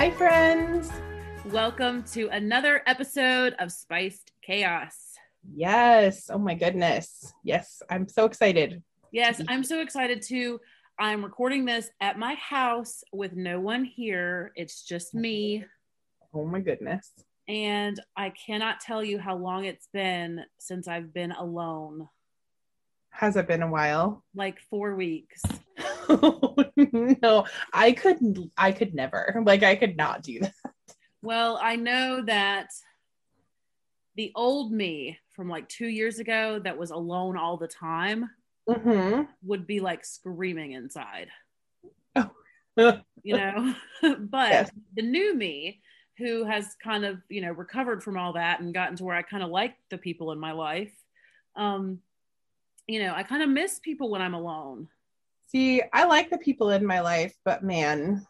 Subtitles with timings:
[0.00, 0.90] Hi, friends.
[1.44, 4.96] Welcome to another episode of Spiced Chaos.
[5.54, 6.30] Yes.
[6.32, 7.34] Oh, my goodness.
[7.44, 7.82] Yes.
[7.90, 8.82] I'm so excited.
[9.12, 10.58] Yes, I'm so excited too.
[10.98, 14.52] I'm recording this at my house with no one here.
[14.56, 15.66] It's just me.
[16.32, 17.10] Oh, my goodness.
[17.46, 22.08] And I cannot tell you how long it's been since I've been alone.
[23.10, 24.24] Has it been a while?
[24.34, 25.42] Like four weeks.
[27.22, 28.50] no, I couldn't.
[28.56, 29.40] I could never.
[29.44, 30.54] Like, I could not do that.
[31.22, 32.68] Well, I know that
[34.16, 38.30] the old me from like two years ago that was alone all the time
[38.68, 39.22] Mm-hmm.
[39.42, 41.28] would be like screaming inside.
[42.14, 42.30] Oh.
[43.24, 44.70] you know but Yes.
[44.94, 45.80] the new me
[46.18, 49.22] who has kind of you know recovered from all that and gotten to where i
[49.22, 50.92] kind of like the people in my life
[51.56, 51.98] um
[52.86, 54.86] you know i kind of miss people when i'm alone
[55.50, 58.26] See, I like the people in my life, but man,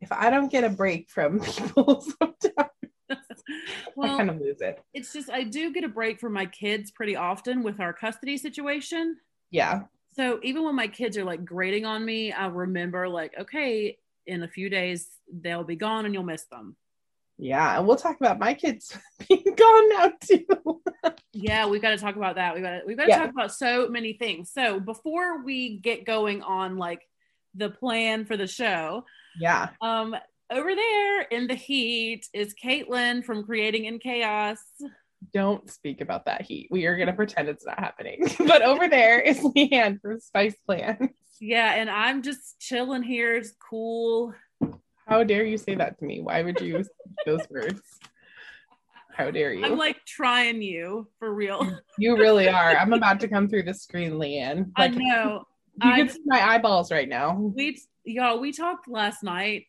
[0.00, 2.70] if I don't get a break from people, sometimes
[3.10, 4.82] I kind of lose it.
[4.94, 8.38] it's just i do get a break from my kids pretty often with our custody
[8.38, 9.16] situation
[9.50, 9.82] Yeah.
[10.16, 14.42] so even when my kids are like grating on me i remember like okay in
[14.44, 15.08] a few days
[15.42, 16.74] they'll be gone and you'll miss them
[17.38, 17.78] Yeah.
[17.78, 18.96] And we'll talk about my kids
[19.28, 20.82] being gone now, too.
[21.32, 22.54] Yeah, we got to talk about that.
[22.54, 23.18] We got to we got to Yeah.
[23.20, 24.50] talk about so many things.
[24.52, 27.02] So before we get going on like
[27.54, 29.04] the plan for the show,
[29.40, 29.70] yeah.
[29.80, 30.14] um,
[30.50, 34.58] over there in the heat is Caitlin from Creating in Chaos.
[35.32, 36.68] Don't speak about that heat.
[36.70, 38.26] We are going to pretend it's not happening.
[38.46, 41.10] but over there is Leanne from Spice Plan.
[41.40, 43.34] Yeah, and I'm just chilling here.
[43.34, 44.34] It's cool.
[45.06, 46.20] How dare you say that to me?
[46.20, 46.84] Why would you
[47.26, 47.80] those words?
[49.14, 49.64] How dare you?
[49.64, 51.78] I'm like trying you for real.
[51.98, 52.76] you really are.
[52.76, 54.70] I'm about to come through the screen, Leanne.
[54.76, 55.44] I know.
[55.82, 57.34] You I can see my eyeballs right now.
[57.34, 59.66] we y'all we talked last night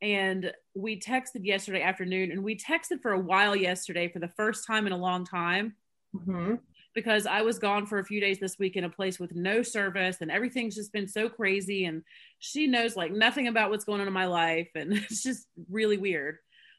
[0.00, 4.66] and we texted yesterday afternoon and we texted for a while yesterday for the first
[4.66, 5.74] time in a long time
[6.14, 6.58] Mhm.
[6.94, 9.62] because I was gone for a few days this week in a place with no
[9.62, 12.02] service and everything's just been so crazy and
[12.38, 15.96] she knows like nothing about what's going on in my life and it's just really
[15.98, 16.36] weird.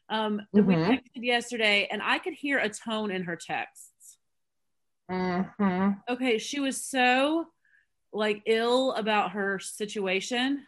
[0.08, 4.18] Um and we texted yesterday and I could hear a tone in her texts.
[5.10, 5.98] Mhm.
[6.08, 7.46] Okay, she was so
[8.12, 10.66] like ill about her situation.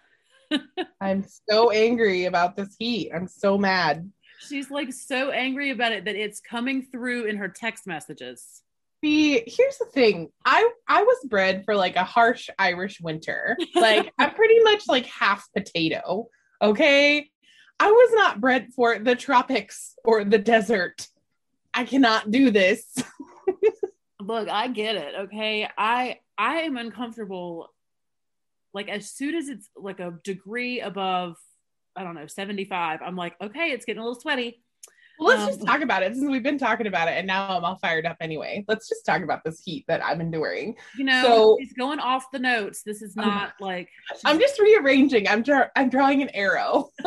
[1.01, 3.11] I'm so angry about this heat.
[3.15, 4.11] I'm so mad.
[4.41, 8.63] She's like so angry about it that it's coming through in her text messages.
[9.05, 10.31] See, here's the thing.
[10.45, 13.57] I I was bred for like a harsh Irish winter.
[13.75, 16.29] Like I'm pretty much like half potato.
[16.61, 17.31] Okay?
[17.78, 21.06] I was not bred for the tropics or the desert.
[21.75, 22.84] I cannot do this.
[24.20, 25.14] Look, I get it.
[25.14, 25.69] Okay.
[25.76, 27.69] I I am uncomfortable.
[28.72, 31.37] Like as soon as it's like a degree above,
[31.94, 34.62] I don't know, 75, I'm like, okay, it's getting a little sweaty.
[35.19, 37.64] Let's Um, just talk about it since we've been talking about it and now I'm
[37.64, 38.64] all fired up anyway.
[38.69, 40.76] Let's just talk about this heat that I'm enduring.
[40.96, 42.82] You know, So- she's going off the notes.
[42.82, 43.88] This is not like
[44.25, 45.29] I'm just rearranging.
[45.29, 46.91] I'm dra- I'm drawing an arrow.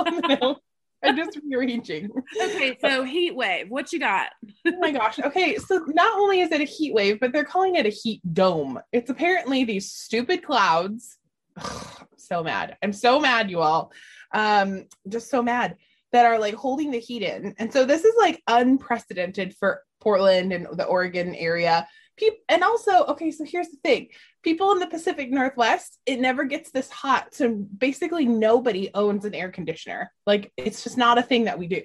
[1.02, 2.10] I'm just rearranging.
[2.42, 2.78] okay.
[2.82, 4.32] So heat wave, what you got?
[4.68, 5.20] Oh my gosh.
[5.20, 8.22] Okay, so not only is it a heat wave, but they're calling it a heat
[8.34, 8.80] dome.
[8.92, 11.18] It's apparently these stupid clouds.
[11.58, 12.78] Ugh, I'm so mad.
[12.84, 13.92] I'm so mad, you all.
[14.34, 15.78] Um, just so mad
[16.12, 17.56] that are like holding the heat in.
[17.58, 21.88] And so this is like unprecedented for Portland and the Oregon area.
[22.18, 24.10] People, and also, okay, so here's the thing.
[24.44, 27.34] People in the Pacific Northwest, it never gets this hot.
[27.34, 30.12] So basically nobody owns an air conditioner.
[30.26, 31.84] Like it's just not a thing that we do.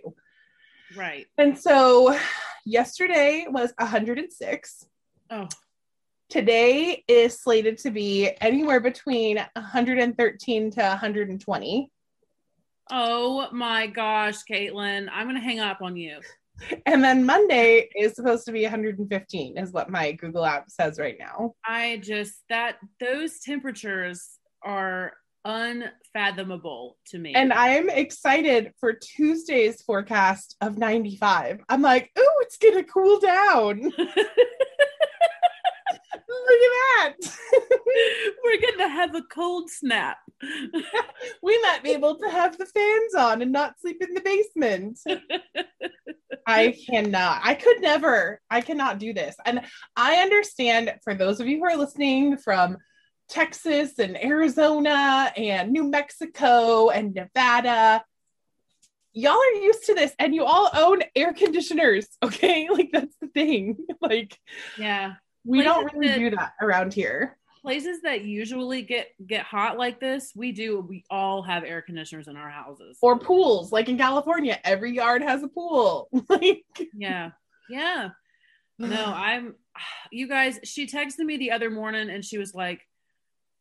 [0.96, 1.26] Right.
[1.38, 2.18] And so
[2.64, 4.86] yesterday was 106.
[5.30, 5.48] Oh,
[6.30, 11.92] Today is slated to be anywhere between 113 to 120.
[12.90, 15.08] Oh my gosh, Caitlin.
[15.12, 16.18] I'm gonna hang up on you.
[16.86, 21.16] And then Monday is supposed to be 115, is what my Google app says right
[21.18, 21.54] now.
[21.64, 25.14] I just that those temperatures are
[25.44, 27.34] unfathomable to me.
[27.34, 31.60] And I'm excited for Tuesday's forecast of 95.
[31.68, 33.80] I'm like, oh, it's gonna cool down.
[36.46, 37.14] Look at that.
[38.44, 40.18] we're gonna have a cold snap.
[41.42, 44.98] We might be able to have the fans on and not sleep in the basement.
[46.46, 47.40] I cannot.
[47.42, 48.40] I could never.
[48.50, 49.36] I cannot do this.
[49.46, 49.62] And
[49.96, 52.78] I understand for those of you who are listening from
[53.28, 58.04] Texas and Arizona and New Mexico and Nevada,
[59.14, 62.06] y'all are used to this and you all own air conditioners.
[62.22, 62.68] Okay.
[62.70, 63.76] Like that's the thing.
[64.00, 64.38] Like
[64.78, 65.14] yeah.
[65.44, 67.38] we don't really that- do that around here.
[67.64, 70.84] Places that usually get get hot like this, we do.
[70.86, 72.98] We all have air conditioners in our houses.
[73.00, 73.72] Or pools.
[73.72, 76.08] Like in California, every yard has a pool.
[76.28, 76.64] like
[76.94, 77.30] yeah.
[77.70, 78.10] Yeah.
[78.78, 79.54] No, I'm
[80.10, 82.82] you guys, she texted me the other morning and she was like,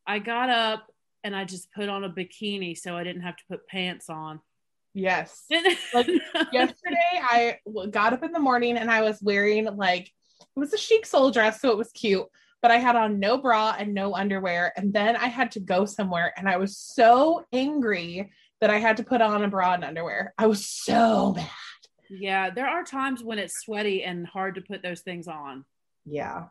[0.08, 0.92] I got up
[1.24, 4.42] and I just put on a bikini so I didn't have to put pants on.
[4.94, 5.46] yes.
[5.94, 6.08] Like,
[6.52, 7.58] yesterday I
[7.92, 10.12] got up in the morning and I was wearing like
[10.42, 12.26] it was a chic soul dress, so it was cute,
[12.64, 14.72] but I had on no bra and no underwear.
[14.78, 18.32] And then I had to go somewhere and I was so angry
[18.62, 20.34] that I had to put on a bra and underwear.
[20.38, 21.50] I was so mad.
[22.10, 25.66] yeah, there are times when it's sweaty and hard to put those things on.
[26.06, 26.46] Yeah.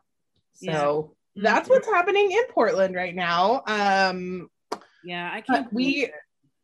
[0.61, 0.73] Yeah.
[0.77, 3.63] So that's what's happening in Portland right now.
[3.65, 4.49] Um
[5.03, 5.73] Yeah, I can't.
[5.73, 6.11] we- it.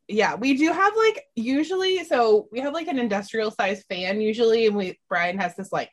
[0.07, 4.68] yeah, we do have like usually so we have like an industrial size fan usually,
[4.68, 5.90] and we Brian has this like,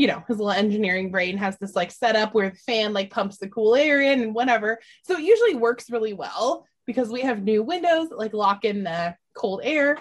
[0.00, 3.36] you know, his little engineering brain has this like setup where the fan like pumps
[3.36, 4.78] the cool air in and whatever.
[5.04, 8.82] So it usually works really well because we have new windows that like lock in
[8.82, 9.98] the cold air.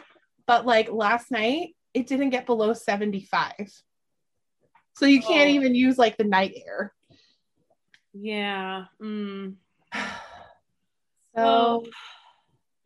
[0.47, 3.51] But like last night, it didn't get below 75.
[4.95, 5.53] So you can't Oh.
[5.53, 6.93] even use like the night air.
[8.13, 8.85] Yeah.
[9.01, 9.55] Mm.
[9.93, 10.01] So
[11.35, 11.85] Oh.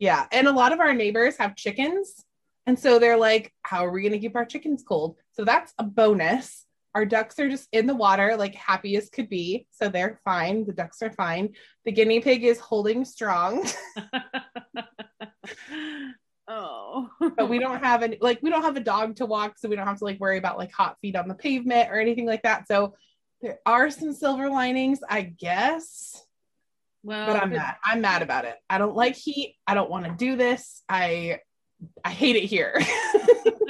[0.00, 2.24] yeah, and a lot of our neighbors have chickens,
[2.66, 5.72] and so they're like, "How are we going to keep our chickens cold?" So that's
[5.78, 6.66] a bonus.
[6.94, 10.64] Our ducks are just in the water, like happy as could be, so they're fine.
[10.64, 11.54] The ducks are fine.
[11.84, 13.66] The guinea pig is holding strong,
[16.48, 17.08] oh.
[17.36, 19.74] but we don't have any like we don't have a dog to walk, so we
[19.74, 22.42] don't have to like worry about like hot feet on the pavement or anything like
[22.42, 22.68] that.
[22.68, 22.94] So
[23.42, 26.22] there are some silver linings, I guess.
[27.02, 27.74] Well, but I'm mad.
[27.84, 28.56] I'm mad about it.
[28.70, 29.56] I don't like heat.
[29.66, 30.82] I don't want to do this.
[30.88, 31.40] I
[32.04, 32.80] I hate it here.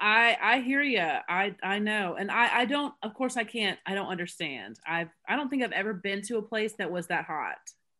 [0.00, 1.00] I I hear you.
[1.00, 2.94] I I know, and I I don't.
[3.02, 3.78] Of course, I can't.
[3.86, 4.78] I don't understand.
[4.86, 7.56] I've I don't think I've ever been to a place that was that hot.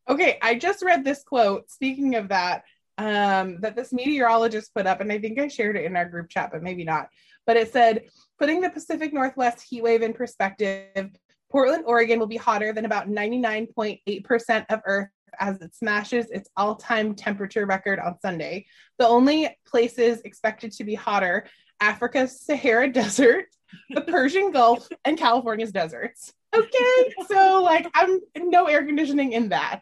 [0.09, 1.69] okay, I just read this quote.
[1.69, 2.63] Speaking of that,
[2.97, 6.29] um, that this meteorologist put up, and I think I shared it in our group
[6.29, 7.09] chat, but maybe not.
[7.45, 8.05] But it said,
[8.37, 11.09] putting the Pacific Northwest heat wave in perspective,
[11.49, 15.09] Portland, Oregon will be hotter than about 99.8% of Earth
[15.39, 18.65] as it smashes its all time temperature record on Sunday.
[18.97, 21.47] The only places expected to be hotter
[21.79, 23.45] Africa's Sahara Desert,
[23.89, 26.33] the Persian Gulf, and California's deserts.
[26.55, 29.81] Okay, so like I'm no air conditioning in that.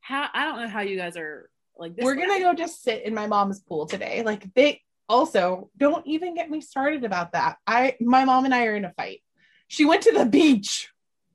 [0.00, 1.96] How I don't know how you guys are like.
[1.96, 4.22] This We're gonna go just sit in my mom's pool today.
[4.22, 7.56] Like they also don't even get me started about that.
[7.66, 9.22] I my mom and I are in a fight.
[9.68, 10.90] She went to the beach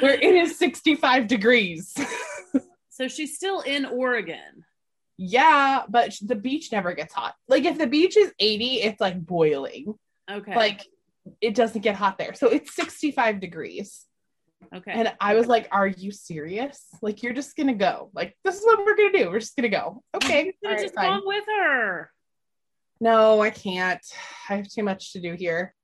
[0.00, 1.94] where it is 65 degrees.
[2.88, 4.64] so she's still in Oregon.
[5.16, 7.34] Yeah, but the beach never gets hot.
[7.48, 9.94] Like if the beach is 80, it's like boiling.
[10.30, 10.54] Okay.
[10.54, 10.82] Like
[11.40, 12.34] it doesn't get hot there.
[12.34, 14.06] So it's 65 degrees.
[14.74, 14.92] okay.
[14.92, 16.84] And I was like, Are you serious?
[17.02, 18.10] Like, you're just gonna go.
[18.14, 19.30] Like, this is what we're gonna do.
[19.30, 20.02] We're just gonna go.
[20.14, 20.46] Okay.
[20.46, 21.20] you all could right, just fine.
[21.24, 22.10] with her.
[23.00, 24.00] No, I can't.
[24.48, 25.74] I have too much to do here.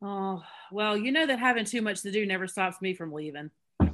[0.00, 3.50] Oh well, you know that having too much to do never stops me from leaving.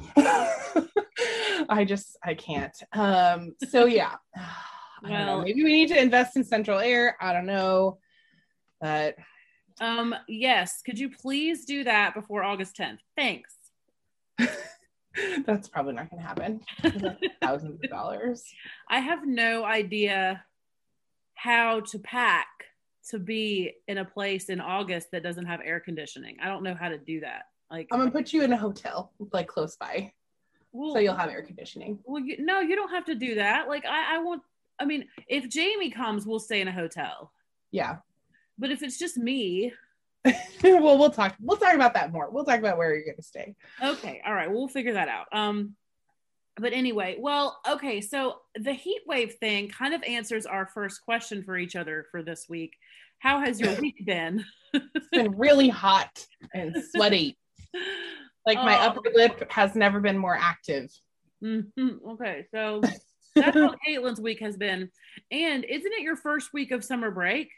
[1.69, 2.77] I just I can't.
[2.93, 4.15] Um, so yeah.
[4.37, 5.37] I don't know.
[5.37, 7.17] Well- maybe we need to invest in central air.
[7.21, 7.99] I don't know.
[8.81, 9.17] But
[9.81, 10.83] Um, yes.
[10.85, 12.99] Could you please do that before August 10th?
[13.17, 13.55] Thanks.
[15.47, 16.61] that's probably not gonna happen.
[17.43, 18.45] Thousands of dollars.
[18.89, 20.45] I have no idea
[21.35, 22.47] how to pack
[23.11, 26.37] to be in a place in August that doesn't have air conditioning.
[26.43, 27.45] I don't know how to do that.
[27.71, 30.13] Like, I'm gonna put you in a hotel like close by.
[30.73, 31.99] Well, So you'll have air conditioning.
[32.05, 33.69] well, you, no, you don't have to do that.
[33.69, 34.43] Like, I, I want,
[34.79, 37.33] I mean, if Jamie comes, we'll stay in a hotel.
[37.71, 37.97] Yeah.
[38.59, 39.73] But if it's just me,
[40.63, 41.37] well, we'll talk.
[41.41, 42.29] We'll talk about that more.
[42.31, 43.55] We'll talk about where you're going to stay.
[43.83, 45.27] okay, all right, we'll figure that out.
[45.33, 45.75] Um,
[46.61, 51.45] but anyway, well, okay, so the heat wave thing kind of answers our first question
[51.45, 52.75] for each other for this week.
[53.21, 54.45] How has your week been?
[54.73, 57.39] It's been really hot and sweaty.
[58.49, 58.87] Like my Oh.
[58.89, 60.91] upper lip has never been more active.
[61.45, 62.81] Mhm, Okay, so
[63.35, 64.91] that's how Caitlin's week has been.
[65.31, 67.51] And isn't it your first week of summer break?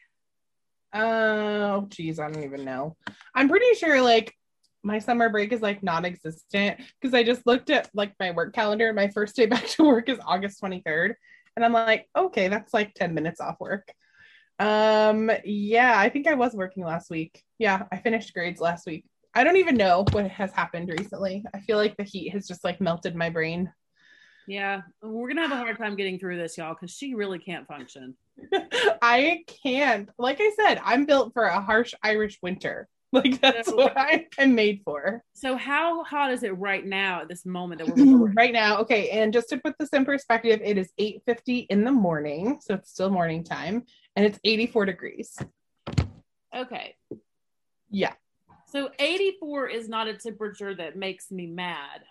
[0.93, 2.97] Oh, geez, I don't even know.
[3.37, 4.35] I'm pretty sure like
[4.83, 8.89] my summer break is like non-existent because I just looked at like my work calendar
[8.89, 11.15] and my first day back to work is August 23rd.
[11.55, 13.93] And I'm like, okay, that's like 10 minutes off work.
[14.59, 17.45] Um, yeah, I think I was working last week.
[17.61, 19.05] Yeah, I finished grades last week.
[19.35, 21.45] I don't even know what has happened recently.
[21.55, 23.73] I feel like the heat has just like melted my brain.
[24.49, 27.69] Yeah, we're gonna have a hard time getting through this, y'all, because she really can't
[27.69, 28.17] function.
[29.03, 30.09] I can't.
[30.19, 32.89] Like I said, I'm built for a harsh Irish winter.
[33.13, 35.25] Like that's So- what I am made for.
[35.35, 39.11] So, how hot is it right now at this moment that we're right now, okay,
[39.11, 42.93] and just to put this in perspective, it is 8:50 in the morning, so it's
[42.93, 43.83] still morning time,
[44.15, 45.37] and it's 84 degrees.
[46.55, 46.95] Okay,
[47.91, 48.13] Yeah.
[48.71, 52.03] So 84 is not a temperature that makes me mad.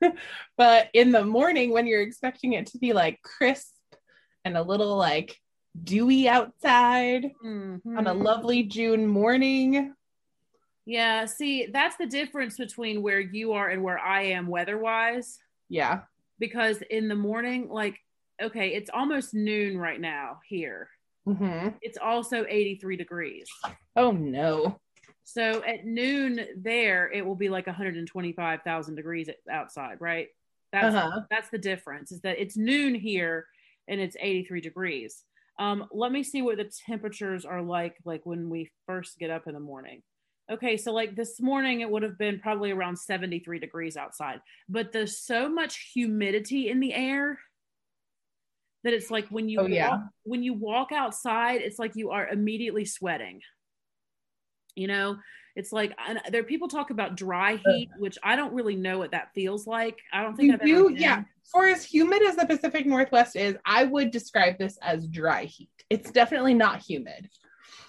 [0.56, 3.72] But in the morning when you're expecting it to be like crisp
[4.44, 5.40] and a little like
[5.82, 8.22] dewy outside on a Mhm.
[8.22, 9.94] lovely June morning,
[10.86, 15.38] Yeah, see, that's the difference between where you are and where I am weather wise.
[15.70, 16.02] yeah.
[16.38, 17.98] Because in the morning, like,
[18.42, 20.90] okay, it's almost noon right now here.
[21.24, 23.48] hmm It's also 83 degrees.
[23.96, 24.78] Oh no.
[25.24, 30.28] So at noon there, it will be like 125,000 degrees outside, right?
[30.72, 31.22] That's Uh-huh.
[31.30, 32.12] that's the difference.
[32.12, 33.46] Is that it's noon here
[33.88, 35.24] and it's 83 degrees.
[35.58, 39.46] Um, let me see what the temperatures are like like when we first get up
[39.46, 40.02] in the morning.
[40.50, 44.92] Okay, so like this morning it would have been probably around 73 degrees outside, but
[44.92, 47.38] there's so much humidity in the air
[48.82, 49.96] that it's like when you Oh, yeah.
[50.24, 53.40] when you walk outside, it's like you are immediately sweating.
[54.76, 55.16] You know,
[55.56, 59.12] it's like and there people talk about dry heat, which I don't really know what
[59.12, 59.98] that feels like.
[60.12, 61.24] I don't think You I've ever do, yeah.
[61.52, 65.70] For as humid as the Pacific Northwest is, I would describe this as dry heat.
[65.90, 67.28] It's definitely not humid.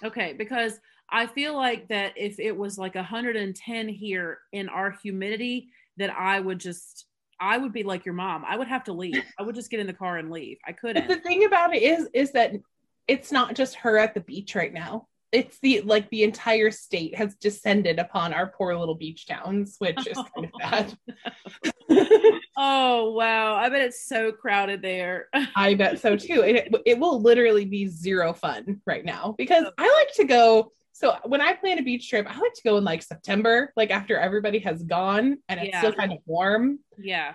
[0.04, 0.78] Okay, because
[1.10, 6.38] I feel like that if it was like 110 here in our humidity, that I
[6.40, 7.06] would just
[7.40, 8.44] I would be like your mom.
[8.46, 9.22] I would have to leave.
[9.38, 10.58] I would just get in the car and leave.
[10.66, 11.08] I couldn't.
[11.08, 12.52] The thing about it is, is that
[13.06, 15.08] it's not just her at the beach right now.
[15.32, 20.06] It's the like the entire state has descended upon our poor little beach towns, which
[20.06, 20.98] is kind of bad.
[22.58, 23.54] Oh wow.
[23.54, 25.28] I bet it's so crowded there.
[25.56, 26.40] I bet so too.
[26.42, 30.72] It, it will literally be zero fun right now because I like to go.
[30.92, 33.90] So when I plan a beach trip, I like to go in like September, like
[33.90, 35.80] after everybody has gone and it's Yeah.
[35.80, 36.78] still kind of warm.
[36.98, 37.34] yeah.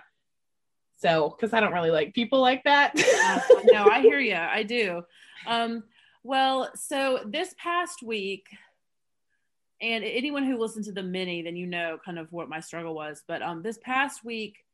[0.96, 2.92] So because I don't really like people like that.
[2.96, 3.40] Uh,
[3.72, 4.34] no, I hear you.
[4.36, 5.02] I do.
[5.46, 5.82] Um,
[6.22, 8.46] well, so this past week,
[9.80, 12.94] and anyone who listened to the mini, then you know kind of what my struggle
[12.94, 13.22] was.
[13.26, 14.64] But um, this past week,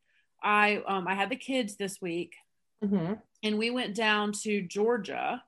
[0.43, 2.35] I um, I had the kids this week,
[2.83, 3.19] Mhm.
[3.43, 5.43] and we went down to Georgia,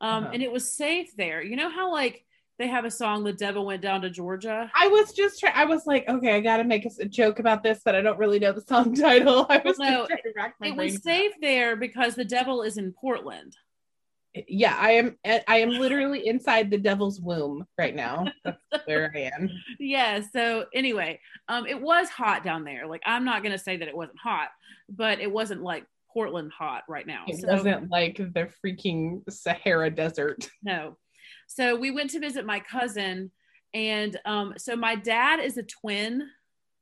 [0.00, 0.30] um, Uh-huh.
[0.34, 1.42] and it was safe there.
[1.42, 2.24] You know how like
[2.58, 5.54] they have a song, "The Devil Went Down to Georgia." I was just trying.
[5.56, 8.18] I was like, okay, I got to make a, joke about this, but I don't
[8.18, 9.46] really know the song title.
[9.48, 10.92] I was no, just trying to rack my It brain.
[10.92, 13.56] was safe there because the devil is in Portland.
[14.46, 15.16] Yeah, I am.
[15.48, 18.26] I am literally inside the devil's womb right now.
[18.44, 19.50] That's where I am.
[19.80, 21.18] yeah so anyway
[21.48, 24.48] um it was hot down there like i'm not gonna say that it wasn't hot
[24.88, 29.90] but it wasn't like portland hot right now It so wasn't like the freaking Sahara
[29.90, 30.48] Desert.
[30.62, 30.96] no
[31.48, 33.30] so we went to visit my cousin
[33.74, 36.28] and um so my dad is a twin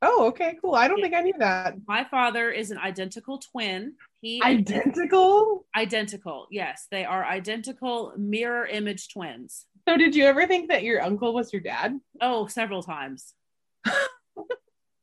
[0.01, 0.77] Oh, okay, cool.
[0.77, 1.75] I don't think I knew that.
[1.89, 5.67] my father is an identical twin he Identical.
[5.77, 11.01] identical yes they are identical mirror image twins So, did you ever think that your
[11.03, 11.99] uncle was your dad?
[12.21, 13.35] oh several times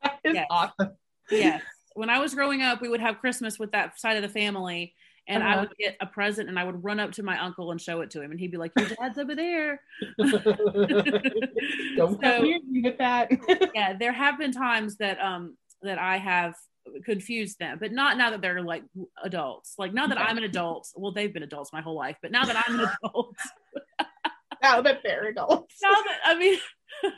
[0.04, 0.48] That is Yes.
[0.50, 0.92] awesome.
[1.32, 1.62] yes
[1.96, 4.94] when i was growing up we would have christmas with that side of the family
[5.28, 5.62] and i Uh-huh.
[5.62, 8.12] would get a present and i would run up to my uncle and show it
[8.12, 9.80] to him and he'd be like your dad's over there
[11.96, 13.32] don't So- come near me with that.
[13.76, 16.54] yeah there have been times that um that i have
[17.04, 18.84] confused them but not now that they're like
[19.24, 20.26] adults like now that Yeah.
[20.26, 22.88] i'm an adult well they've been adults my whole life but now that i'm an
[23.04, 23.36] adult
[24.62, 25.76] now that they're adults.
[25.84, 26.58] now that i mean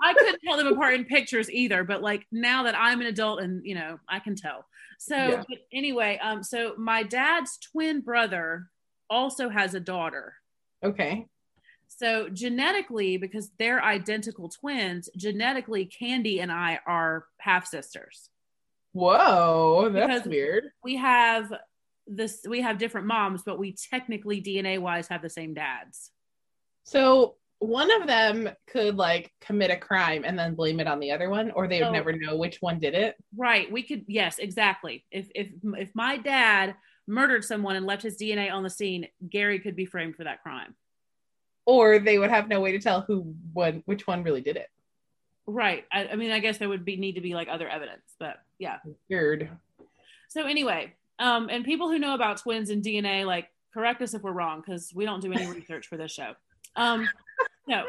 [0.00, 3.40] I couldn't tell them apart in pictures either, but like now that I'm an adult
[3.42, 4.64] and you know, I can tell.
[4.98, 5.42] So Yeah.
[5.48, 8.68] but anyway, um, so my dad's twin brother
[9.10, 10.34] also has a daughter.
[10.82, 11.26] Okay.
[11.88, 18.30] So genetically, because they're identical twins, genetically, Candy and I are half sisters.
[18.92, 20.64] Whoa, that's Because- weird.
[20.84, 21.52] We have
[22.06, 22.44] this.
[22.48, 26.10] We have different moms, but we technically DNA wise have the same dads.
[26.84, 31.12] So one of them could like commit a crime and then blame it on the
[31.12, 31.92] other one, or they would Oh.
[31.92, 33.16] never know which one did it.
[33.36, 33.70] Right.
[33.70, 34.04] We could.
[34.08, 35.04] Yes, exactly.
[35.10, 36.74] If if if my dad
[37.06, 40.42] murdered someone and left his DNA on the scene, Gary could be framed for that
[40.42, 40.74] crime.
[41.64, 44.68] Or they would have no way to tell who one which one really did it.
[45.46, 45.84] Right.
[45.92, 48.36] I, I mean, I guess there would be need to be like other evidence, but
[48.58, 48.78] yeah.
[49.10, 49.50] Weird.
[50.28, 54.22] So anyway, um, and people who know about twins and DNA, like, correct us if
[54.22, 56.34] we're wrong because we don't do any research for this show.
[56.76, 57.08] Um,
[57.66, 57.86] no.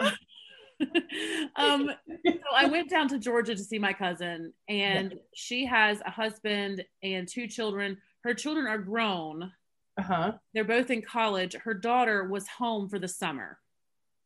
[1.56, 1.92] um,
[2.26, 6.84] so I went down to Georgia to see my cousin, and she has a husband
[7.02, 7.98] and two children.
[8.24, 9.52] Her children are grown.
[9.98, 10.34] Uh-huh.
[10.54, 11.54] They're both in college.
[11.54, 13.60] Her daughter was home for the summer.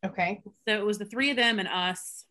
[0.06, 0.42] Okay.
[0.68, 2.26] So it was the three of them and us.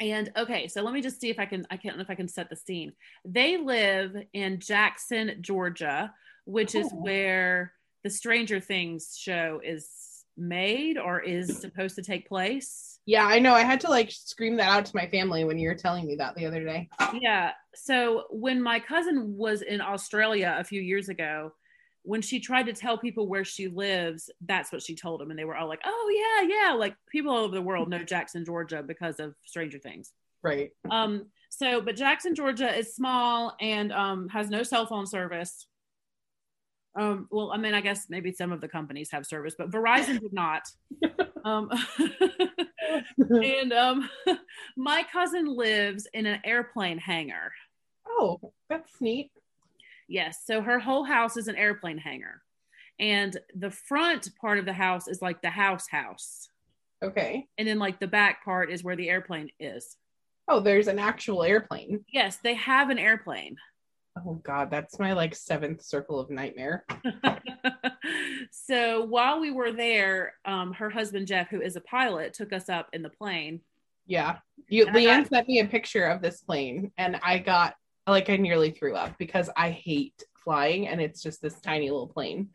[0.00, 2.14] And okay, so let me just see if I can I can't know if I
[2.14, 2.92] can set the scene.
[3.24, 6.12] They live in Jackson, Georgia,
[6.44, 6.96] which is Oh.
[7.02, 7.72] where
[8.02, 9.88] the Stranger Things show is
[10.36, 12.98] made or is supposed to take place.
[13.06, 13.52] Yeah, I know.
[13.54, 16.16] I had to like scream that out to my family when you were telling me
[16.16, 16.88] that the other day.
[17.20, 17.52] Yeah.
[17.74, 21.52] So when my cousin was in Australia a few years ago,
[22.02, 25.30] when she tried to tell people where she lives, that's what she told them.
[25.30, 26.74] And they were all like, oh, yeah, yeah.
[26.74, 30.12] Like people all over the world know Jackson, Georgia because of Stranger Things.
[30.42, 30.70] Right.
[30.90, 35.66] Um, so, but Jackson, Georgia is small and um, has no cell phone service.
[36.94, 40.20] Um, well, I mean, I guess maybe some of the companies have service, but Verizon
[40.20, 40.62] did not.
[41.44, 41.70] Um,
[43.18, 44.08] and um,
[44.76, 47.52] my cousin lives in an airplane hangar.
[48.08, 49.32] oh, that's neat.
[50.12, 50.42] Yes.
[50.46, 52.42] So her whole house is an airplane hangar.
[53.00, 56.50] And the front part of the house is like the house house.
[57.02, 57.46] Okay.
[57.56, 59.96] And then like the back part is where the airplane is.
[60.48, 62.04] Oh, there's an actual airplane.
[62.12, 63.56] Yes, they have an airplane.
[64.18, 66.84] Oh god, that's my like seventh circle of nightmare.
[68.50, 72.68] so while we were there, um, her husband Jeff, who is a pilot, took us
[72.68, 73.62] up in the plane.
[74.06, 74.36] Yeah.
[74.68, 78.30] You And Leanne got- sent me a picture of this plane and I got like
[78.30, 82.50] I nearly threw up because I hate flying and it's just this tiny little plane.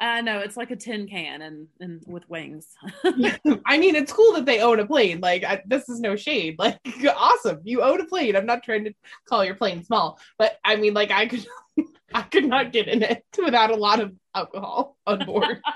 [0.00, 2.68] Uh, I know it's like a tin can and and with wings.
[3.04, 5.20] I mean, it's cool that they own a plane.
[5.20, 6.56] Like, I, this is no shade.
[6.58, 6.78] Like,
[7.14, 7.60] awesome.
[7.64, 8.34] You own a plane.
[8.34, 8.94] I'm not trying to
[9.28, 11.46] call your plane small, but I mean, like, I could,
[12.14, 15.60] I could not get in it without a lot of alcohol on board.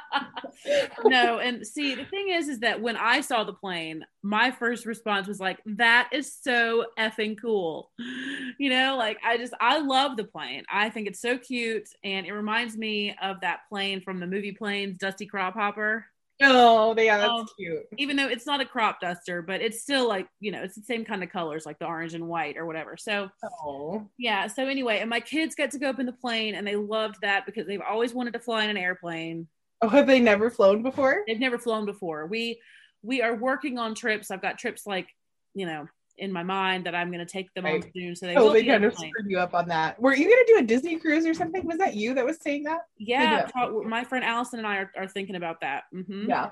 [1.04, 4.86] no, and see the thing is, is that when I saw the plane, my first
[4.86, 7.90] response was like, "That is so effing cool,"
[8.58, 8.96] you know.
[8.96, 10.64] Like I just, I love the plane.
[10.70, 14.52] I think it's so cute, and it reminds me of that plane from the movie
[14.52, 16.04] Planes, Dusty Crophopper.
[16.42, 17.82] Oh, yeah, that's Um, cute.
[17.96, 20.82] Even though it's not a crop duster, but it's still like you know, it's the
[20.82, 22.96] same kind of colors, like the orange and white or whatever.
[22.96, 23.28] So
[23.64, 24.46] Oh, yeah.
[24.48, 27.16] So anyway, and my kids got to go up in the plane, and they loved
[27.22, 29.48] that because they've always wanted to fly in an airplane.
[29.82, 31.22] oh, have they never flown before?
[31.26, 32.26] they've never flown before.
[32.26, 32.60] We
[33.02, 34.30] we are working on trips.
[34.30, 35.08] I've got trips like
[35.54, 35.86] you know
[36.18, 37.90] in my mind that I'm going to take them on Right.
[37.94, 38.16] soon.
[38.16, 40.00] So they Oh, they on kind of screwed you up on that.
[40.00, 41.64] Were you gonna do a Disney cruise or something?
[41.66, 42.81] Was that you that was saying that?
[42.98, 45.85] Yeah, pro- my friend Allison and I are, are thinking about that.
[45.92, 46.29] Mhm.
[46.29, 46.50] Yeah.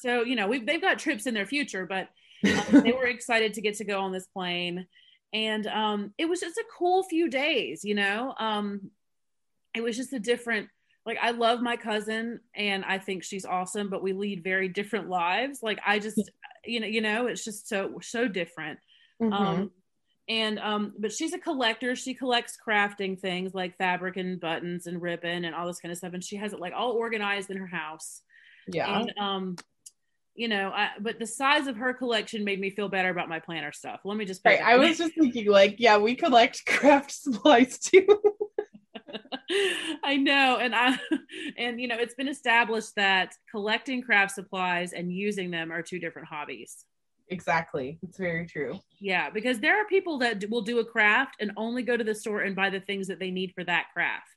[0.00, 2.08] So you know we've they've got trips in their future, but
[2.44, 4.86] um, they were excited to get to go on this plane,
[5.32, 7.82] and um, it was just a cool few days.
[7.82, 8.90] You know, um,
[9.74, 10.68] it was just a different.
[11.06, 15.08] Like I love my cousin and I think she's awesome, but we lead very different
[15.08, 15.60] lives.
[15.62, 16.20] Like I just,
[16.64, 18.80] you know, you know, it's just so so different.
[19.22, 19.32] Mhm.
[19.32, 19.70] Um,
[20.28, 21.94] and um, but she's a collector.
[21.94, 25.98] She collects crafting things like fabric and buttons and ribbon and all this kind of
[25.98, 26.12] stuff.
[26.12, 28.22] And she has it like all organized in her house.
[28.66, 28.98] yeah.
[28.98, 29.56] And um,
[30.36, 33.40] you know, I, but the size of her collection made me feel better about my
[33.40, 34.00] planner stuff.
[34.04, 34.42] Let me just.
[34.44, 34.60] Right.
[34.60, 38.06] I was just thinking, like, yeah, we collect craft supplies too.
[40.04, 40.98] I know, and I
[41.58, 45.98] and you know, it's been established that collecting craft supplies and using them are two
[45.98, 46.84] different hobbies.
[47.28, 47.98] exactly.
[48.02, 48.78] It's very true.
[49.00, 52.14] Yeah, because there are people that will do a craft and only go to the
[52.14, 54.28] store and buy the things that they need for that craft.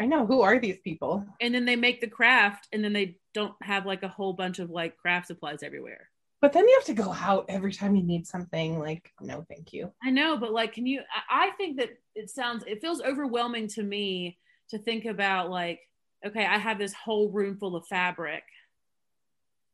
[0.00, 0.26] I know.
[0.26, 1.26] Who are these people?
[1.42, 4.58] And then they make the craft and then they don't have like a whole bunch
[4.58, 6.08] of like craft supplies everywhere.
[6.40, 8.78] But then you have to go out every time you need something.
[8.78, 9.92] Like, no, thank you.
[10.02, 11.02] I know, but like, can you?
[11.28, 14.38] I I think that it sounds, it feels overwhelming to me
[14.70, 15.80] to think about like,
[16.26, 18.44] okay, I have this whole room full of fabric.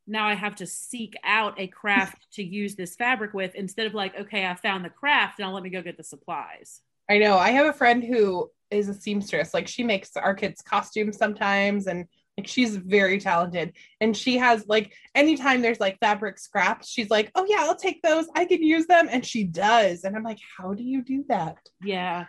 [0.09, 3.93] now I have to seek out a craft to use this fabric with instead of
[3.93, 6.81] like, okay, I found the craft, now let me go get the supplies.
[7.09, 7.37] I know.
[7.37, 9.53] I have a friend who is a seamstress.
[9.53, 12.05] Like she makes our kids costumes sometimes and
[12.37, 13.73] like she's very talented.
[13.99, 18.01] And she has like anytime there's like fabric scraps, she's like, "Oh yeah, I'll take
[18.01, 18.27] those.
[18.35, 20.03] I can use them." And she does.
[20.03, 22.25] And I'm like, "How do you do that?" Yeah.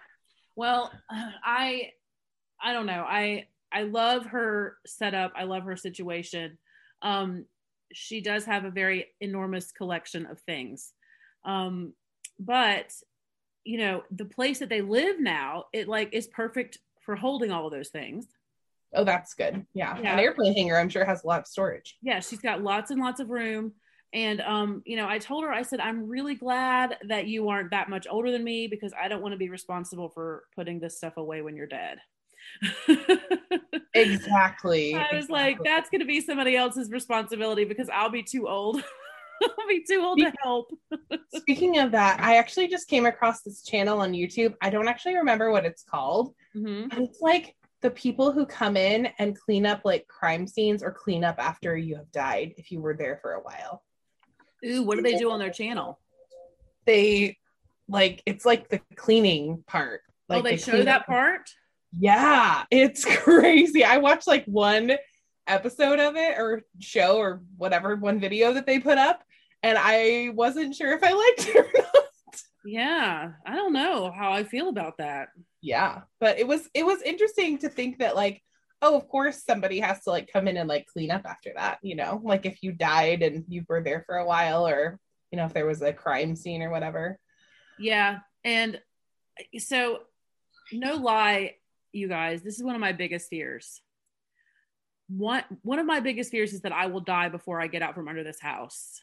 [0.56, 0.90] Well,
[1.44, 1.92] I
[2.60, 3.04] I don't know.
[3.06, 5.32] I I love her setup.
[5.36, 6.58] I love her situation.
[7.02, 7.44] Um
[7.92, 10.92] she does have a very enormous collection of things.
[11.44, 11.92] Um
[12.40, 12.94] but
[13.64, 17.66] you know, the place that they live now, it like is perfect for holding all
[17.66, 18.26] of those things.
[18.94, 19.66] Oh, that's good.
[19.74, 19.98] Yeah.
[20.00, 20.14] Yeah.
[20.14, 21.96] An airplane hangar, I'm sure, has a lot of storage.
[22.02, 23.72] Yeah, she's got lots and lots of room.
[24.14, 27.70] And um, you know, I told her, I said, I'm really glad that you aren't
[27.72, 30.96] that much older than me because I don't want to be responsible for putting this
[30.96, 31.98] stuff away when you're dead.
[33.94, 34.94] Exactly.
[34.94, 38.82] I was like, that's going to be somebody else's responsibility because I'll be too old.
[39.42, 40.70] I'll be too old to help.
[41.36, 44.54] Speaking of that, I actually just came across this channel on YouTube.
[44.60, 46.88] I don't actually remember what it's called, Mhm.
[46.98, 51.24] it's like the people who come in and clean up like crime scenes or clean
[51.24, 53.82] up after you have died if you were there for a while.
[54.64, 56.00] Ooh, what do they do on their channel?
[56.86, 57.38] They
[57.88, 60.00] like it's like the cleaning part.
[60.28, 61.50] Oh, like oh, they, show that up- part?
[61.96, 63.84] Yeah, it's crazy.
[63.84, 64.92] I watched like one
[65.46, 69.22] episode of it or show or whatever, one video that they put up,
[69.62, 72.42] and I wasn't sure if I liked it or not.
[72.64, 75.28] Yeah, I don't know how I feel about that.
[75.60, 78.42] Yeah, but it was it was interesting to think that like,
[78.80, 81.78] oh, of course somebody has to like come in and like clean up after that,
[81.82, 84.98] you know, like if you died and you were there for a while, or
[85.30, 87.18] you know, if there was a crime scene or whatever.
[87.78, 88.18] Yeah.
[88.44, 88.80] And
[89.58, 90.00] so,
[90.72, 91.54] no lie,
[91.92, 93.80] you guys, this is one of my biggest fears.
[95.08, 97.94] One, one of my biggest fears is that I will die before I get out
[97.94, 99.00] from under this house.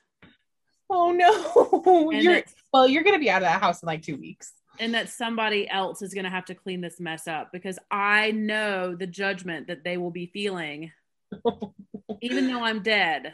[0.89, 4.53] Oh no, you're well, you're gonna be out of that house in like two weeks.
[4.79, 8.31] And that somebody else is going to have to clean this mess up because I
[8.31, 10.91] know the judgment that they will be feeling,
[12.21, 13.33] even though I'm dead,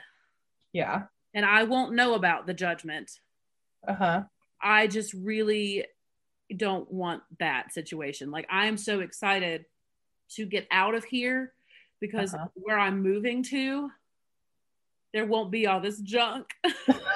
[0.73, 1.03] Yeah.
[1.33, 3.19] and I won't know about the judgment.
[3.87, 4.23] Uh huh.
[4.61, 5.85] I just really
[6.55, 8.29] don't want that situation.
[8.31, 9.65] Like, I am so excited
[10.35, 11.53] to get out of here
[11.99, 12.47] because Uh-huh.
[12.55, 13.89] where I'm moving to,
[15.13, 16.47] there won't be all this junk.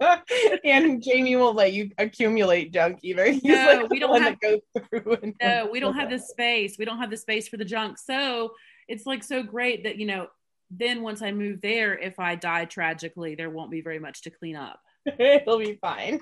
[0.64, 3.26] and Jamie won't let you accumulate junk either.
[3.30, 5.18] He's No, like we don't have- that goes through.
[5.22, 6.76] And no, we don't have the space.
[6.78, 7.98] We don't have the space for the junk.
[7.98, 8.52] So
[8.88, 10.28] it's like so great that, you know,
[10.70, 14.30] then once I move there, if I die tragically, there won't be very much to
[14.30, 14.80] clean up.
[15.18, 16.20] It'll be fine.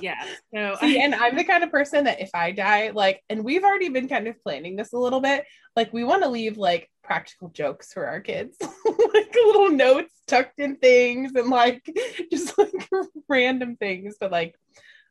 [0.00, 0.24] Yeah.
[0.54, 3.62] So See, and I'm the kind of person that if I die, like, and we've
[3.62, 5.44] already been kind of planning this a little bit,
[5.76, 10.58] like, we want to leave like practical jokes for our kids, like little notes tucked
[10.58, 11.82] in things and like
[12.30, 12.72] just like
[13.28, 14.16] random things.
[14.18, 14.54] But like,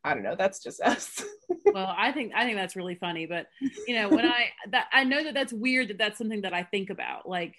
[0.03, 1.23] I don't know, that's just us.
[1.65, 3.25] well, I think I think that's really funny.
[3.25, 3.47] But
[3.87, 6.63] you know, when I that I know that that's weird that that's something that I
[6.63, 7.27] think about.
[7.27, 7.55] Like,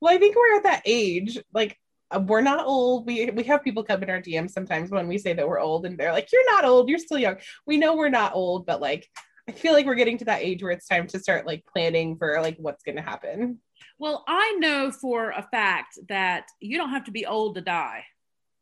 [0.00, 1.38] Well, I think we're at that age.
[1.52, 1.78] Like,
[2.10, 3.06] uh, we're not old.
[3.06, 5.86] We we have people come in our DMs sometimes when we say that we're old,
[5.86, 6.88] and they're like, "You're not old.
[6.88, 9.08] You're still young." We know we're not old, but like,
[9.48, 12.16] I feel like we're getting to that age where it's time to start like planning
[12.16, 13.58] for like what's going to happen.
[14.00, 18.04] Well, I know for a fact that you don't have to be old to die.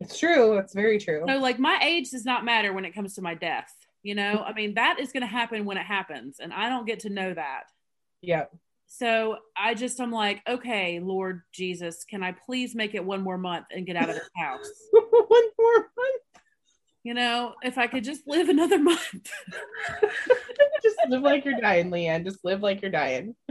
[0.00, 0.58] It's true.
[0.58, 1.24] It's very true.
[1.28, 3.72] So, like, my age does not matter when it comes to my death.
[4.02, 6.86] You know, I mean, that is going to happen when it happens, and I don't
[6.86, 7.64] get to know that.
[8.20, 8.46] Yeah.
[8.88, 13.38] So I just, I'm like, okay, Lord Jesus, can I please make it one more
[13.38, 14.70] month and get out of this house?
[14.92, 16.22] One more month.
[17.04, 19.30] You know, if I could just live another month.
[20.80, 22.24] Just live like you're dying, Leanne.
[22.24, 23.34] Just live like you're dying.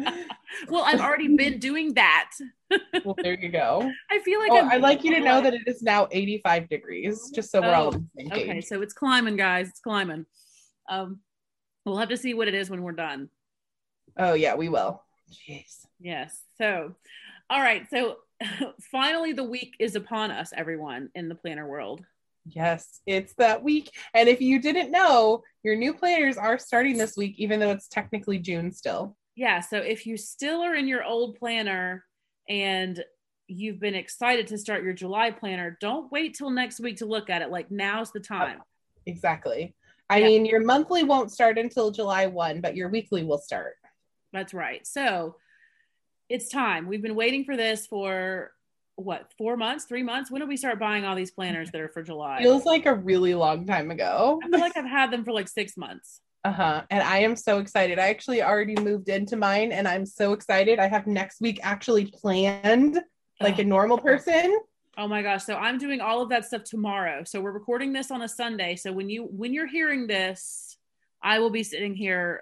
[0.69, 2.31] well, I've already been doing that.
[3.03, 3.91] Well, there you go.
[4.09, 6.69] I feel like Oh, I'm I'd like you to know that it is now 85
[6.69, 8.49] degrees, just so we're all on the same page.
[8.49, 9.67] Okay, so it's climbing, guys.
[9.67, 10.25] It's climbing.
[10.89, 11.19] Um,
[11.85, 13.29] we'll have to see what it is when we're done.
[14.17, 15.03] Oh yeah, we will.
[15.29, 15.85] Jeez.
[15.99, 16.41] Yes.
[16.57, 16.95] So,
[17.49, 17.87] all right.
[17.89, 18.17] So,
[18.89, 22.05] finally, the week is upon us, everyone in the planner world.
[22.49, 23.91] Yes, it's that week.
[24.13, 27.87] And if you didn't know, your new planners are starting this week, even though it's
[27.87, 29.15] technically June still.
[29.35, 29.59] Yeah.
[29.59, 32.05] So, if you still are in your old planner
[32.47, 33.03] and
[33.47, 37.29] you've been excited to start your July planner, don't wait till next week to look
[37.29, 37.49] at it.
[37.49, 38.61] Like, now's the oh, time.
[39.05, 39.75] Exactly.
[40.09, 40.27] I Yeah.
[40.27, 43.75] mean, your monthly won't start until July 1, but your weekly will start.
[44.33, 44.85] That's right.
[44.87, 45.35] So,
[46.29, 46.87] it's time.
[46.87, 48.51] We've been waiting for this for
[48.97, 50.29] what, four months, three months?
[50.29, 52.41] When did we start buying all these planners that are for July?
[52.41, 54.39] Feels like a really long time ago.
[54.43, 56.21] I feel like I've had them for like six months.
[56.43, 56.81] Uh-huh.
[56.89, 57.99] And I am so excited.
[57.99, 60.79] I actually already moved into mine and I'm so excited.
[60.79, 62.99] I have next week actually planned
[63.39, 64.57] like a normal person.
[64.97, 65.43] Oh my gosh.
[65.43, 67.23] So I'm doing all of that stuff tomorrow.
[67.23, 68.75] So we're recording this on a Sunday.
[68.75, 70.77] So when you when you're hearing this,
[71.21, 72.41] I will be sitting here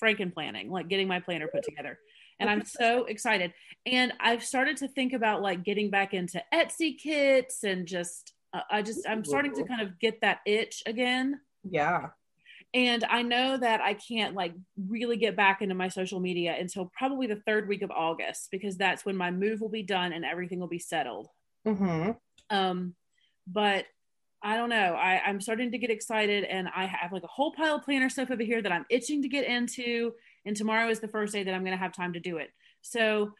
[0.00, 1.98] franken planning, like getting my planner put together.
[2.40, 3.52] And I'm so excited.
[3.86, 8.62] And I've started to think about like getting back into Etsy kits and just uh,
[8.70, 11.40] I just I'm starting to kind of get that itch again.
[11.62, 12.08] Yeah.
[12.72, 14.54] And I know that I can't like
[14.88, 18.76] really get back into my social media until probably the third week of August because
[18.76, 21.28] that's when my move will be done and everything will be settled.
[21.66, 22.12] Mm-hmm.
[22.48, 22.94] Um,
[23.46, 23.86] but
[24.42, 24.94] I don't know.
[24.94, 28.08] I, I'm starting to get excited and I have like a whole pile of planner
[28.08, 30.12] stuff over here that I'm itching to get into.
[30.46, 32.50] And tomorrow is the first day that I'm going to have time to do it.
[32.82, 33.32] So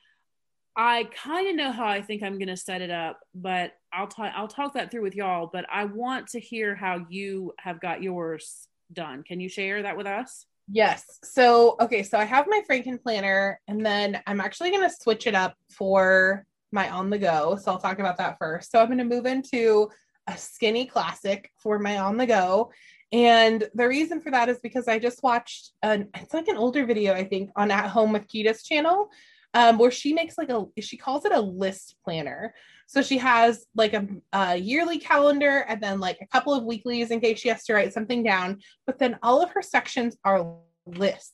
[0.77, 4.07] I kind of know how I think I'm going to set it up, but I'll
[4.07, 7.81] talk I'll talk that through with y'all, but I want to hear how you have
[7.81, 9.23] got yours done.
[9.23, 10.47] Can you share that with us?
[10.73, 11.19] Yes.
[11.25, 15.27] So, okay, so I have my Franken planner and then I'm actually going to switch
[15.27, 17.59] it up for my on the go.
[17.61, 18.71] So, I'll talk about that first.
[18.71, 19.91] So, I'm going to move into
[20.29, 22.71] a skinny classic for my on the go.
[23.13, 26.87] And the reason for that is because I just watched an it's like an older
[26.87, 29.11] video, I think, on At Home with Quita's channel,
[29.55, 32.55] um, where she makes like a she calls it a list planner.
[32.87, 37.13] So she has like a, a, yearly calendar and then like a couple of weeklies
[37.13, 38.59] in case she has to write something down.
[38.85, 41.33] But then all of her sections are lists.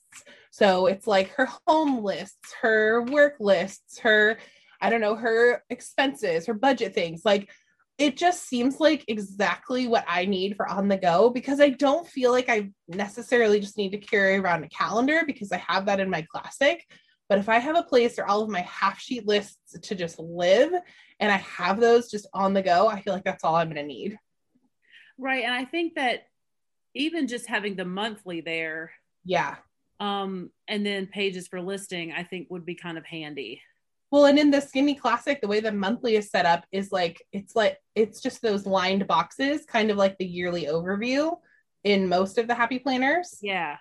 [0.51, 4.39] So it's like her home lists, her work lists, her,
[4.83, 7.23] I don't know, her expenses, her budget things.
[7.25, 7.49] Like
[7.99, 12.07] it just seems like exactly what I need for on the go because I don't
[12.07, 16.01] feel like I necessarily just need to carry around a calendar because I have that
[16.01, 16.85] in my classic.
[17.29, 20.19] But if I have a place where all of my half sheet lists to just
[20.19, 20.73] live
[21.19, 23.77] and I have those just on the go, I feel like that's all I'm going
[23.77, 24.19] to need.
[25.19, 25.45] Right.
[25.45, 26.27] And I think that
[26.95, 28.93] even just having the monthly there.
[29.25, 29.57] Yeah.
[29.99, 33.63] Um, and then pages for listing, I think would be kind of handy.
[34.17, 37.23] Well, and in the Skinny Classic, the way the monthly is set up is like
[37.33, 41.37] it's like it's just those lined boxes, kind of like the yearly overview
[41.85, 43.37] in most of the happy planners.
[43.43, 43.77] Yeah.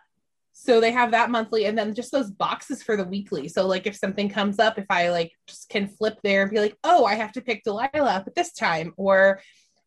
[0.52, 3.48] So they have that monthly and then just those boxes for the weekly.
[3.48, 6.60] So like if something comes up, if I like just can flip there and be
[6.60, 9.40] like, oh, I have to pick Delilah up at this time, or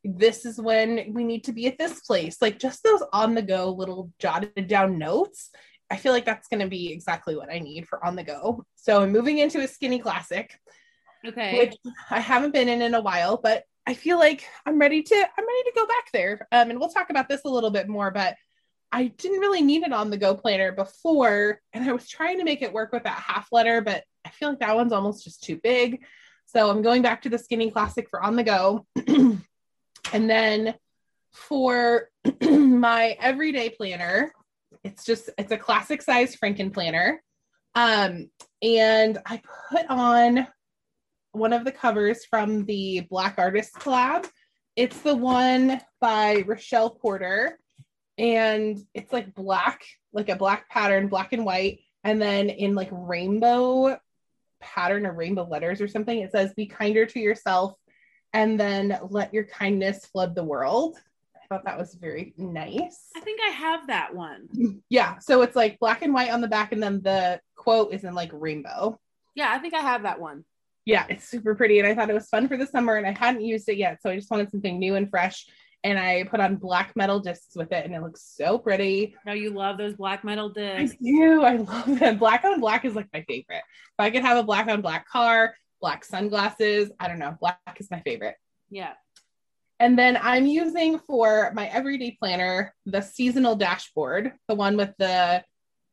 [0.03, 2.41] this is when we need to be at this place.
[2.41, 5.51] Like just those on the go little jotted down notes.
[5.91, 8.65] I feel like that's going to be exactly what I need for on the go.
[8.77, 10.59] So I'm moving into a skinny classic.
[11.27, 11.59] Okay.
[11.59, 11.77] Which
[12.11, 15.47] I haven't been in in a while, but I feel like I'm ready to I'm
[15.47, 16.47] ready to go back there.
[16.53, 18.37] Um, and we'll talk about this a little bit more, but
[18.93, 22.45] I didn't really need an on the go planner before, and I was trying to
[22.45, 25.43] make it work with that half letter, but I feel like that one's almost just
[25.43, 26.05] too big.
[26.47, 28.87] So I'm going back to the Skinny Classic for on the go.
[29.07, 30.75] and then
[31.33, 32.09] for
[32.43, 34.33] my everyday planner,
[34.89, 37.23] it's just it's a classic size Franken planner.
[37.75, 38.31] Um,
[38.63, 40.47] and I put on
[41.33, 44.27] one of the covers from the Black Artist collab.
[44.77, 47.59] It's the one by Rochelle Porter
[48.17, 52.89] and it's like black, like a black pattern, black and white, and then in like
[52.91, 53.99] rainbow
[54.61, 57.75] pattern or rainbow letters or something, it says, Be kinder to yourself
[58.33, 60.97] and then let your kindness flood the world.
[61.51, 63.07] Thought that was very nice.
[63.17, 64.49] I think I have that one.
[64.91, 65.19] Yeah.
[65.19, 68.15] So it's like black and white on the back, and then the quote is in
[68.15, 68.99] like rainbow.
[69.35, 70.45] Yeah, I think I have that one.
[70.85, 71.79] Yeah, it's super pretty.
[71.79, 73.99] And I thought it was fun for the summer, and I hadn't used it yet.
[74.03, 75.47] So I just wanted something new and fresh
[75.85, 79.15] and I put on black metal discs with it, and it looks so pretty.
[79.25, 80.97] Now you love those black metal discs.
[81.01, 81.43] I do.
[81.43, 82.19] I love them.
[82.19, 83.63] Black on black is like my favorite.
[83.63, 87.37] If I could have a black on black car, black sunglasses, I don't know.
[87.41, 88.35] Black is my favorite.
[88.71, 88.95] Yeah.
[89.81, 95.43] And then I'm using for my everyday planner the seasonal dashboard, the one with the,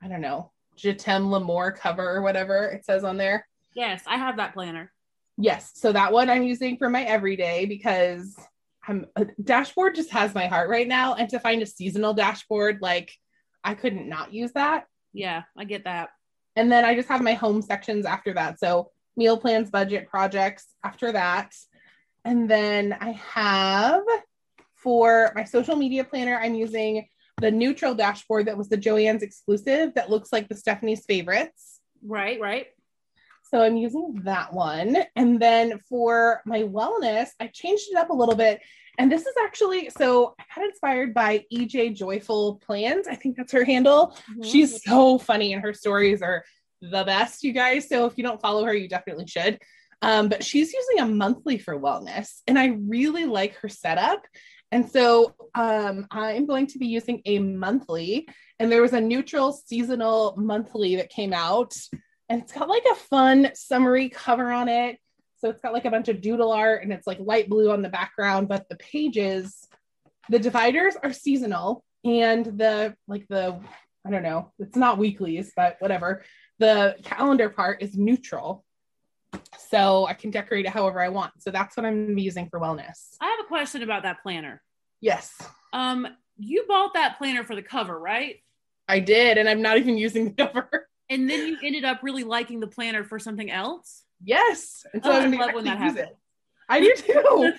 [0.02, 3.48] I don't know, Jatem L'Amour cover or whatever it says on there.
[3.76, 4.92] Yes, I have that planner.
[5.38, 5.72] Yes.
[5.76, 8.36] So that one I'm using for my everyday because
[8.88, 11.16] I'm a dashboard just has my heart right now.
[11.16, 13.12] And to find a seasonal dashboard, like
[13.64, 14.86] I couldn't not use that.
[15.14, 16.10] Yeah, I get that.
[16.56, 18.60] And then I just have my home sections after that.
[18.60, 21.54] So meal plans, budget projects after that.
[22.26, 24.04] And then I have
[24.74, 27.08] for my social media planner, I'm using
[27.40, 31.80] the neutral dashboard that was the Jo-Ann's exclusive that looks like the Stephanie's favorites.
[32.04, 32.68] Right, right.
[33.52, 34.98] So I'm using that one.
[35.16, 38.62] And then for my wellness, I changed it up a little bit.
[38.98, 43.08] And this is actually so I got inspired by EJ Joyful Plans.
[43.08, 44.18] I think that's her handle.
[44.32, 44.44] Mm-hmm.
[44.44, 46.44] She's so funny and her stories are
[46.82, 47.88] the best, you guys.
[47.88, 49.60] So if you don't follow her, you definitely should.
[50.02, 54.26] Um, but she's using a monthly for wellness, and I really like her setup.
[54.72, 58.28] And so um, I'm going to be using a monthly,
[58.60, 61.74] and there was a neutral seasonal monthly that came out
[62.30, 64.98] and it's got like a fun summary cover on it.
[65.38, 67.82] So it's got like a bunch of doodle art and it's like light blue on
[67.82, 69.68] the background, but the pages,
[70.30, 73.60] the dividers are seasonal and the like the
[74.08, 76.24] I don't know, it's not weeklies, but whatever.
[76.60, 78.64] The calendar part is neutral.
[79.70, 81.34] So I can decorate it however I want.
[81.40, 83.16] So that's what I'm using for wellness.
[83.22, 84.62] I have a question about that planner.
[85.02, 85.34] Yes,
[85.74, 88.38] Um, you bought that planner for the cover, right?
[88.88, 89.38] I did.
[89.38, 90.88] And I'm not even using the cover.
[91.10, 94.04] And then you ended up really liking the planner for something else.
[94.24, 94.86] Yes.
[94.94, 96.00] And so Oh, I love when that happens.
[96.00, 96.18] it.
[96.68, 97.54] I do too.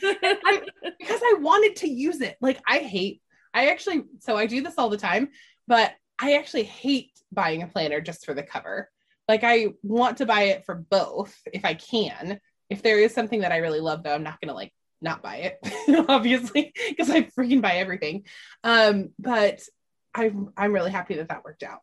[0.45, 0.63] I-
[0.99, 2.37] because I wanted to use it.
[2.41, 3.23] Like I hate,
[3.55, 5.29] I actually, so I do this all the time,
[5.69, 8.91] but I actually hate buying a planner just for the cover.
[9.29, 12.41] Like I want to buy it for both if I can.
[12.69, 15.37] If there is something that I really love, though, I'm not gonna like not buy
[15.37, 18.25] it, obviously, because I freaking buy everything.
[18.65, 19.61] Um, but
[20.15, 21.81] I'm I'm really happy that that worked out.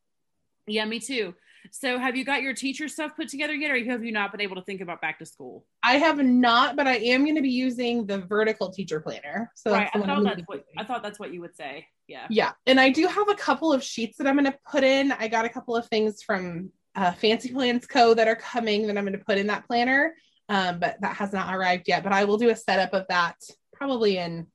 [0.68, 1.34] yeah, me too.
[1.72, 4.42] So have you got your teacher stuff put together yet, or have you not been
[4.42, 5.66] able to think about back to school?
[5.82, 9.52] I have not, but I am going to be using the vertical teacher planner.
[9.56, 9.90] So right.
[9.94, 10.66] I thought that's what.
[10.78, 11.88] I thought that's what you would say.
[12.08, 12.28] Yeah.
[12.30, 15.12] Yeah, and I do have a couple of sheets that I'm going to put in.
[15.14, 18.14] I got a couple of things from uh, Fancy Plans Co.
[18.14, 20.16] that are coming that I'm going to put in that planner,
[20.50, 22.04] um, but that has not arrived yet.
[22.04, 23.36] But I will do a setup of that
[23.74, 24.48] probably in.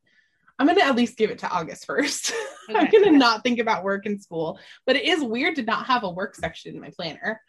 [0.59, 2.33] I'm going to at least give it to August 1st.
[2.71, 5.87] I'm going to not think about work and school, but it is weird to not
[5.87, 7.41] have a work section in my planner.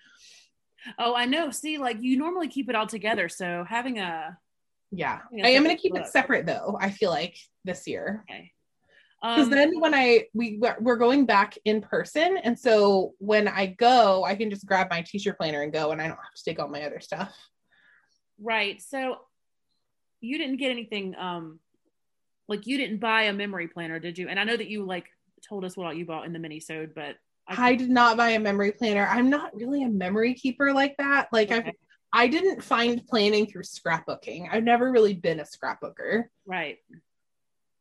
[0.97, 1.51] Oh, I know.
[1.51, 3.27] See, like you normally keep it all together.
[3.29, 4.37] So having a
[4.91, 6.77] Yeah, Yeah, I am going to keep it separate though.
[6.79, 8.23] I feel like this year.
[8.29, 8.51] okay.
[9.21, 13.67] Because Um, then when I we we're going back in person, and so when I
[13.67, 16.43] go, I can just grab my teacher planner and go, and I don't have to
[16.43, 17.35] take all my other stuff.
[18.39, 18.81] right.
[18.81, 19.17] So
[20.21, 21.15] you didn't get anything.
[21.15, 21.59] Um,
[22.47, 24.27] like you didn't buy a memory planner, did you?
[24.27, 25.05] And I know that you like
[25.47, 27.15] told us what all you bought in the mini sewed, but
[27.47, 29.07] I did not buy a memory planner.
[29.07, 31.29] I'm not really a memory keeper like that.
[31.31, 31.73] Like Okay.
[32.13, 34.47] I I didn't find planning through scrapbooking.
[34.51, 36.23] I've never really been a scrapbooker.
[36.45, 36.77] right.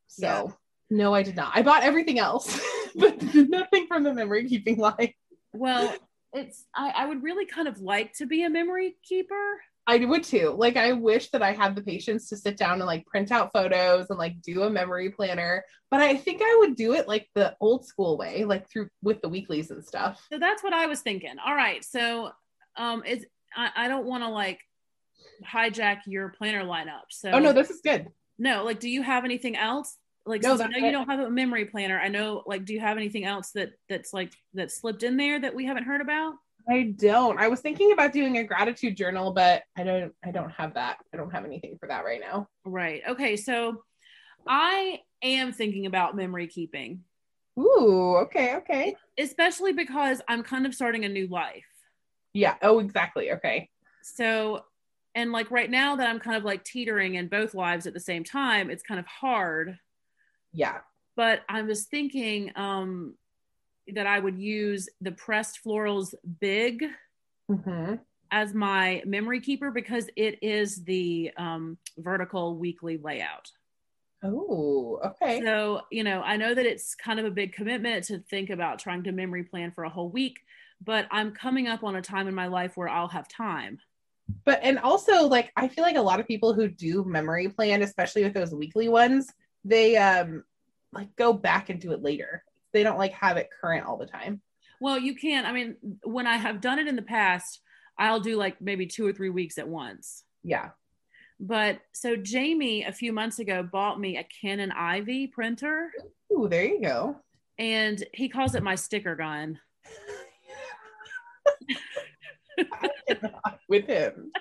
[0.09, 0.53] So Yeah.
[0.91, 1.53] No, I did not.
[1.55, 2.61] I bought everything else,
[2.97, 5.13] but nothing from the memory keeping line.
[5.53, 5.95] Well,
[6.33, 9.61] it's I, I would really kind of like to be a memory keeper.
[9.87, 10.55] I would too.
[10.57, 13.53] Like I wish that I had the patience to sit down and like print out
[13.55, 15.65] photos and like do a memory planner.
[15.91, 19.23] But I think I would do it like the old school way, like through with
[19.23, 20.23] the weeklies and stuff.
[20.31, 21.37] So that's what I was thinking.
[21.45, 21.83] All right.
[21.83, 22.31] So
[22.77, 23.25] um it's
[23.57, 24.61] I, I don't want to like
[25.43, 27.05] hijack your planner lineup.
[27.11, 28.09] So Oh no, this is good.
[28.39, 29.97] no, like do you have anything else?
[30.29, 32.81] Like No, I know you don't have a memory planner, I know like do you
[32.81, 36.35] have anything else that that's like that slipped in there that we haven't heard about?
[36.69, 37.39] I don't.
[37.39, 40.99] I was thinking about doing a gratitude journal, but I don't I don't have that.
[41.13, 42.49] I don't have anything for that right now.
[42.65, 43.03] Right.
[43.09, 43.37] Okay.
[43.37, 43.83] So
[44.47, 47.05] I am thinking about memory keeping,
[47.59, 48.95] Ooh, okay, okay.
[49.19, 51.65] especially because I'm kind of starting a new life.
[52.33, 52.55] Yeah.
[52.63, 53.33] Oh, exactly.
[53.33, 53.69] Okay.
[54.03, 54.65] So,
[55.15, 58.01] and like right now that I'm kind of like teetering in both lives at the
[58.01, 59.77] same time, it's kind of hard.
[60.53, 60.79] Yeah.
[61.17, 63.15] But I was thinking um,
[63.95, 66.85] that I would use the pressed florals big
[67.49, 67.95] hmm
[68.31, 73.51] as my memory keeper because it is the um, vertical weekly layout.
[74.23, 75.41] Oh, okay.
[75.41, 78.79] So, you know, I know that it's kind of a big commitment to think about
[78.79, 80.39] trying to memory plan for a whole week,
[80.85, 83.79] but I'm coming up on a time in my life where I'll have time.
[84.45, 87.83] But and also like I feel like a lot of people who do memory plan,
[87.83, 89.33] especially with those weekly ones,
[89.69, 90.45] they um
[90.93, 92.43] like go back and do it later.
[92.73, 94.41] They don't like have it current all the time.
[94.81, 95.45] Well, you can.
[95.45, 97.61] I mean, when I have done it in the past,
[97.99, 100.23] I'll do like maybe two or three weeks at once.
[100.45, 100.71] Yeah.
[101.41, 105.91] But so Jamie a few months ago bought me a Canon Ivy printer
[106.33, 107.17] Ooh, there you go.
[107.59, 109.59] and he calls it my sticker gun.
[113.69, 114.33] With him.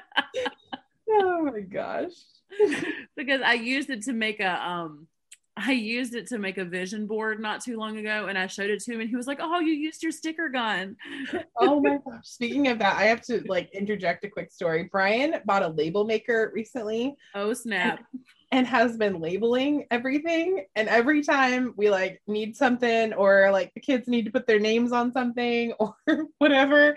[1.10, 2.14] oh my gosh.
[3.16, 5.08] because I used it to make a um
[5.60, 8.70] I used it to make a vision board not too long ago and I showed
[8.70, 10.96] it to him and he was like, "Oh, you used your sticker gun."
[11.60, 12.22] Oh my gosh.
[12.24, 14.88] Speaking of that, I have to like interject a quick story.
[14.92, 18.04] Brian bought a label maker recently Oh, snap.
[18.52, 20.66] and has been labeling everything.
[20.76, 24.60] And every time we like need something or like the kids need to put their
[24.60, 25.96] names on something or
[26.38, 26.96] whatever.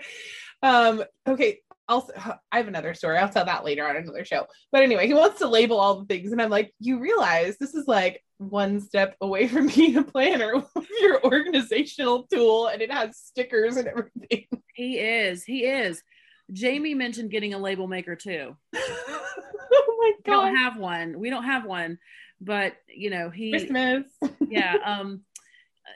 [0.61, 1.61] Um, okay,
[1.91, 2.13] also
[2.51, 3.17] I have another story.
[3.17, 4.47] I'll tell that later on another show.
[4.71, 7.75] But anyway, he wants to label all the things, and I'm like, you realize this
[7.75, 12.91] is like one step away from being a planner with your organizational tool, and it
[12.91, 14.47] has stickers and everything.
[14.73, 15.43] He is.
[15.43, 16.01] He is.
[16.51, 18.55] Jamie mentioned getting a label maker too.
[18.75, 21.19] oh my god, We don't have one.
[21.19, 21.99] We don't have one,
[22.39, 24.05] but you know, he Christmas.
[24.49, 25.21] yeah, um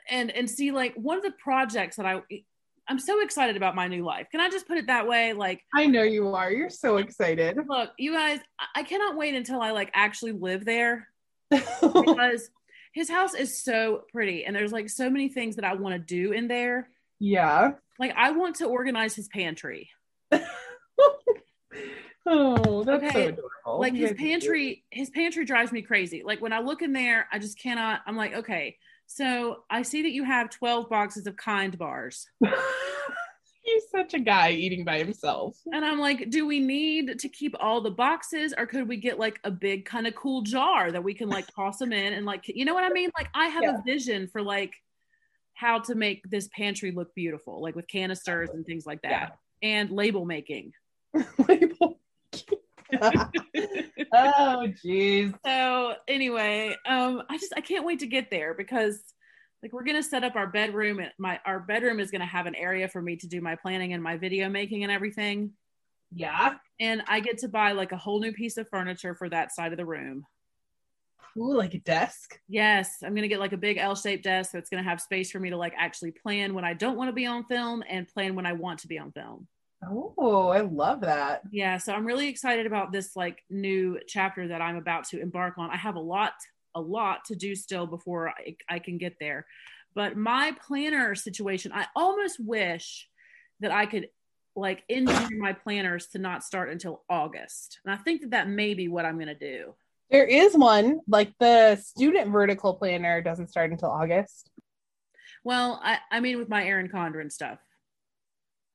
[0.08, 2.22] and and see like one of the projects that I
[2.88, 4.28] I'm so excited about my new life.
[4.30, 5.32] Can I just put it that way?
[5.32, 6.50] Like I know you are.
[6.52, 7.56] You're so excited.
[7.68, 8.40] look, you guys,
[8.74, 11.08] I- cannot wait until I like actually live there
[11.50, 12.48] because
[12.92, 15.98] his house is so pretty and there's like so many things that I want to
[15.98, 16.88] do in there.
[17.18, 17.72] yeah.
[17.98, 19.90] Like I want to organize his pantry.
[22.28, 23.78] Oh, that's so adorable.
[23.78, 24.18] like his guys are cute.
[24.30, 28.00] pantry his pantry drives me crazy like when i look in there i just cannot
[28.04, 28.76] i'm like okay
[29.06, 32.26] so i see that you have 12 boxes of kind bars
[33.62, 35.56] He's such a guy eating by himself.
[35.72, 39.18] and i'm like do we need to keep all the boxes or could we get
[39.18, 42.24] like a big kind of cool jar that we can like toss them in and
[42.26, 43.78] like you know what i mean like i have Yeah.
[43.78, 44.72] a vision for like
[45.54, 49.90] how to make this pantry look beautiful like with canisters and things like that and
[49.90, 50.72] label making
[51.48, 51.98] Label.
[54.12, 55.34] oh, jeez.
[55.44, 59.00] so anyway um i just i can't wait to get there because
[59.62, 62.54] like we're gonna set up our bedroom and my our bedroom is gonna have an
[62.54, 65.52] area for me to do my planning and my video making and everything
[66.12, 66.54] Yeah.
[66.80, 69.72] and i get to buy like a whole new piece of furniture for that side
[69.72, 70.24] of the room
[71.38, 72.38] Ooh, like a desk.
[72.48, 75.50] yes i'm gonna get like a big l-shaped desk that's gonna have space for me
[75.50, 78.46] to like actually plan when i don't want to be on film and plan when
[78.46, 79.46] i want to be on film
[79.88, 81.42] Oh, I love that.
[81.52, 85.58] yeah so i'm really excited about this like new chapter that i'm about to embark
[85.58, 85.70] on.
[85.70, 86.32] I have a lot
[86.74, 89.46] a lot to do still before i, I can get there.
[89.94, 93.08] But my planner situation i almost wish
[93.60, 94.08] that i could
[94.56, 97.78] like engineer my planners to not start until august.
[97.84, 99.74] And i think that that may be what i'm going to do.
[100.10, 104.50] There is one, like the student vertical planner doesn't start until August.
[105.44, 107.58] well i, I mean with my erin condren stuff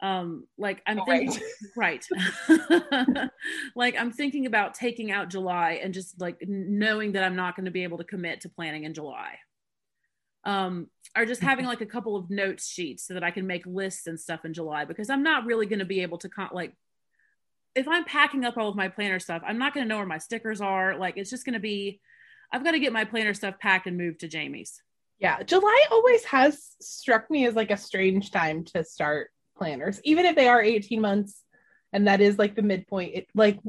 [0.02, 1.44] um like i'm Oh, thinking
[1.76, 2.06] right.
[3.76, 7.66] Like i'm thinking about taking out july and just like knowing that i'm not going
[7.66, 9.36] to be able to commit to planning in july.
[10.44, 13.66] Um or just having like a couple of notes sheets so that i can make
[13.66, 16.50] lists and stuff in july because i'm not really going to be able to con-
[16.52, 16.74] like
[17.76, 20.06] if i'm packing up all of my planner stuff i'm not going to know where
[20.06, 20.98] my stickers are.
[20.98, 22.02] Like it's just going to be
[22.52, 24.82] i've got to get my planner stuff packed and moved to jamie's.
[25.20, 29.30] Yeah, July always has struck me as like a strange time to start
[29.66, 31.44] planners, even if they are 18 months
[31.94, 33.14] and that is like the midpoint.
[33.14, 33.60] It like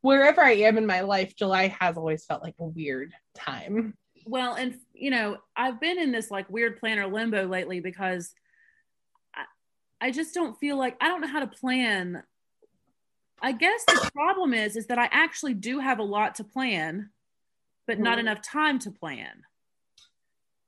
[0.00, 3.94] wherever I am in my life, July has always felt like a weird time.
[4.24, 8.32] Well, and you know, I've been in this like weird planner limbo lately because
[9.34, 9.44] I,
[10.00, 12.22] I just don't feel like I don't know how to plan.
[13.42, 17.10] I guess the problem is is that I actually do have a lot to plan,
[17.88, 18.20] but not Mhm.
[18.20, 19.42] enough time to plan.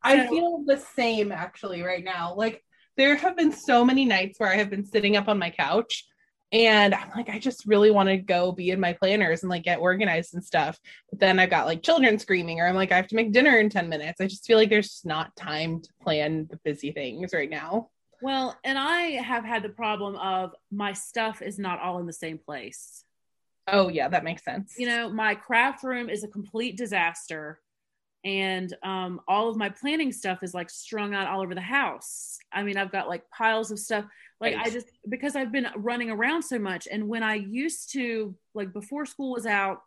[0.02, 2.34] I So- feel the same actually right now.
[2.34, 2.64] Like
[2.98, 6.04] there have been so many nights where I have been sitting up on my couch
[6.50, 9.62] and I'm like, I just really want to go be in my planners and like
[9.62, 10.78] get organized and stuff.
[11.10, 13.58] But then I've got like children screaming, or I'm like, I have to make dinner
[13.58, 14.20] in 10 minutes.
[14.20, 17.90] I just feel like there's just not time to plan the busy things right now.
[18.20, 22.12] Well, and I have had the problem of my stuff is not all in the
[22.12, 23.04] same place.
[23.70, 24.74] Oh, yeah, that makes sense.
[24.78, 27.60] you know my craft room is a complete disaster
[28.28, 32.38] and um, all of my planning stuff is like strung out all over the house.
[32.52, 34.04] I mean i've got like piles of stuff.
[34.40, 38.34] Like i just because i've been running around so much and when i used to
[38.54, 39.78] like before school was out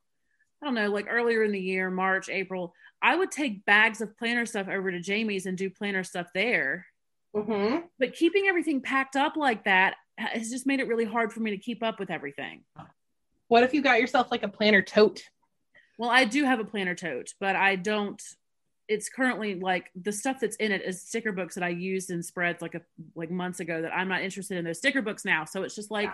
[0.62, 4.18] i don't know like earlier in the year march april i would take bags of
[4.18, 6.86] planner stuff over to jamie's and do planner stuff there.
[7.34, 7.84] Mhm.
[7.98, 11.52] but keeping everything packed up like that has just made it really hard for me
[11.52, 12.64] to keep up with everything.
[13.48, 15.24] What if you got yourself like a planner tote?
[16.02, 18.20] Well, I do have a planner tote, but I don't.
[18.88, 22.24] It's currently like the stuff that's in it is sticker books that I used in
[22.24, 22.82] spreads like a
[23.14, 23.84] like months ago.
[23.84, 25.46] That I'm not interested in those sticker books now.
[25.46, 26.10] So it's just like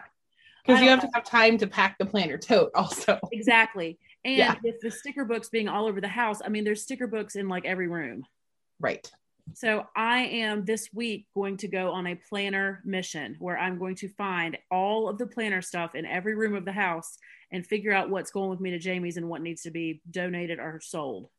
[0.65, 3.17] Because I you have to have time to pack the planner tote also.
[3.31, 3.97] exactly.
[4.25, 4.55] And Yeah.
[4.61, 7.47] with the sticker books being all over the house, I mean, there's sticker books in
[7.47, 8.25] like every room.
[8.81, 9.09] Right.
[9.53, 13.95] So I am this week going to go on a planner mission where I'm going
[13.95, 17.17] to find all of the planner stuff in every room of the house
[17.51, 20.59] and figure out what's going with me to Jamie's and what needs to be donated
[20.59, 21.29] or sold.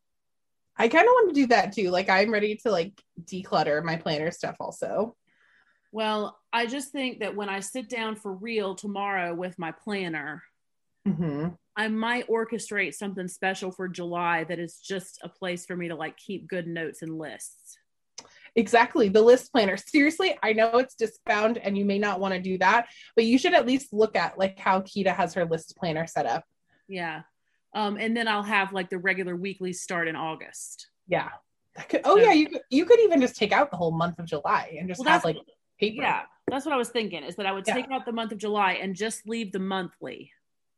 [0.76, 1.90] I kind of want to do that too.
[1.90, 5.16] Like I'm ready to like declutter my planner stuff also.
[5.90, 10.42] Well, I just think that when I sit down for real tomorrow with my planner,
[11.08, 11.48] Mm-hmm.
[11.76, 15.94] I might orchestrate something special for July that is just a place for me to
[15.94, 17.77] like keep good notes and lists.
[18.58, 19.08] Exactly.
[19.08, 19.76] The list planner.
[19.76, 23.38] Seriously, I know it's disbound and you may not want to do that, but you
[23.38, 26.44] should at least look at like how Quita has her list planner set up.
[26.88, 27.22] Yeah.
[27.72, 30.88] Um, and then I'll have like the regular weekly start in August.
[31.06, 31.28] Yeah.
[31.76, 33.92] That could, oh So- yeah, you could, you could even just take out the whole
[33.92, 35.36] month of July and just Well, have like
[35.78, 36.02] paper.
[36.02, 36.22] Yeah.
[36.50, 37.74] That's what I was thinking is that I would Yeah.
[37.74, 40.32] take out the month of July and just leave the monthly.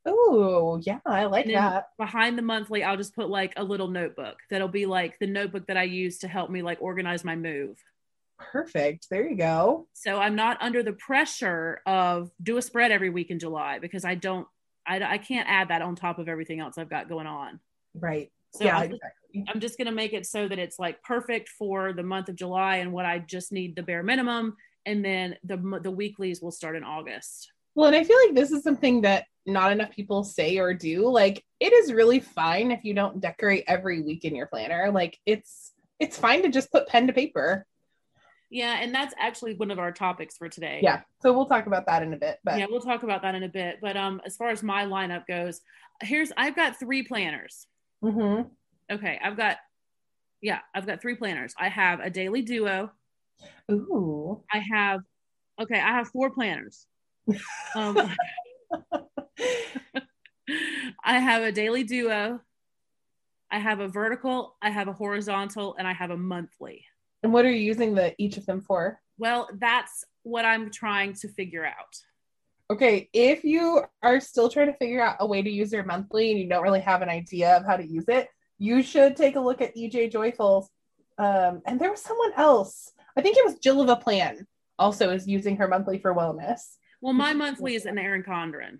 [0.05, 1.89] Oh, yeah, I like that.
[1.97, 5.67] behind the monthly, I'll just put like a little notebook that'll be like the notebook
[5.67, 7.77] that I use to help me like organize my move.
[8.39, 9.07] Perfect.
[9.11, 9.87] There you go.
[9.93, 14.03] So I'm not under the pressure of do a spread every week in July because
[14.03, 14.47] I don't,
[14.87, 17.59] I, I can't add that on top of everything else I've got going on.
[17.93, 18.31] Right.
[18.53, 19.45] So yeah, I'm just- exactly.
[19.47, 22.35] I'm just going to make it so that it's like perfect for the month of
[22.35, 24.57] July and what I just need the bare minimum.
[24.85, 27.51] And then the, the weeklies will start in August.
[27.75, 31.09] Well, and I feel like this is something that not enough people say or do.
[31.09, 34.91] Like it is really fine if you don't decorate every week in your planner.
[34.91, 37.65] Like it's it's fine to just put pen to paper.
[38.49, 38.79] Yeah.
[38.81, 40.81] And that's actually one of our topics for today.
[40.83, 41.01] Yeah.
[41.21, 42.39] So we'll talk about that in a bit.
[42.43, 43.79] But yeah, we'll talk about that in a bit.
[43.81, 45.61] But um, as far as my lineup goes,
[46.01, 47.65] here's I've got three planners.
[48.03, 48.49] Mhm.
[48.91, 49.57] Okay, I've got
[50.41, 51.53] yeah, I've got three planners.
[51.57, 52.91] I have a daily duo.
[53.71, 54.43] Ooh.
[54.51, 55.01] I have
[55.61, 56.87] okay, I have four planners.
[57.75, 57.97] Um,
[61.03, 62.41] I have a daily duo.
[63.51, 66.85] I have a vertical, I have a horizontal, and I have a monthly.
[67.21, 68.99] And what are you using the each of them for?
[69.17, 71.97] Well, that's what I'm trying to figure out.
[72.71, 76.31] Okay, if you are still trying to figure out a way to use your monthly
[76.31, 79.35] and you don't really have an idea of how to use it, you should take
[79.35, 80.69] a look at EJ Joyful's.
[81.17, 82.91] Um, and there was someone else.
[83.17, 84.47] I think it was Jill of a Plan
[84.79, 86.77] also is using her monthly for wellness.
[87.01, 88.79] Well, my monthly is an Erin Condren.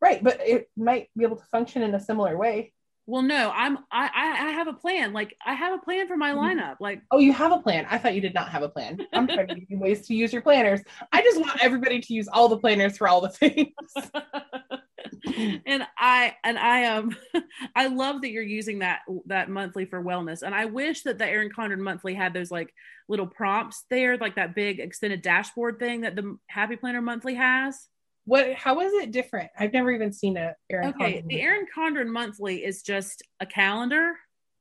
[0.00, 2.72] Right, but it might be able to function in a similar way.
[3.06, 5.12] Well, no, I'm I I have a plan.
[5.12, 6.38] Like I have a plan for my Mhm.
[6.38, 6.76] lineup.
[6.80, 7.86] Like Oh, you have a plan.
[7.90, 8.98] I thought you did not have a plan.
[9.12, 10.80] I'm trying to give you ways to use your planners.
[11.12, 13.68] I just want everybody to use all the planners for all the things.
[15.66, 17.16] and I and I um
[17.76, 20.42] I love that you're using that that monthly for wellness.
[20.42, 22.72] And I wish that the Erin Condren monthly had those like
[23.08, 27.86] little prompts there, like that big extended dashboard thing that the Happy Planner monthly has.
[28.26, 28.54] What?
[28.54, 29.50] How is it different?
[29.58, 30.88] I've never even seen a Erin.
[30.90, 31.28] Okay, Condren.
[31.28, 34.14] the Erin Condren monthly is just a calendar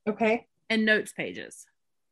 [0.07, 1.65] Okay, and notes pages.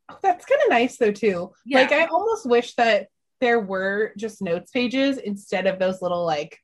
[0.09, 1.51] oh, that's kind of nice though too.
[1.65, 1.79] Yeah.
[1.81, 3.07] Like I almost wish that
[3.41, 6.57] there were just notes pages instead of those little like,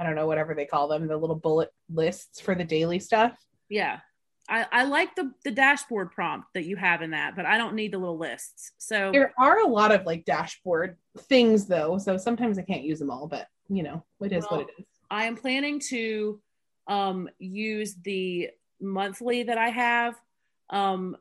[0.00, 3.36] I don't know whatever they call them, the little bullet lists for the daily stuff.
[3.68, 4.00] Yeah.
[4.48, 7.74] I, I like the the dashboard prompt that you have in that, but I don't
[7.74, 8.72] need the little lists.
[8.78, 12.98] So There are a lot of like dashboard things though, so sometimes I can't use
[12.98, 14.86] them all, but you know, it is Well, what it is.
[15.10, 16.40] I am planning to
[16.88, 20.14] um, use the monthly that I have.
[20.70, 21.16] Um,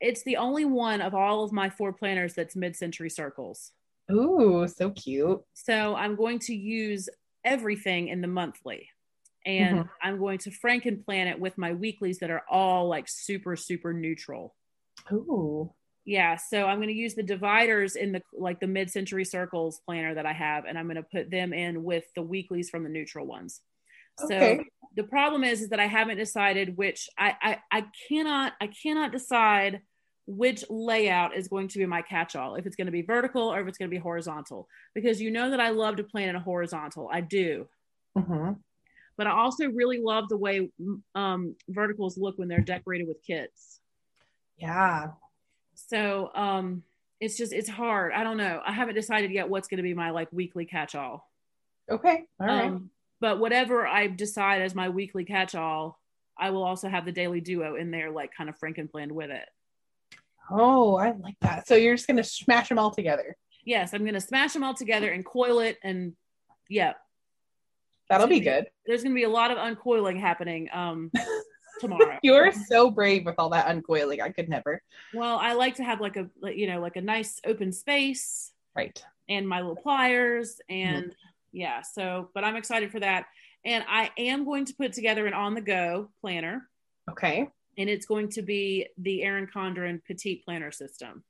[0.00, 3.72] it's the only one of all of my four planners that's mid-century circles.
[4.10, 5.40] Ooh, so cute.
[5.54, 7.08] So I'm going to use
[7.44, 8.88] everything in the monthly.
[9.44, 9.90] And Mhm.
[10.00, 13.92] I'm going to Franken plan it with my weeklies that are all like super, super
[13.92, 14.54] neutral.
[15.12, 15.74] Ooh.
[16.04, 20.14] Yeah, so I'm going to use the dividers in the like the mid-century circles planner
[20.14, 22.88] that I have, and I'm going to put them in with the weeklies from the
[22.88, 23.60] neutral ones.
[24.28, 24.62] So
[24.96, 29.12] the problem is, is that I haven't decided which I, I I cannot I cannot
[29.12, 29.82] decide
[30.36, 33.60] which layout is going to be my catch-all if it's going to be vertical or
[33.60, 36.36] if it's going to be horizontal because you know that I love to plan in
[36.36, 37.68] a horizontal I do
[38.16, 38.58] Mhm.
[39.16, 40.70] but I also really love the way
[41.14, 43.80] um, verticals look when they're decorated with kits
[44.58, 45.12] Yeah.
[45.74, 46.82] so um
[47.20, 49.94] it's just it's hard I don't know I haven't decided yet what's going to be
[49.94, 51.28] my like weekly catch-all
[51.90, 52.24] Okay.
[52.40, 52.66] All right.
[52.70, 55.98] Um, but whatever I decide as my weekly catch-all,
[56.38, 59.48] I will also have the daily duo in there, like kind of Frankenplanned with it.
[60.50, 61.66] Oh, I like that.
[61.68, 63.36] So you're just gonna smash them all together.
[63.64, 66.14] Yes, I'm gonna smash them all together and coil it, and
[66.68, 66.94] yeah,
[68.08, 68.70] That'll be gonna good.
[68.86, 71.10] there's gonna be a lot of uncoiling happening um
[71.80, 72.18] tomorrow.
[72.22, 74.20] You're so brave with all that uncoiling.
[74.20, 74.82] I could never.
[75.14, 79.02] well, I like to have like a you know like a nice open space Right.
[79.28, 80.94] and my little pliers Mm-hmm.
[80.96, 81.14] and
[81.52, 81.82] yeah.
[81.82, 83.26] So, but I'm excited for that,
[83.64, 86.68] and I am going to put together an on the go planner.
[87.10, 87.48] Okay.
[87.78, 91.24] And it's going to be the Erin Condren Petite Planner System.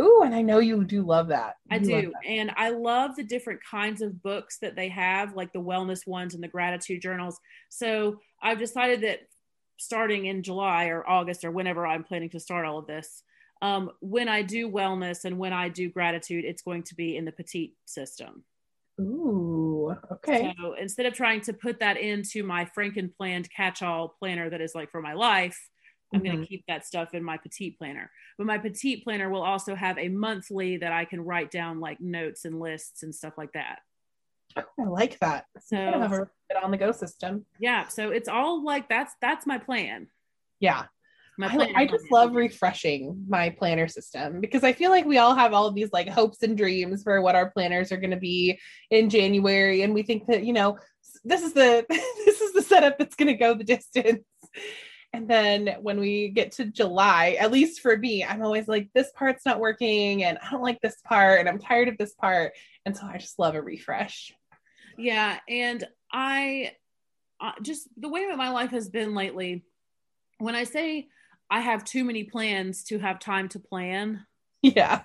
[0.00, 1.56] Ooh, and I know you do love that.
[1.70, 5.34] I You love do, and I love the different kinds of books that they have,
[5.36, 7.38] like the wellness ones and the gratitude journals.
[7.68, 9.20] So I've decided that
[9.78, 13.22] starting in July or August or whenever I'm planning to start all of this,
[13.60, 17.24] um, when I do wellness and when I do gratitude, it's going to be in
[17.24, 18.44] the Petite system.
[18.98, 19.04] that.
[19.04, 19.96] Ooh.
[20.12, 20.54] Okay.
[20.58, 24.74] So instead of trying to put that into my Franken planned catch-all planner that is
[24.74, 25.58] like for my life,
[26.12, 26.40] I'm going Mhm.
[26.42, 28.10] to keep that stuff in my petite planner.
[28.38, 32.00] But my petite planner will also have a monthly that I can write down like
[32.00, 33.80] notes and lists and stuff like that.
[34.56, 35.44] I like that.
[35.60, 36.28] So have a
[36.62, 37.44] on the go system.
[37.58, 40.08] yeah, so it's all like that's that's my plan.
[40.60, 40.86] Yeah.
[41.36, 41.72] My I, plan.
[41.76, 45.66] I just love refreshing my planner system because I feel like we all have all
[45.66, 48.58] of these like hopes and dreams for what our planners are going to be
[48.90, 50.78] in January, and we think that you know
[51.24, 51.84] this is the
[52.24, 54.24] this is the setup that's going to go the distance.
[55.18, 59.10] And then when we get to July, at least for me, I'm always like, this
[59.16, 62.52] part's not working and I don't like this part and I'm tired of this part.
[62.86, 64.32] And so I just love a refresh.
[64.96, 65.40] Yeah.
[65.48, 66.70] And I
[67.40, 69.64] uh, just the way that my life has been lately,
[70.38, 71.08] when I say
[71.50, 74.24] I have too many plans to have time to plan,
[74.62, 75.02] Yeah.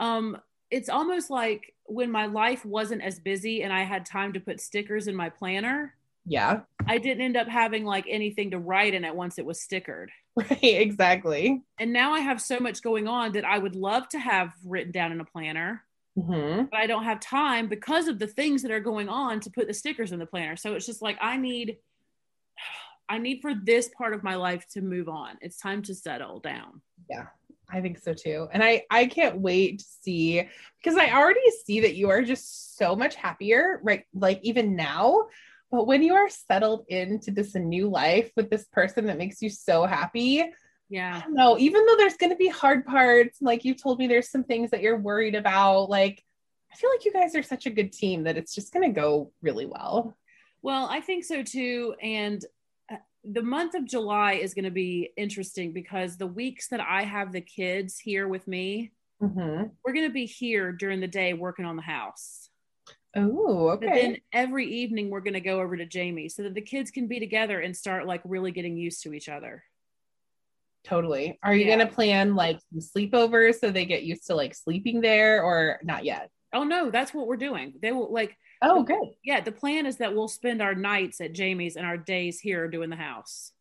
[0.00, 0.38] um,
[0.72, 4.60] it's almost like when my life wasn't as busy and I had time to put
[4.60, 5.94] stickers in my planner,
[6.26, 6.60] Yeah.
[6.86, 10.08] I didn't end up having like anything to write in it once it was stickered.
[10.38, 10.58] Right.
[10.62, 11.62] Exactly.
[11.78, 14.92] And now I have so much going on that I would love to have written
[14.92, 15.82] down in a planner,
[16.14, 19.50] hmm but I don't have time because of the things that are going on to
[19.50, 20.56] put the stickers in the planner.
[20.56, 21.78] So it's just like I need
[23.08, 25.38] I need for this part of my life to move on.
[25.40, 26.82] It's time to settle down.
[27.08, 27.28] Yeah
[27.68, 28.48] I think so too.
[28.52, 30.46] And I I can't wait to see
[30.82, 34.04] because I already see that you are just so much happier, right?
[34.14, 35.28] Like even now.
[35.70, 39.50] But when you are settled into this new life with this person that makes you
[39.50, 40.44] so happy,
[40.88, 41.22] Yeah.
[41.36, 44.44] don't even though there's going to be hard parts, like you told me there's some
[44.44, 46.22] things that you're worried about, like
[46.72, 49.00] I feel like you guys are such a good team that it's just going to
[49.00, 50.16] go really well.
[50.62, 51.94] Well, I think so too.
[52.02, 52.44] And
[52.92, 57.02] uh, the month of July is going to be interesting because the weeks that I
[57.04, 58.92] have the kids here with me,
[59.22, 59.68] Mm-hmm.
[59.82, 62.50] we're going to be here during the day working on the house.
[63.16, 64.00] Oh, But okay.
[64.02, 67.08] then every evening we're going to go over to Jamie so that the kids can
[67.08, 69.64] be together and start like really getting used to each other.
[70.84, 71.38] totally.
[71.42, 71.76] Are you Yeah.
[71.76, 75.80] going to plan like some sleepovers so they get used to like sleeping there or
[75.82, 76.30] not yet?
[76.52, 77.74] Oh no, that's what we're doing.
[77.82, 79.14] They will like Oh, good.
[79.22, 82.68] yeah, the plan is that we'll spend our nights at Jamie's and our days here
[82.68, 83.52] doing the house.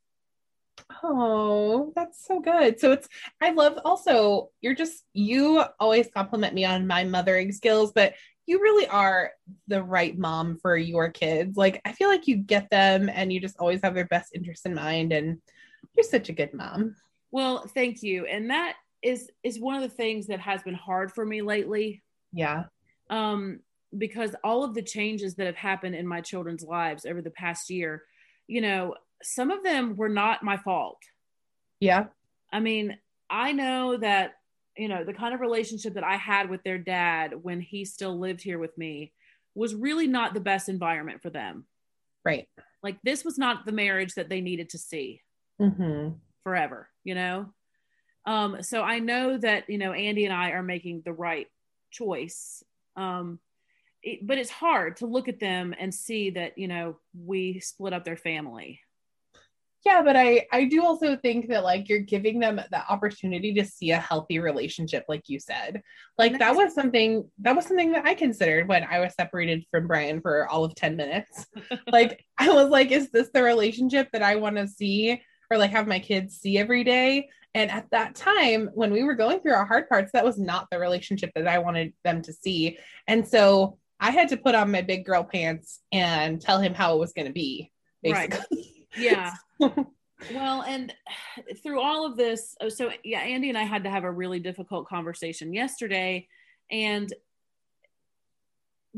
[1.04, 2.80] Oh, that's so good.
[2.80, 3.08] So it's,
[3.42, 8.14] I love also, you're just, you always compliment me on my mothering skills, but
[8.46, 9.32] you really are
[9.68, 11.58] the right mom for your kids.
[11.58, 14.66] Like, I feel like you get them and you just always have their best interest
[14.66, 15.12] in mind.
[15.14, 15.42] And
[15.96, 16.96] you're such a good mom.
[17.32, 18.26] Well, thank you.
[18.26, 22.04] And that is is one of the things that has been hard for me lately.
[22.34, 22.66] Yeah.
[23.10, 23.60] um,
[23.98, 27.70] because all of the changes that have happened in my children's lives over the past
[27.70, 28.04] year,
[28.48, 31.02] you know, some of them were not my fault.
[31.80, 32.06] Yeah.
[32.52, 32.98] I mean,
[33.30, 34.34] I know that,
[34.78, 38.20] you know, the kind of relationship that I had with their dad when he still
[38.20, 39.14] lived here with me
[39.54, 41.66] was really not the best environment for them.
[42.24, 42.48] Right.
[42.84, 45.22] Like, this was not the marriage that they needed to see
[45.62, 46.10] Mm-hmm.
[46.44, 47.54] forever, you know?
[48.26, 51.48] Um, so I know that, you know, Andy and I are making the right
[51.92, 52.64] choice.
[52.98, 53.40] Um,
[54.04, 57.94] it, but it's hard to look at them and see that, you know, we split
[57.94, 58.82] up their family.
[59.86, 63.64] Yeah, but I I do also think that like you're giving them the opportunity to
[63.64, 65.84] see a healthy relationship, like you said.
[66.18, 69.86] Like that was something that was something that I considered when I was separated from
[69.86, 71.46] Brian for all of 10 minutes.
[71.92, 75.22] like I was like, is this the relationship that I want to see
[75.52, 77.30] or like have my kids see every day?
[77.54, 80.68] And at that time, when we were going through our hard parts, that was not
[80.72, 82.80] the relationship that I wanted them to see.
[83.08, 86.96] And so I had to put on my big girl pants and tell him how
[86.96, 87.72] it was going to be,
[88.04, 88.36] Right.
[88.98, 89.34] Yeah.
[89.60, 90.94] well, and
[91.64, 94.40] through all of this, oh, so yeah, Andy and I had to have a really
[94.40, 96.28] difficult conversation yesterday.
[96.72, 97.14] And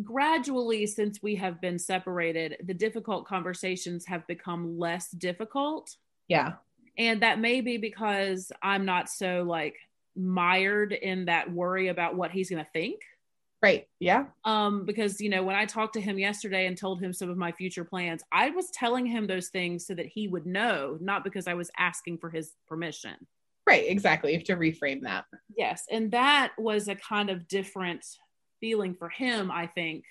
[0.03, 5.95] gradually, since we have been separated, the difficult conversations have become less difficult.
[6.27, 6.53] yeah.
[6.99, 9.75] And that may be because I'm not so like
[10.15, 13.01] mired in that worry about what he's going to think.
[13.61, 13.87] Right.
[13.99, 14.25] Yeah.
[14.45, 17.37] um because you know when i talked to him yesterday and told him some of
[17.37, 21.23] my future plans i was telling him those things so that he would know not
[21.23, 23.15] because i was asking for his permission
[23.65, 23.83] Right.
[23.89, 24.31] Exactly.
[24.31, 25.25] You have to reframe that.
[25.57, 28.05] yes and that was a kind of different
[28.61, 30.03] feeling for him i think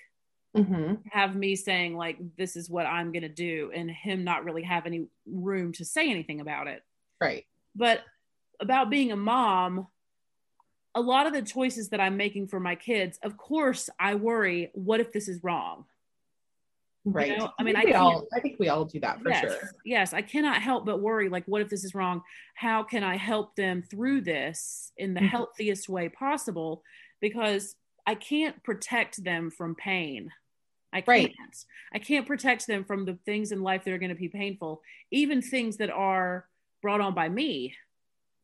[0.55, 0.95] Mm-hmm.
[1.11, 4.63] have me saying like this is what i'm going to do and him not really
[4.63, 6.81] have any room to say anything about it
[7.21, 7.45] Right.
[7.75, 8.01] but
[8.59, 9.87] about being a mom
[10.95, 14.71] a lot of the choices that i'm making for my kids of course i worry
[14.73, 15.85] what if this is wrong
[17.09, 17.37] Right.
[17.37, 19.71] know, I mean, we I all I think we all do that for yes, sure.
[19.85, 22.21] Yes, I cannot help but worry like what if this is wrong?
[22.55, 25.29] How can I help them through this in the Mhm.
[25.29, 26.83] healthiest way possible
[27.21, 30.31] because I can't protect them from pain.
[30.93, 31.07] I can't.
[31.07, 31.35] Right.
[31.93, 34.81] I can't protect them from the things in life that are going to be painful,
[35.11, 36.47] even things that are
[36.81, 37.75] brought on by me.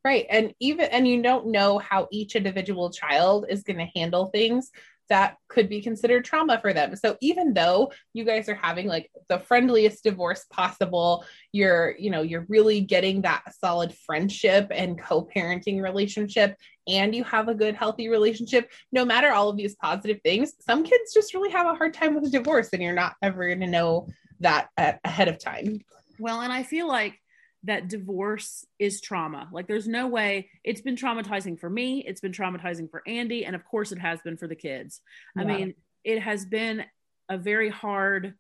[0.05, 0.25] Right.
[0.29, 4.69] And even and you don't know how each individual child is going to handle things
[5.09, 6.95] that could be considered trauma for them.
[6.95, 12.21] So even though you guys are having like the friendliest divorce possible, you're, you know,
[12.21, 18.09] you're really getting that solid friendship and co-parenting relationship and you have a good healthy
[18.09, 21.93] relationship, no matter all of these positive things, some kids just really have a hard
[21.93, 24.07] time with divorce and you're not ever going to know
[24.39, 25.79] that ahead of time.
[26.19, 27.19] Well, and I feel like
[27.63, 29.49] that divorce is trauma.
[29.51, 33.55] Like there's no way it's been traumatizing for me, it's been traumatizing for Andy, and
[33.55, 35.01] of course it has been for the kids.
[35.37, 36.83] I mean, it has been
[37.29, 38.35] a very hard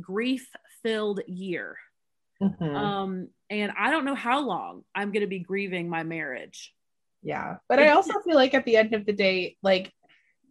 [0.00, 1.76] grief-filled year.
[2.42, 2.74] Mhm.
[2.74, 6.74] Um and I don't know how long I'm going to be grieving my marriage.
[7.22, 7.58] Yeah.
[7.68, 9.92] But I also feel like at the end of the day, like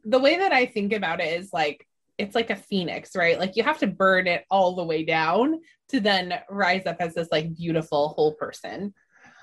[0.06, 1.86] the way that I think about it is like
[2.18, 3.40] it's like a phoenix, right?
[3.40, 5.60] Like you have to burn it all the way down
[5.94, 8.94] to then rise up as this like beautiful whole person.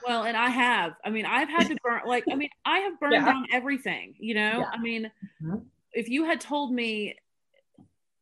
[0.06, 0.94] Well, and I have.
[1.04, 3.24] I mean, I've had to burn like I mean, I have burned Yeah.
[3.24, 4.58] down everything, you know?
[4.60, 4.70] Yeah.
[4.72, 5.10] I mean,
[5.42, 5.64] Mhm.
[5.92, 7.16] if you had told me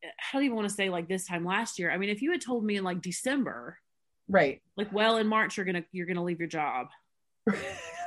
[0.01, 1.91] I don't even want to say like this time last year.
[1.91, 3.77] I mean, if you had told me in like December,
[4.29, 4.61] Right.
[4.77, 6.87] like well in March you're to you're to leave your job,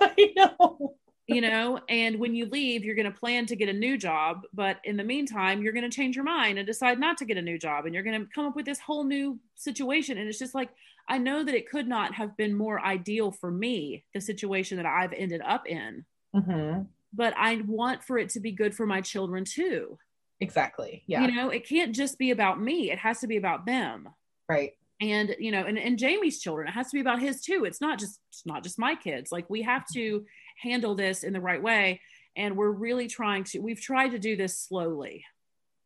[0.01, 0.95] I know.
[1.29, 4.43] You know, and when you leave you're going to plan to get a new job,
[4.53, 7.37] but in the meantime you're going to change your mind and decide not to get
[7.37, 10.29] a new job and you're going to come up with this whole new situation and
[10.29, 10.71] it's just like
[11.09, 14.87] I know that it could not have been more ideal for me the situation that
[14.87, 16.05] I've ended up in.
[16.35, 16.87] Mhm.
[17.13, 19.99] but I want for it to be good for my children too.
[20.41, 21.03] Exactly.
[21.07, 21.23] Yeah.
[21.27, 22.91] You know, it can't just be about me.
[22.91, 24.09] It has to be about them.
[24.49, 24.73] right.
[25.01, 27.65] And you know, and, and Jamie's children, it has to be about his too.
[27.65, 29.33] It's not just it's not just my kids.
[29.33, 30.25] Like we have to
[30.63, 32.01] handle this in the right way.
[32.37, 35.25] And we're really trying to, we've tried to do this slowly.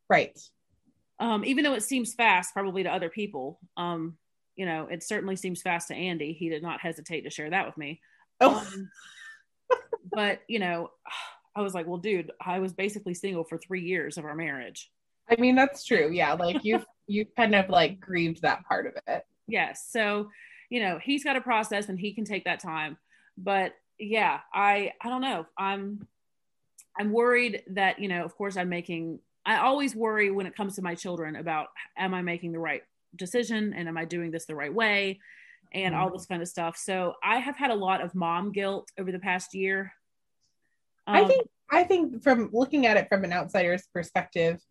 [0.09, 0.39] Right.
[1.19, 3.59] Um, even though it seems fast, probably to other people.
[3.75, 4.17] Um,
[4.55, 6.33] you know, it certainly seems fast to Andy.
[6.33, 8.01] He did not hesitate to share that with me.
[8.39, 8.89] Oh, Um,
[10.11, 10.91] but you know,
[11.55, 14.89] I was like, well, dude, I was basically single for three years of our marriage.
[15.29, 16.09] I mean that's true.
[16.11, 16.33] Yeah.
[16.33, 19.25] Like you've you've kind of like grieved that part of it.
[19.47, 19.87] Yes.
[19.89, 20.29] So,
[20.69, 22.97] you know, he's got a process and he can take that time.
[23.37, 25.45] But yeah, I I don't know.
[25.57, 26.07] I'm
[26.97, 30.75] I'm worried that, you know, of course I'm making I always worry when it comes
[30.75, 31.67] to my children about
[31.97, 32.83] am I making the right
[33.15, 35.19] decision and am I doing this the right way
[35.73, 36.77] and all this kind of stuff.
[36.77, 39.93] So I have had a lot of mom guilt over the past year.
[41.05, 44.61] I Um, think I think from looking at it from an outsider's perspective,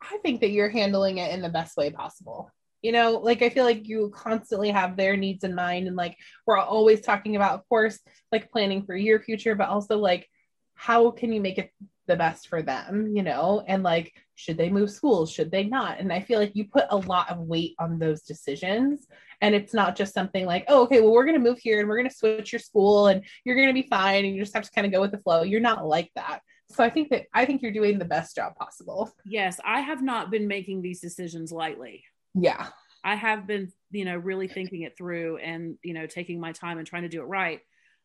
[0.00, 2.50] I think that you're handling it in the best way possible.
[2.84, 6.18] You know, like I feel like you constantly have their needs in mind and like
[6.46, 7.98] we're always talking about of course
[8.30, 10.28] like planning for your future but also like
[10.74, 11.70] how can you make it
[12.06, 13.64] the best for them, you know?
[13.66, 15.98] And like should they move schools, should they not?
[15.98, 19.06] And I feel like you put a lot of weight on those decisions
[19.40, 21.88] and it's not just something like, "Oh, okay, well we're going to move here and
[21.88, 24.54] we're going to switch your school and you're going to be fine and you just
[24.54, 26.40] have to kind of go with the flow." You're not like that.
[26.70, 29.10] So I think that I think you're doing the best job possible.
[29.24, 32.04] yes, I have not been making these decisions lightly.
[32.34, 32.68] Yeah.
[33.04, 36.78] I have been, you know, really thinking it through and, you know, taking my time
[36.78, 37.60] and trying to do it right.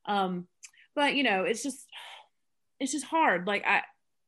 [0.05, 0.47] Um,
[0.95, 1.85] but you know, it's just
[2.79, 3.47] it's just hard.
[3.47, 3.81] Like I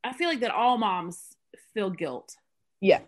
[0.04, 1.36] I feel like that all moms
[1.74, 2.34] feel guilt.
[2.80, 3.00] Yeah.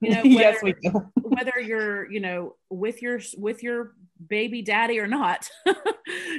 [0.00, 1.10] You know, yes, whether- we do.
[1.30, 3.94] Whether you're, you know, with your with your
[4.28, 5.48] baby daddy or not.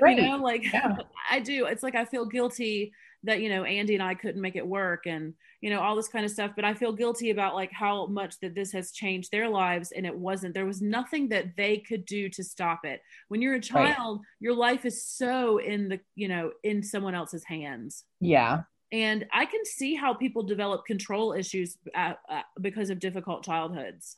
[0.01, 0.18] Right.
[0.18, 0.97] You know, like Yeah.
[1.30, 1.66] I do.
[1.66, 2.91] It's like I feel guilty
[3.24, 6.07] that, you know, Andy and I couldn't make it work and, you know, all this
[6.07, 6.51] kind of stuff.
[6.55, 9.91] But I feel guilty about like how much that this has changed their lives.
[9.91, 13.01] And it wasn't, there was nothing that they could do to stop it.
[13.28, 13.95] When you're a Right.
[13.95, 18.03] child, your life is so in the, you know, in someone else's hands.
[18.19, 18.63] Yeah.
[18.91, 24.17] And I can see how people develop control issues uh, uh, because of difficult childhoods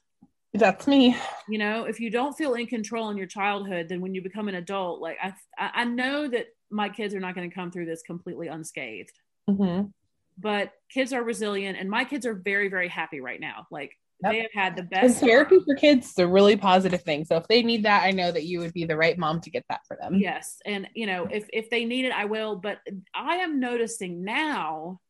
[0.56, 1.16] That's me.
[1.50, 4.48] you know if you don't feel in control in your childhood then when you become
[4.48, 7.86] an adult like i i know that my kids are not going to come through
[7.86, 9.18] this completely unscathed
[9.50, 9.92] Mhm.
[10.38, 13.92] but kids are resilient and my kids are very very happy right now like
[14.24, 14.32] Yep.
[14.32, 17.26] they have had the And best therapy for kids is a really positive thing.
[17.26, 19.50] So if they need that, I know that you would be the right mom to
[19.50, 20.16] get that for them.
[20.16, 22.80] yes and you know if if they need it i will but
[23.14, 25.02] i am noticing now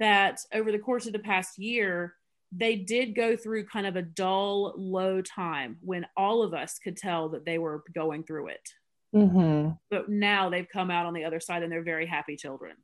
[0.00, 2.14] that over the course of the past year
[2.50, 6.96] they did go through kind of a dull low time when all of us could
[6.96, 8.66] tell that they were going through it
[9.12, 12.76] hmm but now they've come out on the other side and they're very happy children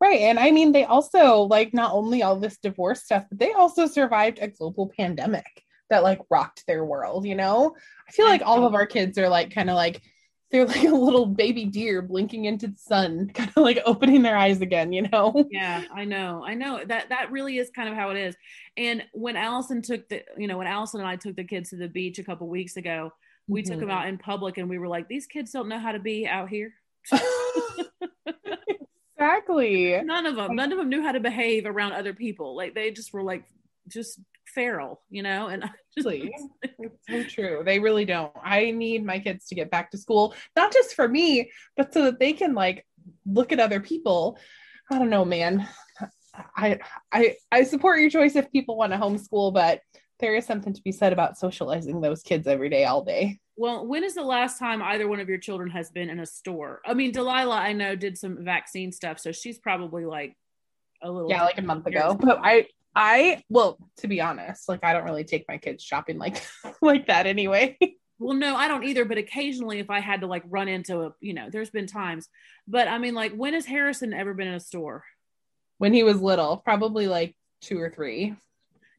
[0.00, 0.20] Right.
[0.20, 3.86] And I mean, they also like not only all this divorce stuff, but they also
[3.86, 7.74] survived a global pandemic that like rocked their world, you know?
[8.08, 10.02] I feel like all of our kids are like kind of like
[10.50, 14.36] they're like a little baby deer blinking into the sun, kind of like opening their
[14.36, 15.46] eyes again, you know?
[15.50, 18.36] yeah i know i know that that really is kind of how it is
[18.76, 21.76] and when allison took the you know when allison and i took the kids to
[21.76, 23.10] the beach a couple weeks ago
[23.48, 23.80] we took Mhm.
[23.80, 26.26] them out in public and we were like these kids don't know how to be
[26.26, 26.72] out here
[29.18, 30.00] exactly.
[30.02, 32.90] none of them none of them knew how to behave around other people like they
[32.90, 33.44] just were like
[33.88, 35.62] just feral you know and
[35.96, 37.62] just, It's so true.
[37.64, 38.32] They really don't.
[38.42, 42.04] I need my kids to get back to school, not just for me, but so
[42.04, 42.84] that they can like
[43.26, 44.38] look at other people.
[44.90, 45.68] I don't know, man.
[46.56, 46.78] I
[47.12, 49.80] I I support your choice if people want to homeschool, but
[50.24, 53.38] there is something to be said about socializing those kids every day, all day.
[53.56, 56.24] Well, when is the last time either one of your children has been in a
[56.26, 56.80] store?
[56.86, 60.34] I mean, Delilah, I know, did some vaccine stuff, so she's probably like
[61.02, 62.16] a little Yeah, like a month ago.
[62.18, 66.18] But I I well, to be honest, like I don't really take my kids shopping
[66.18, 66.42] like
[66.82, 67.76] like that anyway.
[68.20, 69.04] Well, no, I don't either.
[69.04, 72.28] But occasionally, if I had to like run into a, you know, there's been times.
[72.66, 75.02] But I mean, like, when has Harrison ever been in a store?
[75.78, 78.34] when he was little, probably like two or three,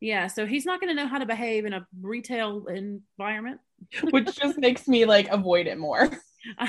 [0.06, 3.60] Yeah, so he's not going to know how to behave in a retail environment.
[4.12, 6.08] which just makes me like avoid it more.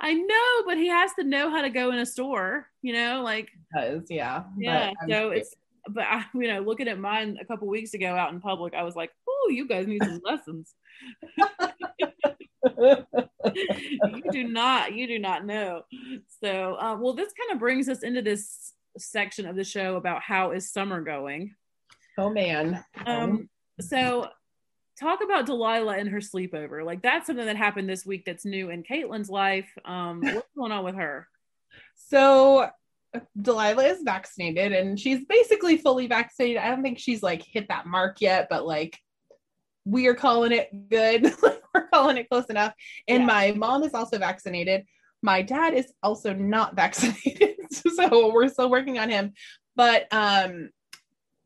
[0.00, 3.22] I know, but he has to know how to go in a store, you know,
[3.22, 4.86] like Because yeah, yeah.
[4.86, 5.54] I'm- So it's,
[5.88, 8.82] but I, you know, looking at mine a couple weeks ago out in public, I
[8.82, 10.74] was like, "Oh, you guys need some lessons.
[12.76, 15.82] you do not, you do not know."
[16.42, 20.22] So, uh, well, this kind of brings us into this section of the show about
[20.22, 21.54] how is summer going.
[22.18, 22.84] oh man.
[23.06, 23.48] Um,
[23.80, 24.28] so
[24.98, 26.84] talk about Delilah and her sleepover.
[26.84, 29.68] Like that's something that happened this week that's new in Caitlin's life.
[29.84, 31.28] Um, what's going on with her?
[31.94, 32.68] So
[33.40, 36.58] Delilah is vaccinated and she's basically fully vaccinated.
[36.58, 38.98] I don't think she's like hit that mark yet, but like
[39.84, 41.32] we are calling it good.
[41.74, 42.74] we're calling it close enough.
[43.06, 43.26] And Yeah.
[43.26, 44.84] my mom is also vaccinated.
[45.22, 47.56] My dad is also not vaccinated.
[47.96, 49.32] so we're still working on him.
[49.76, 50.70] But um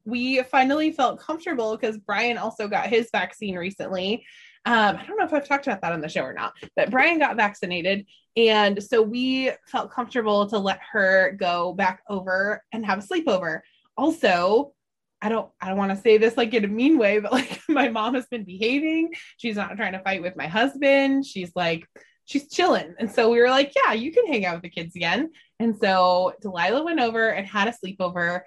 [0.04, 4.24] we finally felt comfortable because Brian also got his vaccine recently.
[4.64, 6.90] Um, I don't know if I've talked about that on the show or not, but
[6.90, 8.06] Brian got vaccinated.
[8.36, 13.60] And so we felt comfortable to let her go back over and have a sleepover.
[13.96, 14.72] Also,
[15.20, 17.60] I don't I don't want to say this like in a mean way, but like
[17.68, 19.10] my mom has been behaving.
[19.36, 21.26] She's not trying to fight with my husband.
[21.26, 21.84] She's like
[22.32, 22.94] she's chilling.
[22.98, 25.30] And so we were like, yeah, you can hang out with the kids again.
[25.60, 28.40] And so Delilah went over and had a sleepover.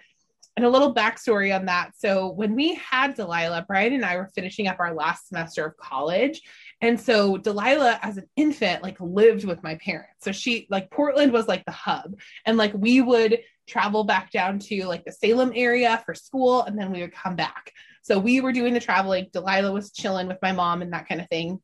[0.58, 1.92] And a little backstory on that.
[1.98, 5.76] So when we had Delilah, Brian and I were finishing up our last semester of
[5.76, 6.42] college.
[6.80, 10.24] And so Delilah, as an infant, like lived with my parents.
[10.24, 12.18] So she, like, Portland was like the hub.
[12.46, 16.80] And like we would travel back down to like the Salem area for school, and
[16.80, 17.74] then we would come back.
[18.04, 19.28] So we were doing the traveling.
[19.34, 21.60] Delilah was chilling with my mom and that kind of thing.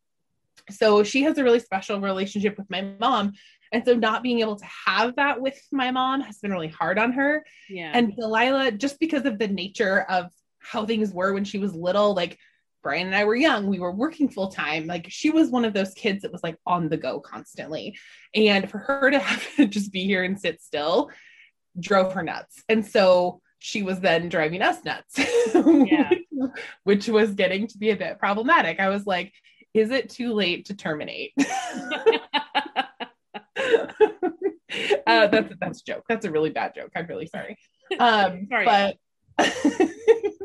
[0.70, 3.34] So she has a really special relationship with my mom.
[3.72, 7.00] And so not being able to have that with my mom has been really hard
[7.00, 7.46] on her.
[7.70, 7.92] Yeah.
[7.94, 12.14] And Delilah, just because of the nature of how things were when she was little,
[12.14, 12.38] like
[12.84, 14.88] Brian and I were young, we were working full time.
[14.88, 17.98] Like she was one of those kids that was like on the go constantly.
[18.36, 21.10] And for her to have to just be here and sit still
[21.80, 22.64] drove her nuts.
[22.68, 25.18] And so she was then driving us nuts,
[25.56, 26.10] Yeah.
[26.84, 28.80] which was getting to be a bit problematic.
[28.80, 29.32] I was like,
[29.74, 31.34] is it too late to terminate?
[35.08, 36.04] uh, that's that's a joke.
[36.08, 36.92] That's a really bad joke.
[36.96, 37.58] I'm really sorry.
[38.00, 38.66] Um, Sorry.
[38.66, 38.98] but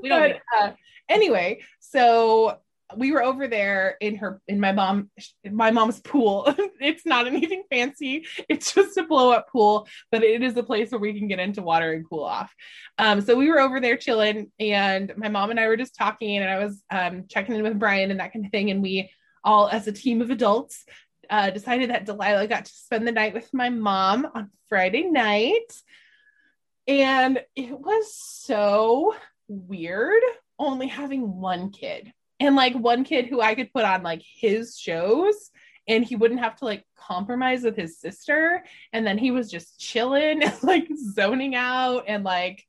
[0.03, 0.73] We don't but, uh,
[1.09, 2.59] anyway, so
[2.95, 5.11] we were over there in her in my mom
[5.51, 6.47] my mom's pool.
[6.81, 8.27] it's not anything fancy.
[8.49, 11.41] It's just a blow up pool, but it is a place where we can get
[11.41, 12.55] into water and cool off.
[12.99, 16.37] Um, so we were over there chilling, and my mom and I were just talking,
[16.37, 19.11] and I was um, checking in with Brian and that kind of thing, and we
[19.43, 20.85] all as a team of adults
[21.31, 25.73] uh, decided that Delilah got to spend the night with my mom on Friday night.
[26.89, 29.15] And it was so
[29.49, 30.23] weird
[30.59, 34.79] only having one kid and like one kid who I could put on like his
[34.79, 35.51] shows
[35.89, 38.65] and he wouldn't have to like compromise with his sister.
[38.93, 42.65] And then he was just chilling like zoning out and like,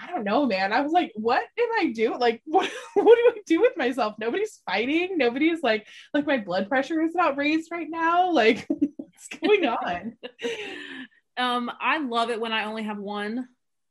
[0.00, 0.72] I don't know, man.
[0.72, 2.16] I was like, what am I do?
[2.16, 4.14] Like, what, what do I do with myself?
[4.18, 5.18] Nobody's fighting.
[5.18, 8.32] Nobody's like, like my blood pressure is not raised right now.
[8.38, 10.16] Like, what's going on?
[11.36, 13.48] um, I love it when I only have one.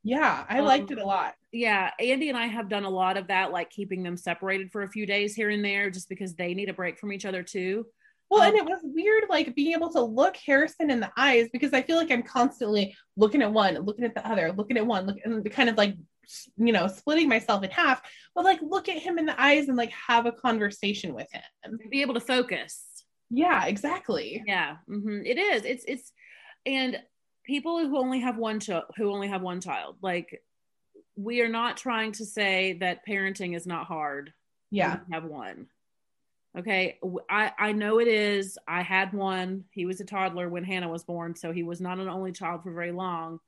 [0.08, 1.34] Yeah, I Um, liked it a lot.
[1.52, 4.82] Yeah, Andy and I have done a lot of that, like keeping them separated for
[4.82, 7.42] a few days here and there, just because they need a break from each other
[7.42, 7.86] too.
[8.30, 11.48] Well, Um, and it was weird, like being able to look Harrison in the eyes
[11.52, 14.86] because I feel like I'm constantly looking at one, looking at the other, looking at
[14.86, 15.94] one, look, and kind of like,
[16.56, 18.00] you know, splitting myself in half.
[18.34, 21.78] But like, look at him in the eyes and like have a conversation with him.
[21.90, 22.84] Be able to focus.
[23.30, 24.42] Yeah, exactly.
[24.46, 25.64] Yeah, hmm it is.
[25.64, 26.12] It's it's,
[26.64, 26.98] and
[27.48, 30.42] people who only have one child, who only have one child, like
[31.16, 34.32] we are not trying to say that parenting is not hard.
[34.70, 35.66] Yeah, have one.
[36.56, 36.98] Okay,
[37.30, 38.58] i i know it is.
[38.68, 39.64] I had one.
[39.70, 42.62] He was a toddler when Hannah was born, so he was not an only child
[42.62, 43.40] for very long.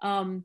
[0.00, 0.44] Um,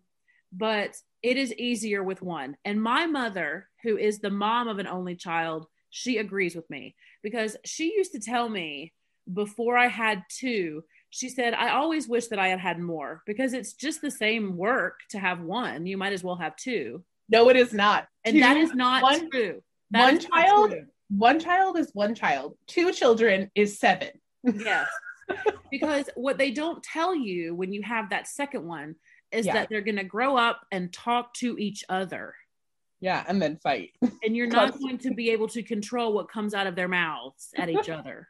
[0.51, 2.57] but it is easier with one.
[2.66, 6.95] And my mother, who is the mom of an only child, she agrees with me
[7.22, 8.93] because she used to tell me
[9.32, 10.84] before I had two,
[11.16, 14.57] she said, I always wish that I had had more because it's just the same
[14.57, 15.86] work to have one.
[15.86, 17.03] You might as well have two.
[17.30, 18.07] No, it is not.
[18.26, 19.61] And Two- that is not one- true.
[19.91, 20.72] That one child?
[20.72, 20.86] true.
[21.09, 22.57] one child is one child.
[22.66, 24.09] Two children is seven.
[24.43, 24.88] Yes.
[25.72, 28.95] because what they don't tell you when you have that second one
[29.32, 29.53] is Yeah.
[29.53, 32.34] that they're going to grow up and talk to each other.
[33.01, 33.91] Yeah, and then fight.
[34.24, 37.49] And you're not going to be able to control what comes out of their mouths
[37.55, 38.28] at each other.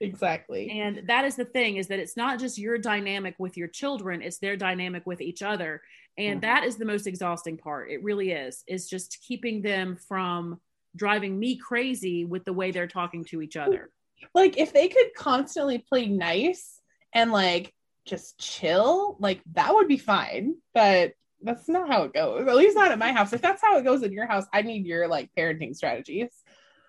[0.00, 0.70] Exactly.
[0.70, 4.22] And that is the thing is that it's not just your dynamic with your children,
[4.22, 5.82] it's their dynamic with each other.
[6.18, 6.42] And Mhm.
[6.42, 7.90] that is the most exhausting part.
[7.90, 8.64] It really is.
[8.66, 10.60] Is just keeping them from
[10.94, 13.90] driving me crazy with the way they're talking to each other.
[14.34, 16.80] like if they could constantly play nice
[17.12, 17.74] and like
[18.06, 20.54] just chill, like that would be fine.
[20.72, 22.48] But that's not how it goes.
[22.48, 23.34] At least not at my house.
[23.34, 26.30] If that's how it goes in your house, I need your like parenting strategies.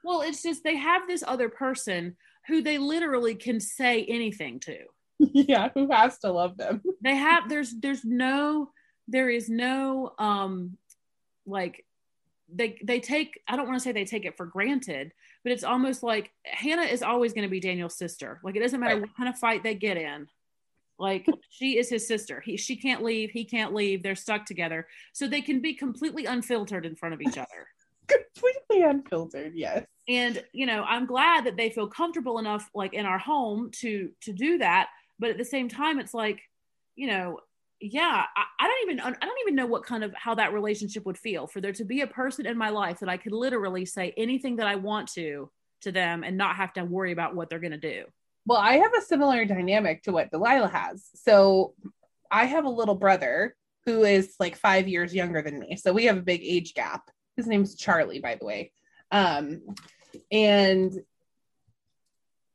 [0.04, 2.16] Well, it's just they have this other person
[2.48, 4.78] who they literally can say anything to.
[5.20, 6.82] yeah, who has to love them?
[7.02, 8.70] They have there's there's no
[9.08, 10.78] there is no um
[11.46, 11.86] like
[12.54, 15.12] they they take I don't want to say they take it for granted,
[15.44, 18.40] but it's almost like Hannah is always going to be Daniel's sister.
[18.44, 19.02] Like it doesn't matter Right.
[19.02, 20.28] what kind of fight they get in.
[21.00, 22.42] Like she is his sister.
[22.44, 24.02] He she can't leave, he can't leave.
[24.02, 24.88] They're stuck together.
[25.14, 27.68] So they can be completely unfiltered in front of each other.
[28.08, 29.86] Completely unfiltered, yes.
[30.08, 34.10] and you know i'm glad that they feel comfortable enough like in our home to
[34.22, 34.88] to do that
[35.20, 36.40] but at the same time it's like
[36.96, 37.40] you know
[37.82, 41.06] yeah I, I don't even i don't even know what kind of how that relationship
[41.06, 43.86] would feel for there to be a person in my life that i could literally
[43.86, 45.50] say anything that i want to
[45.82, 48.06] to them and not have to worry about what they're going to do
[48.46, 51.10] Well, I have a similar dynamic to what Delilah has.
[51.16, 51.74] So
[52.32, 53.56] I have a little brother
[53.86, 55.76] who is like five years younger than me.
[55.76, 57.10] So we have a big age gap.
[57.38, 58.72] His name's Charlie, by the way.
[59.12, 59.62] Um,
[60.32, 60.92] and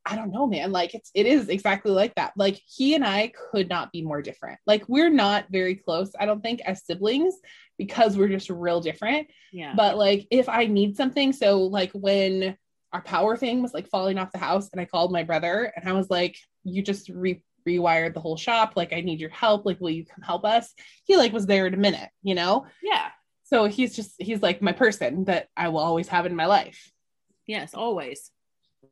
[0.05, 0.71] I don't know, man.
[0.71, 2.33] Like it's it is exactly like that.
[2.35, 4.59] Like he and I could not be more different.
[4.67, 7.35] Like we're not very close, I don't think, as siblings
[7.77, 12.55] because we're just real different yeah but like if i need something so like when
[12.91, 15.87] our power thing was like falling off the house and i called my brother and
[15.87, 19.65] i was like you just re- rewired the whole shop like i need your help
[19.65, 20.73] like will you come help us
[21.05, 23.09] he like was there in a minute you know yeah
[23.43, 26.91] so he's just he's like my person that i will always have in my life.
[27.47, 28.31] Yes always.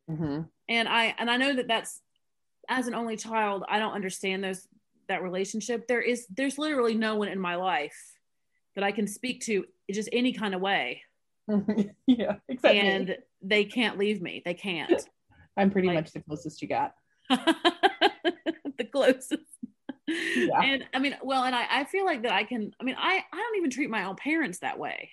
[0.10, 0.42] Mm-hmm.
[0.70, 2.02] And i and i know that that's
[2.70, 4.68] as an only child i don't understand those
[5.08, 5.88] that relationship.
[5.88, 7.98] There is there's literally no one in my life
[8.76, 11.02] that i can speak to just any kind of way.
[12.08, 12.58] Yeah me.
[12.64, 14.42] and they can't leave me.
[14.46, 15.04] They can't.
[15.58, 16.94] I'm pretty like- much the closest you got.
[18.78, 19.44] The closest
[20.36, 20.62] Yeah.
[20.62, 23.24] and i mean well and I, I feel like that i can i mean i
[23.32, 25.10] i don't even treat my own parents that way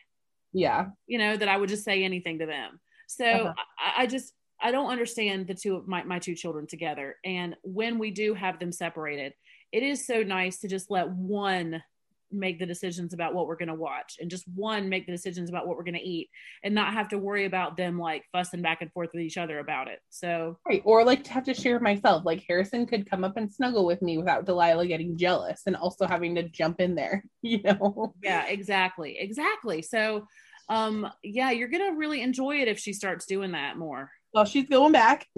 [0.53, 3.53] yeah you know that i would just say anything to them so Uh-huh.
[3.79, 7.57] I, I just i don't understand the two of my, my two children together and
[7.63, 9.35] when we do have them separated
[9.73, 11.83] it is so nice to just let one
[12.31, 15.49] make the decisions about what we're going to watch and just one make the decisions
[15.49, 16.29] about what we're going to eat
[16.63, 19.59] and not have to worry about them like fussing back and forth with each other
[19.59, 23.25] about it so right or like to have to share myself like harrison could come
[23.25, 26.95] up and snuggle with me without delilah getting jealous and also having to jump in
[26.95, 30.27] there you know yeah exactly exactly so
[30.69, 34.69] um yeah you're gonna really enjoy it if she starts doing that more Well, she's
[34.69, 35.27] going back.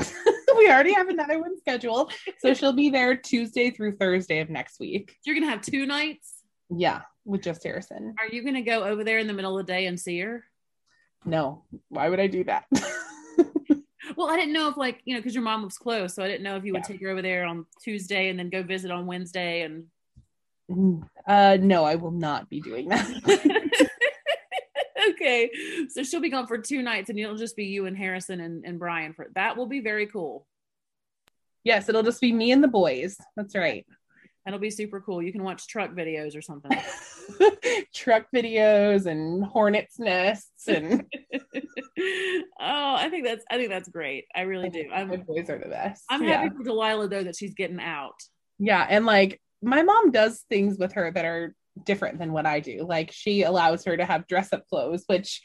[0.56, 2.12] we already have another one scheduled.
[2.40, 5.14] So she'll be there Tuesday through Thursday of next week.
[5.24, 6.39] you're gonna have two nights
[6.70, 8.14] Yeah, with just Harrison.
[8.18, 10.44] are you gonna go over there in the middle of the day and see her
[11.24, 12.64] No, why would I do that?
[14.16, 16.26] well i didn't know if like you know because your mom lives close so i
[16.26, 16.88] didn't know if you would Yeah.
[16.94, 19.86] take her over there on tuesday and then go visit on wednesday and
[21.26, 23.88] uh, no, I will not be doing that.
[25.10, 25.50] okay
[25.88, 28.64] so she'll be gone for two nights and it'll just be you and harrison and,
[28.64, 30.46] and brian for that will be very cool
[31.64, 33.18] yes, it'll just be me and the boys.
[33.36, 33.84] That's right.
[34.44, 36.70] That'll be super cool you can watch truck videos or something
[37.94, 41.04] Truck videos and hornets nests and
[42.00, 45.58] oh i think that's i think that's great i really do my i'm boys are
[45.58, 46.04] the best.
[46.10, 46.42] i'm Yeah.
[46.42, 48.20] happy for delilah though that she's getting out
[48.58, 52.60] Yeah, and like my mom does things with her that are different than what I
[52.60, 52.84] do.
[52.88, 55.42] Like she allows her to have dress up clothes, which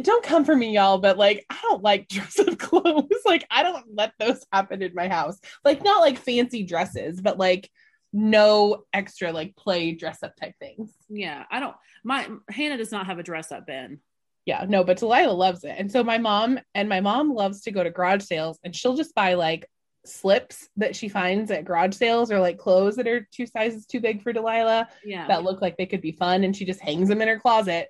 [0.00, 3.10] don't come for me, y'all, but like I don't like dress up clothes.
[3.24, 5.38] like I don't let those happen in my house.
[5.64, 7.68] Like not like fancy dresses, but like
[8.12, 10.92] no extra like play dress up type things.
[11.08, 14.00] yeah i don't my hannah does not have a dress up bin
[14.44, 15.76] Yeah, no, but Delilah loves it.
[15.78, 18.96] And so my mom and my mom loves to go to garage sales and she'll
[18.96, 19.68] just buy like
[20.04, 24.00] slips that she finds at garage sales or like clothes that are two sizes too
[24.00, 27.08] big for Delilah yeah that look like they could be fun and she just hangs
[27.08, 27.86] them in her closet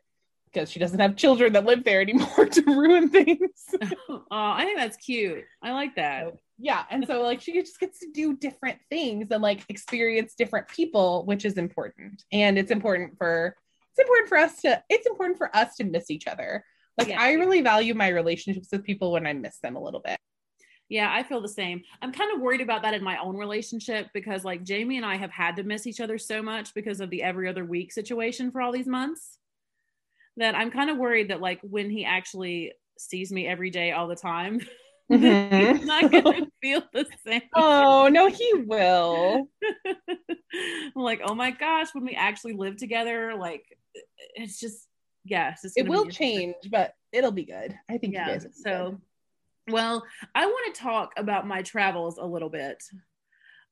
[0.53, 3.65] because she doesn't have children that live there anymore to ruin things.
[4.11, 7.99] oh i think that's cute i like that yeah, and so like she just gets
[7.99, 12.23] to do different things and like experience different people, which is important.
[12.31, 13.57] And it's important for
[13.91, 16.65] it's important for us to it's important for us to miss each other.
[16.97, 17.21] Like Yeah.
[17.21, 20.17] I really value my relationships with people when I miss them a little bit.
[20.89, 21.83] Yeah, I feel the same.
[22.01, 25.17] I'm kind of worried about that in my own relationship because like Jamie and I
[25.17, 28.53] have had to miss each other so much because of the every other week situation
[28.53, 29.37] for all these months
[30.37, 34.07] that I'm kind of worried that like when he actually sees me every day all
[34.07, 34.61] the time,
[35.11, 35.77] Mhm.
[35.77, 37.43] he's not going to feel the same.
[37.55, 39.49] oh no, he will.
[40.55, 43.65] I'm like, oh my gosh, when we actually live together, like
[44.35, 44.87] it's just
[45.25, 47.79] yes, it's It will change, but it'll be good.
[47.91, 48.39] I think Yeah.
[48.53, 48.99] So,
[49.67, 49.73] good.
[49.73, 52.83] well, I want to talk about my travels a little bit.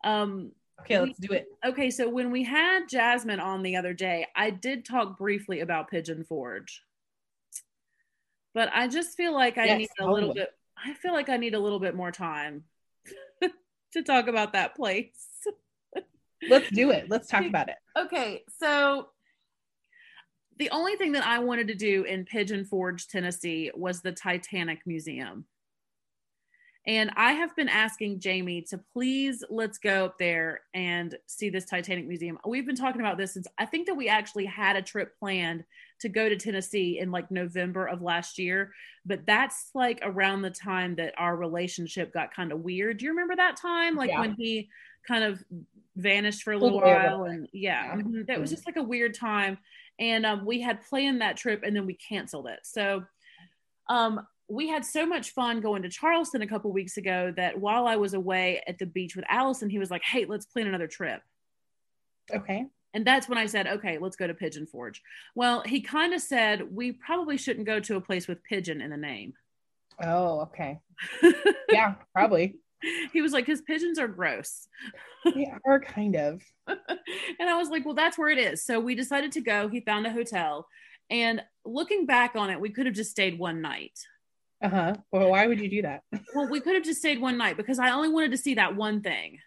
[0.04, 1.46] Um, okay, let's do it.
[1.64, 5.90] okay, so when we had Jasmine on the other day, I did talk briefly about
[5.90, 6.82] Pigeon Forge,
[8.54, 10.50] but I just feel like I Yes, need a little bit.
[10.84, 12.64] I feel like I need a little bit more time
[13.92, 15.08] to talk about that place.
[16.48, 17.08] Let's do it.
[17.08, 17.76] Let's talk about it.
[17.96, 19.08] Okay, so
[20.58, 24.80] the only thing that I wanted to do in Pigeon Forge, Tennessee was the Titanic
[24.86, 25.44] Museum.
[26.86, 31.66] And I have been asking Jamie to please let's go up there and see this
[31.66, 32.38] Titanic Museum.
[32.46, 35.64] We've been talking about this since I think that we actually had a trip planned
[36.00, 38.72] to go to Tennessee in like November of last year,
[39.04, 42.96] but that's like around the time that our relationship got kind of weird.
[42.98, 43.94] Do you remember that time?
[43.94, 44.20] Like Yeah.
[44.20, 44.70] when he
[45.06, 45.44] kind of
[45.96, 48.02] vanished for a little a while and yeah, Yeah.
[48.02, 49.58] mhm, that was just like a weird time
[49.98, 53.04] and um, we had planned that trip and then we canceled it so
[53.88, 57.86] um, we had so much fun going to charleston a couple weeks ago that while
[57.86, 60.86] i was away at the beach with allison he was like hey let's plan another
[60.88, 61.22] trip
[62.32, 62.66] Okay.
[62.94, 65.02] and that's when i said okay let's go to pigeon forge
[65.34, 68.90] well he kind of said we probably shouldn't go to a place with pigeon in
[68.90, 69.32] the name
[70.02, 70.80] Oh, okay.
[71.70, 72.56] Yeah, probably.
[73.12, 74.66] he was like because pigeons are gross
[75.24, 76.42] they are kind of.
[76.66, 78.64] and I was like, well, that's where it is.
[78.64, 79.68] So we decided to go.
[79.68, 80.66] He found a hotel.
[81.10, 83.98] And looking back on it, we could have just stayed one night.
[84.62, 84.94] Uh-huh.
[85.10, 86.02] Well, why would you do that?
[86.34, 88.76] Well, we could have just stayed one night because I only wanted to see that
[88.76, 89.38] one thing.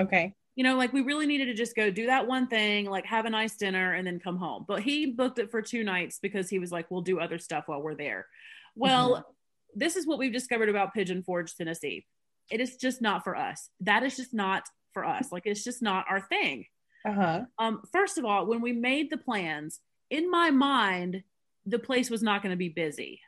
[0.00, 0.34] Okay.
[0.54, 3.26] You know, like we really needed to just go do that one thing, like have
[3.26, 4.64] a nice dinner and then come home.
[4.66, 7.64] But he booked it for two nights because he was like, we'll do other stuff
[7.66, 8.26] while we're there.
[8.74, 9.26] Well,
[9.74, 12.06] this is what we've discovered about Pigeon Forge, Tennessee.
[12.50, 13.68] It is just not for us.
[13.80, 15.30] That is just not for us.
[15.30, 16.64] Like it's just not our thing.
[17.06, 17.42] Uh-huh.
[17.58, 19.80] Um, first of all, when we made the plans,
[20.10, 21.22] in my mind,
[21.66, 23.20] the place was not going to be busy.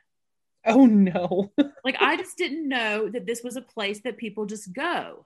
[0.65, 1.51] Oh no.
[1.83, 5.25] Like I just didn't know that this was a place that people just go.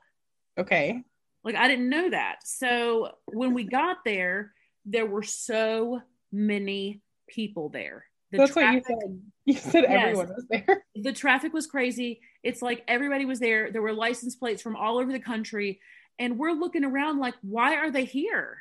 [0.58, 1.04] okay.
[1.44, 2.38] Like I didn't know that.
[2.46, 4.54] So when we got there,
[4.86, 8.06] there were so many people there.
[8.32, 9.22] The That's traffic, what you said.
[9.46, 10.02] You said Yes.
[10.08, 10.84] everyone was there.
[10.96, 12.22] the traffic was crazy.
[12.44, 13.72] It's like everybody was there.
[13.72, 15.80] There were license plates from all over the country.
[16.20, 18.60] And we're looking around like, why are they here?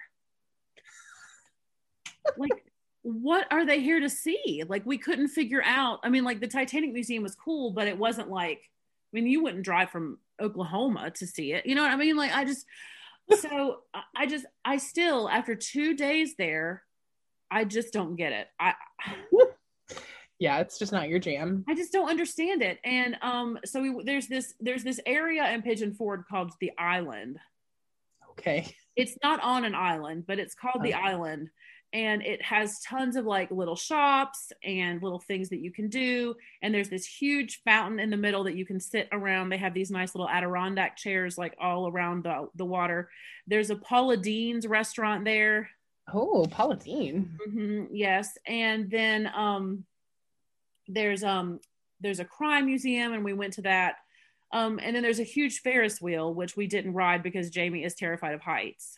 [2.36, 2.64] like,
[3.02, 4.64] what are they here to see?
[4.66, 6.00] Like, we couldn't figure out.
[6.02, 9.42] I mean, like, the Titanic Museum was cool, but it wasn't like, I mean, you
[9.42, 11.66] wouldn't drive from Oklahoma to see it.
[11.66, 12.16] You know what I mean?
[12.16, 12.64] Like, I just,
[13.40, 13.80] so
[14.16, 16.82] I- just, I still, after two days there,
[17.50, 18.48] I just don't get it.
[18.58, 18.74] I,
[20.38, 21.64] Yeah, it's just not your jam.
[21.68, 22.80] I just don't understand it.
[22.82, 27.38] And um, so we, there's this there's this area in Pigeon Forge called the Island.
[28.32, 28.74] Okay.
[28.96, 31.48] It's not on an island, but it's called the Island,
[31.92, 36.34] and it has tons of like little shops and little things that you can do.
[36.62, 39.50] And there's this huge fountain in the middle that you can sit around.
[39.50, 43.10] They have these nice little Adirondack chairs like all around the the water.
[43.46, 45.68] There's a Paula Deen's restaurant there.
[46.12, 47.38] Oh, Paula Deen.
[47.46, 49.84] Mhm, yes, and then um,
[50.88, 51.60] there's um
[52.00, 53.96] there's a crime museum, and we went to that.
[54.50, 57.94] Um, and then there's a huge Ferris wheel, which we didn't ride because Jamie is
[57.94, 58.96] terrified of heights.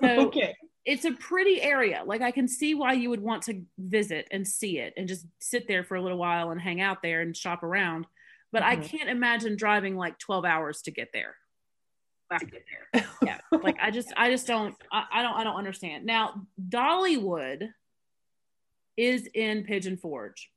[0.00, 0.54] So okay.
[0.86, 2.02] It's a pretty area.
[2.06, 5.26] Like I can see why you would want to visit and see it and just
[5.40, 8.06] sit there for a little while and hang out there and shop around.
[8.52, 8.84] But I Mhm.
[8.88, 11.34] can't imagine driving like 12 hours to get there.
[12.38, 13.04] To get there.
[13.24, 13.40] Yeah.
[13.62, 16.06] like I just I just don't I, I don't I don't understand.
[16.06, 17.68] Now Dollywood
[18.96, 20.50] is in Pigeon Forge.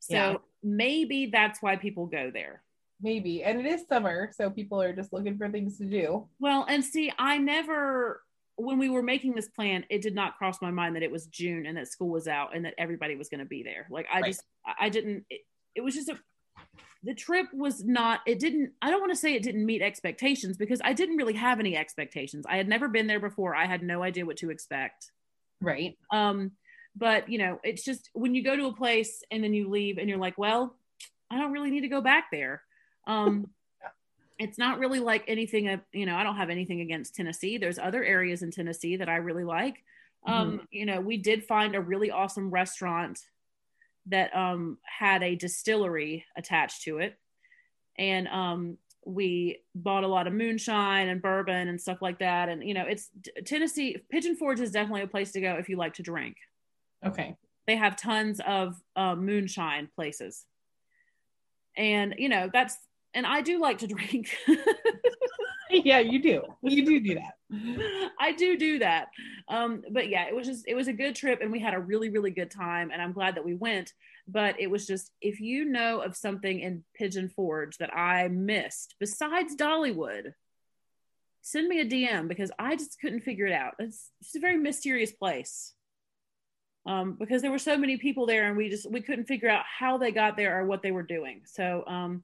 [0.00, 0.36] So Yeah.
[0.62, 2.62] maybe that's why people go there.
[3.00, 3.44] Maybe.
[3.44, 6.28] And it is summer, so people are just looking for things to do.
[6.40, 8.22] Well, and see, I never,
[8.58, 11.26] when we were making this plan, it did not cross my mind that it was
[11.26, 13.86] June and that school was out and that everybody was going to be there.
[13.88, 14.26] Like, I Right.
[14.26, 14.42] just,
[14.78, 15.42] I didn't, it,
[15.76, 16.18] it was just a,
[17.04, 20.56] the trip was not, it didn't, I don't want to say it didn't meet expectations
[20.56, 22.46] because I didn't really have any expectations.
[22.48, 23.54] I had never been there before.
[23.54, 25.12] I had no idea what to expect.
[25.60, 25.96] Right.
[26.12, 26.52] Um,
[26.96, 29.98] but you know, it's just when you go to a place and then you leave
[29.98, 30.74] and you're like, well,
[31.30, 32.62] I don't really need to go back there.
[33.06, 33.46] Um,
[34.38, 37.58] it's not really like anything, you know, I don't have anything against Tennessee.
[37.58, 39.82] There's other areas in Tennessee that I really like.
[40.26, 43.20] Um, you know, we did find a really awesome restaurant
[44.06, 47.18] that um had a distillery attached to it.
[47.98, 52.48] And um we bought a lot of moonshine and bourbon and stuff like that.
[52.48, 53.10] And you know, it's
[53.46, 56.36] Tennessee Pigeon Forge is definitely a place to go if you like to drink.
[57.04, 57.36] Okay.
[57.66, 60.46] They have tons of uh, moonshine places,
[61.76, 62.76] and you know that's
[63.14, 64.34] and I do like to drink.
[65.70, 66.42] yeah, you do.
[66.62, 68.10] You do do that.
[68.20, 69.08] I do do that.
[69.48, 71.80] Um, but yeah, it was just it was a good trip, and we had a
[71.80, 73.92] really really good time, and I'm glad that we went.
[74.26, 78.94] But it was just if you know of something in Pigeon Forge that I missed
[79.00, 80.32] besides Dollywood,
[81.42, 83.74] send me a DM because I just couldn't figure it out.
[83.78, 85.72] It's just a very mysterious place.
[86.86, 89.64] Um, because there were so many people there and we just we couldn't figure out
[89.66, 91.42] how they got there or what they were doing.
[91.44, 92.22] So um,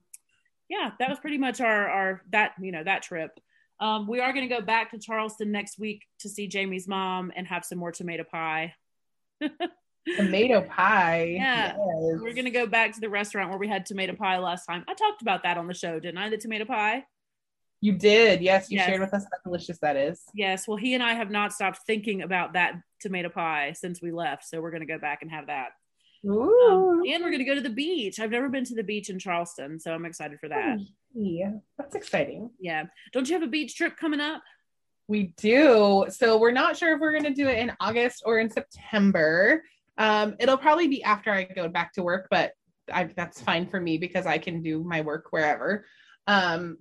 [0.69, 3.39] yeah, that was pretty much our our that you know that trip.
[3.79, 7.31] Um, we are going to go back to Charleston next week to see Jamie's mom
[7.35, 8.73] and have some more tomato pie.
[10.17, 11.35] tomato pie.
[11.35, 11.77] Yeah, yes.
[11.77, 14.85] we're going to go back to the restaurant where we had tomato pie last time.
[14.87, 16.29] I talked about that on the show, didn't I?
[16.29, 17.03] The tomato pie.
[17.81, 18.41] You did.
[18.41, 18.87] Yes, you yes.
[18.87, 20.23] shared with us how delicious that is.
[20.33, 20.67] Yes.
[20.67, 24.45] Well, he and I have not stopped thinking about that tomato pie since we left,
[24.45, 25.69] so we're going to go back and have that.
[26.27, 28.19] Um, and we're going to go to the beach.
[28.19, 30.79] I've never been to the beach in Charleston, so I'm excited for that.
[31.13, 32.49] Yeah, that's exciting.
[32.59, 32.85] Yeah.
[33.13, 34.41] Don't you have a beach trip coming up?
[35.07, 36.05] We do.
[36.09, 39.63] So we're not sure if we're going to do it in August or in September.
[39.97, 42.51] Um, it'll probably be after I go back to work, but
[42.91, 45.85] I, that's fine for me because I can do my work wherever.
[46.27, 46.79] Um,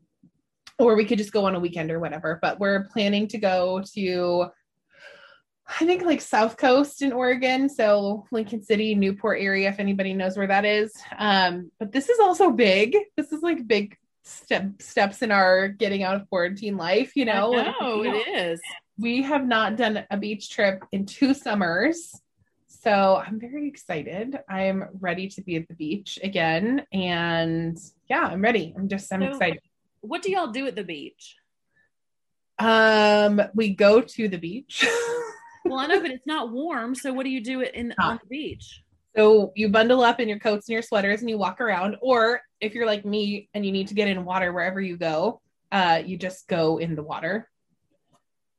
[0.78, 2.38] or we could just go on a weekend or whatever.
[2.40, 4.46] But we're planning to go to
[5.66, 10.36] I think like South Coast in Oregon, so Lincoln City, Newport area, if anybody knows
[10.36, 10.92] where that is.
[11.16, 12.96] Um, but this is also big.
[13.16, 17.54] This is like big step steps in our getting out of quarantine life, you know.
[17.56, 18.60] I know, it is.
[18.98, 22.20] We have not done a beach trip in two summers.
[22.66, 24.38] So I'm very excited.
[24.48, 26.84] I'm ready to be at the beach again.
[26.92, 27.78] And
[28.10, 28.74] yeah, I'm ready.
[28.76, 29.60] I'm just I'm so, excited.
[30.02, 31.36] What do y'all do at the beach?
[32.58, 34.86] Um, we go to the beach.
[35.64, 36.94] well, I know, but it's not warm.
[36.94, 38.82] So what do you do it in on the beach?
[39.16, 41.96] So you bundle up in your coats and your sweaters and you walk around.
[42.00, 45.40] Or if you're like me and you need to get in water wherever you go,
[45.70, 47.48] uh, you just go in the water.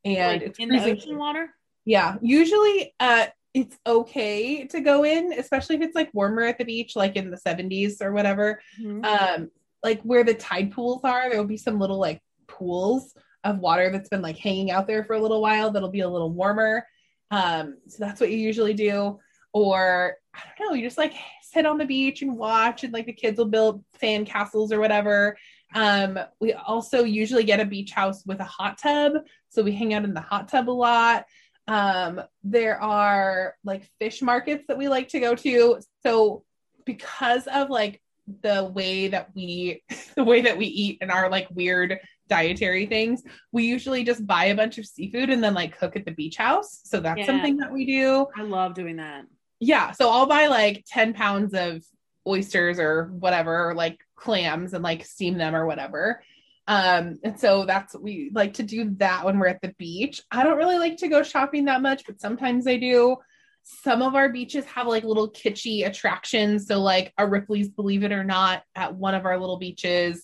[0.06, 0.96] And like in cruising.
[0.96, 1.50] the ocean water?
[1.84, 2.16] Yeah.
[2.22, 6.98] Usually uh it's okay to go in, especially if it's like warmer at the beach,
[6.98, 8.62] like in the 70s or whatever.
[8.82, 9.06] Mm-hmm.
[9.06, 9.50] Um,
[9.82, 13.14] like where the tide pools are, there will be some little like pools
[13.46, 16.10] of water that's been like hanging out there for a little while that'll be a
[16.10, 16.86] little warmer.
[17.32, 19.20] Um, so that's what you usually do.
[19.54, 23.06] Or I don't know, you just like sit on the beach and watch, and like
[23.06, 25.38] the kids will build sand castles or whatever.
[25.74, 29.14] Um, we also usually get a beach house with a hot tub.
[29.50, 31.26] So we hang out in the hot tub a lot.
[31.68, 35.80] Um, there are like fish markets that we like to go to.
[36.04, 36.44] So
[36.86, 38.02] because of like
[38.42, 39.84] the way that we
[40.16, 44.46] the way that we eat and our like weird dietary things, we usually just buy
[44.46, 46.82] a bunch of seafood and then like cook at the beach house.
[46.86, 47.26] So that's yeah.
[47.26, 48.28] something that we do.
[48.36, 49.26] I love doing that.
[49.60, 49.92] Yeah.
[49.92, 51.84] So I'll buy like 10 pounds of
[52.28, 56.22] oysters or whatever, or like clams and like steam them or whatever.
[56.68, 60.22] Um, and so that's we like to do that when we're at the beach.
[60.32, 63.18] I don't really like to go shopping that much, but sometimes I do.
[63.64, 66.68] Some of our beaches have like little kitschy attractions.
[66.68, 70.24] So like a Ripley's Believe It or Not at one of our little beaches.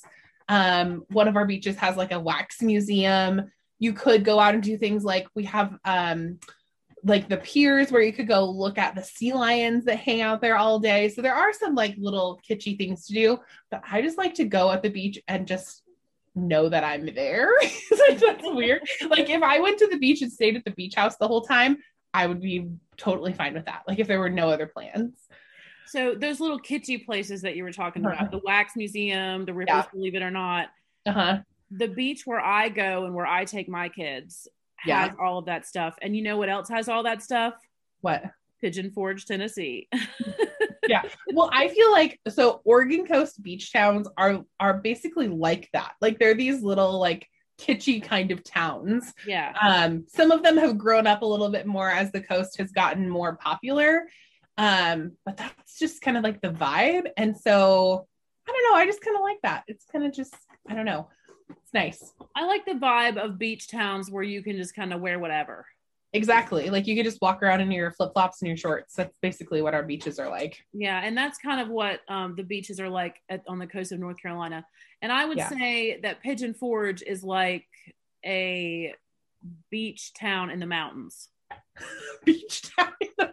[0.51, 3.49] Um, one of our beaches has like a wax museum.
[3.79, 6.39] You could go out and do things like we have um,
[7.05, 10.41] like the piers where you could go look at the sea lions that hang out
[10.41, 11.07] there all day.
[11.07, 13.39] So there are some like little kitschy things to do,
[13.71, 15.83] but I just like to go at the beach and just
[16.35, 17.49] know that I'm there.
[18.19, 18.81] that's weird.
[19.09, 21.43] like if I went to the beach and stayed at the beach house the whole
[21.43, 21.77] time,
[22.13, 22.67] I would be
[22.97, 23.83] totally fine with that.
[23.87, 25.13] Like if there were no other plans.
[25.91, 28.15] So those little kitschy places that you were talking uh-huh.
[28.15, 29.91] about, the wax museum, the Ripley's, yeah.
[29.91, 30.69] believe it or not.
[31.05, 31.39] Uh-huh.
[31.71, 34.47] The beach where I go and where I take my kids
[34.77, 35.95] has all of that stuff.
[36.01, 37.55] And you know what else has all that stuff?
[37.99, 38.23] What?
[38.61, 39.89] Pigeon Forge, Tennessee.
[40.87, 41.01] yeah.
[41.33, 45.93] Well, I feel like so Oregon Coast beach towns are are basically like that.
[45.99, 47.27] Like they're these little like
[47.59, 49.13] kitschy kind of towns.
[49.27, 49.53] Yeah.
[49.61, 52.71] Um, some of them have grown up a little bit more as the coast has
[52.71, 54.07] gotten more popular.
[54.57, 57.07] Um, but that's just kind of like the vibe.
[57.17, 58.07] And so
[58.47, 59.63] I don't know, I just kind of like that.
[59.67, 60.35] It's kind of just,
[60.67, 61.09] I don't know.
[61.49, 62.13] It's nice.
[62.35, 65.65] I like the vibe of beach towns where you can just kind of wear whatever.
[66.13, 66.69] Exactly.
[66.69, 68.95] Like you could just walk around in your flip flops and your shorts.
[68.95, 70.61] That's basically what our beaches are like.
[70.73, 73.93] Yeah, and that's kind of what um, the beaches are like at, on the coast
[73.93, 74.65] of North Carolina.
[75.01, 75.49] And I would yeah.
[75.49, 77.65] say that Pigeon Forge is like
[78.25, 78.93] a
[79.69, 81.29] beach town in the mountains.
[82.25, 83.30] beach town in the mountains.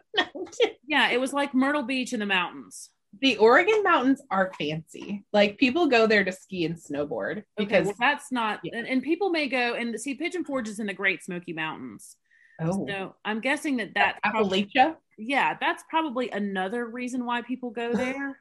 [0.87, 2.91] Yeah, it was like Myrtle Beach in the mountains.
[3.21, 5.25] The Oregon mountains are fancy.
[5.33, 8.79] Like people go there to ski and snowboard Okay, because well, that's not, Yeah.
[8.79, 12.17] and, and people may go and see Pigeon Forge is in the Great Smoky Mountains.
[12.61, 17.93] oh, So I'm guessing that that Appalachia yeah, that's probably another reason why people go
[17.95, 18.41] there.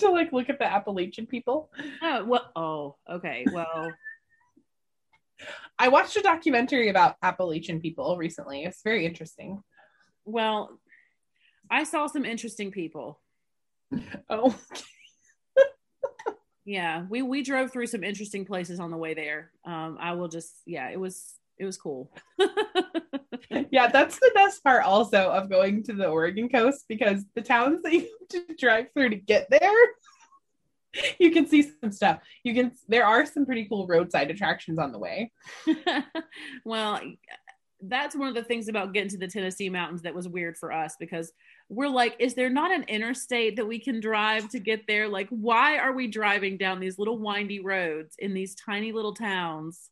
[0.00, 1.70] to like look at the Appalachian people.
[2.02, 3.44] oh, well, oh, okay.
[3.52, 3.92] Well,
[5.78, 8.64] I watched a documentary about Appalachian people recently.
[8.64, 9.62] It's very interesting.
[10.26, 10.78] Well,
[11.70, 13.20] I saw some interesting people.
[14.28, 14.54] Oh,
[16.66, 19.52] Yeah, we we drove through some interesting places on the way there.
[19.64, 22.10] Um, I will just, yeah, it was it was cool.
[23.70, 27.82] yeah, that's the best part also of going to the Oregon coast because the towns
[27.82, 29.78] that you have to drive through to get there,
[31.20, 32.18] you can see some stuff.
[32.42, 35.30] You can there are some pretty cool roadside attractions on the way.
[36.64, 37.00] well,
[37.82, 40.72] that's one of the things about getting to the Tennessee mountains that was weird for
[40.72, 41.32] us because
[41.68, 45.08] we're like, is there not an interstate that we can drive to get there?
[45.08, 49.90] Like, why are we driving down these little windy roads in these tiny little towns?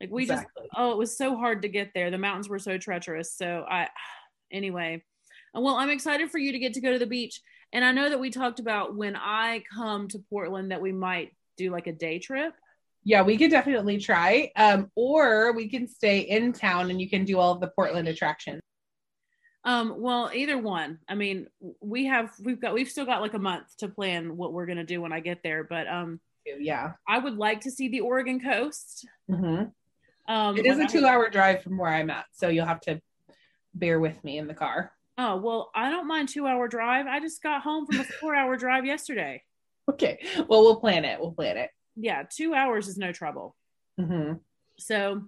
[0.00, 0.44] Like, we just,
[0.76, 2.10] oh, it was so hard to get there.
[2.10, 3.32] The mountains were so treacherous.
[3.34, 3.88] So, I,
[4.52, 5.02] anyway,
[5.56, 7.40] Uh, well, I'm excited for you to get to go to the beach.
[7.72, 11.32] And I know that we talked about when I come to Portland that we might
[11.56, 12.54] do like a day trip.
[13.06, 14.50] Yeah, we could definitely try.
[14.56, 18.08] Um, or we can stay in town and you can do all of the Portland
[18.08, 18.60] attractions.
[19.64, 20.98] Um, well, either one.
[21.08, 21.46] I mean,
[21.80, 24.82] we have we've got we've still got like a month to plan what we're gonna
[24.84, 25.62] do when I get there.
[25.62, 26.94] But um, Yeah.
[27.06, 29.06] I would like to see the Oregon coast.
[29.30, 29.70] Mhm.
[30.26, 32.26] Um, It is a two hour drive from where I'm at.
[32.32, 33.00] So you'll have to
[33.72, 34.90] bear with me in the car.
[35.16, 37.06] Oh well, I don't mind two hour drive.
[37.06, 39.44] I just got home from a four hour drive yesterday.
[39.88, 40.18] Okay.
[40.48, 41.20] Well, we'll plan it.
[41.20, 41.70] We'll plan it.
[41.96, 43.56] Yeah, two hours is no trouble.
[43.98, 44.34] hmm
[44.78, 45.22] So,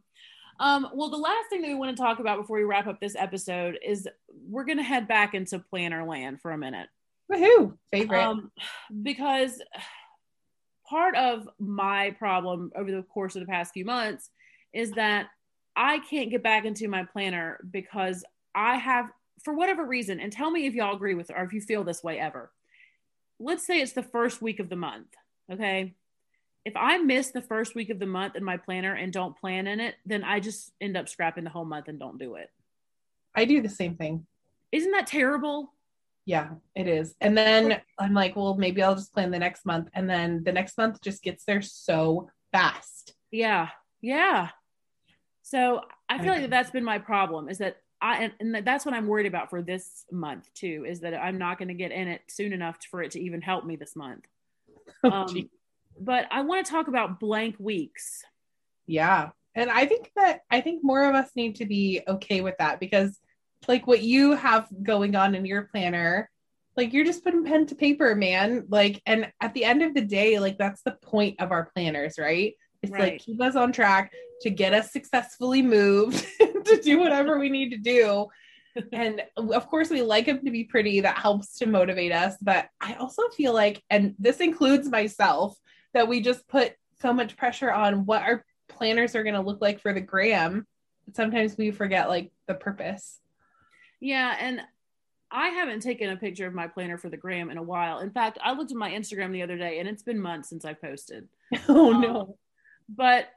[0.60, 3.00] um, well, the last thing that we want to talk about before we wrap up
[3.00, 4.06] this episode is
[4.48, 6.88] we're gonna head back into planner land for a minute.
[7.32, 7.76] Woohoo.
[7.90, 8.20] Favorite.
[8.20, 8.50] um,
[9.02, 9.60] because
[10.88, 14.30] part of my problem over the course of the past few months
[14.72, 15.28] is that
[15.76, 18.24] I can't get back into my planner because
[18.54, 19.10] I have,
[19.44, 22.02] for whatever reason, and tell me if y'all agree with or if you feel this
[22.02, 22.50] way ever.
[23.38, 25.14] Let's say it's the first week of the month,
[25.52, 25.94] okay?
[26.64, 29.66] If I miss the first week of the month in my planner and don't plan
[29.66, 32.50] in it, then I just end up scrapping the whole month and don't do it.
[33.34, 34.26] I do the same thing.
[34.72, 35.72] Isn't that terrible?
[36.26, 37.14] Yeah, it is.
[37.22, 39.88] And then I'm like, well, maybe I'll just plan the next month.
[39.94, 43.14] And then the next month just gets there so fast.
[43.30, 43.68] Yeah,
[44.02, 44.50] yeah.
[45.42, 49.06] So I feel like that's been my problem is that I and, that's what I'm
[49.06, 52.20] worried about for this month too is that I'm not going to get in it
[52.28, 54.26] soon enough for it to even help me this month.
[55.04, 55.48] Oh, Um.
[56.00, 58.22] But I want to talk about blank weeks.
[58.86, 59.30] yeah.
[59.54, 62.78] And I think that I think more of us need to be okay with that
[62.78, 63.18] because
[63.66, 66.30] like what you have going on in your planner,
[66.76, 68.66] like you're just putting pen to paper, man.
[68.68, 72.18] Like, and at the end of the day, like that's the point of our planners,
[72.20, 72.54] right?
[72.82, 73.14] It's Right.
[73.14, 74.12] like keep us on track
[74.42, 78.28] to get us successfully moved to do whatever we need to do.
[78.92, 82.68] and of course we like them to be pretty that helps to motivate us but
[82.80, 85.58] i also feel like and this includes myself
[85.94, 89.60] that we just put so much pressure on what our planners are going to look
[89.60, 90.66] like for the gram
[91.14, 93.20] sometimes we forget like the purpose
[94.00, 94.60] Yeah, and
[95.30, 97.98] I haven't taken a picture of my planner for the gram in a while.
[97.98, 100.64] In fact, I looked at my Instagram the other day and it's been months since
[100.64, 101.28] I posted.
[101.68, 102.38] oh Um, no
[102.88, 103.28] but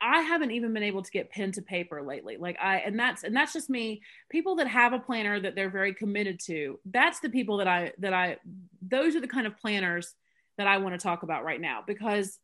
[0.00, 2.38] I haven't even been able to get pen to paper lately.
[2.38, 4.00] Like I and that's and that's just me.
[4.30, 7.92] People that have a planner that they're very committed to, that's the people that I
[7.98, 8.38] that I
[8.80, 10.14] those are the kind of planners
[10.60, 12.38] that I want to talk about right now because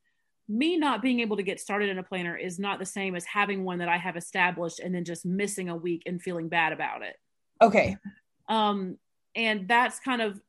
[0.49, 3.25] me not being able to get started in a planner is not the same as
[3.25, 6.73] having one that I have established and then just missing a week and feeling bad
[6.73, 7.17] about it.
[7.61, 7.97] okay
[8.49, 8.99] Um
[9.35, 10.41] and that's kind of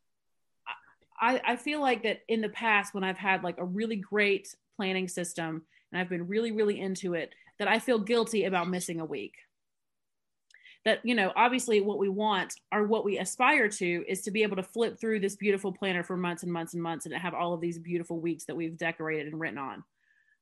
[1.20, 4.54] I, I feel like that in the past when I've had like a really great
[4.76, 9.00] planning system and I've been really, really into it, that I feel guilty about missing
[9.00, 9.34] a week.
[10.88, 14.44] That, you know, obviously what we want or what we aspire to is to be
[14.44, 17.34] able to flip through this beautiful planner for months and months and months and have
[17.34, 19.84] all of these beautiful weeks that we've decorated and written on.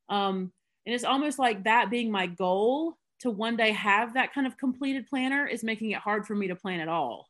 [0.07, 0.51] Um,
[0.85, 4.55] and it's almost like that being my goal to one day have that kind of
[4.55, 7.27] completed planner is making it hard for me to plan at all.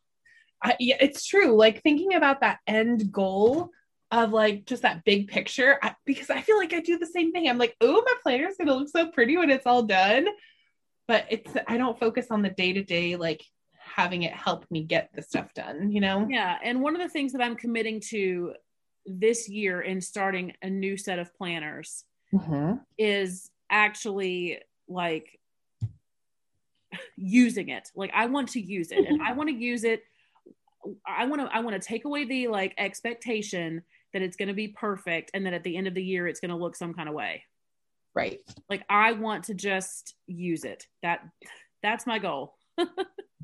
[0.62, 3.72] I, yeah it's true like thinking about that end goal
[4.12, 7.32] of like just that big picture I, because i feel like i do the same
[7.32, 10.28] thing i'm like oh my planner's gonna look so pretty when it's all done
[11.08, 13.42] but it's i don't focus on the day to day like
[13.78, 16.58] having it help me get the stuff done you know Yeah.
[16.64, 18.54] And one of the things that I'm committing to
[19.06, 22.04] this year in starting a new set of planners
[22.34, 22.82] Mhm.
[22.98, 25.40] is actually like
[27.16, 27.90] using it.
[27.96, 30.04] Like I want to use it and I want to use it.
[31.08, 33.84] I want to I want to take away the like expectation
[34.14, 36.40] that it's going to be perfect and that at the end of the year it's
[36.40, 37.44] going to look some kind of way.
[38.16, 38.40] Right.
[38.70, 40.88] Like I want to just use it.
[41.04, 41.22] That
[41.84, 42.56] that's my goal.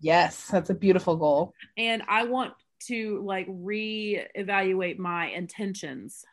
[0.02, 1.54] yes, that's a beautiful goal.
[1.78, 2.54] And I want
[2.88, 6.24] to like re-evaluate my intentions.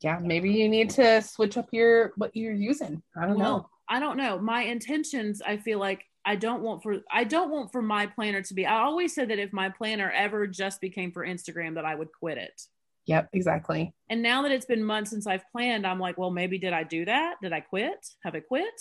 [0.00, 3.02] Yeah, maybe you need to switch up your what you're using.
[3.16, 3.68] I don't well, know.
[3.88, 4.38] I don't know.
[4.38, 8.42] My intentions, I feel like I don't want for I don't want for my planner
[8.42, 8.66] to be.
[8.66, 12.12] I always said that if my planner ever just became for Instagram, that I would
[12.12, 12.62] quit it.
[13.06, 13.92] Yep, exactly.
[14.08, 16.84] And now that it's been months since I've planned, I'm like, well, maybe did I
[16.84, 17.36] do that?
[17.42, 18.06] Did I quit?
[18.22, 18.80] Have I quit?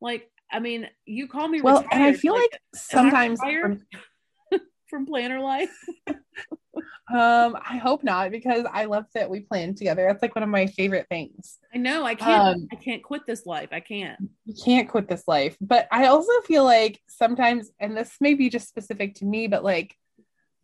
[0.00, 1.92] Like, I mean, you call me well, retired.
[1.92, 3.80] and I feel like, like sometimes from,
[4.88, 5.74] from planner life.
[6.08, 10.06] um, I hope not because I love that we plan together.
[10.08, 11.58] That's like one of my favorite things.
[11.72, 12.56] I know I can't.
[12.56, 13.68] Um, I can't quit this life.
[13.72, 14.18] I can't.
[14.44, 15.56] You can't quit this life.
[15.60, 19.62] But I also feel like sometimes, and this may be just specific to me, but
[19.62, 19.96] like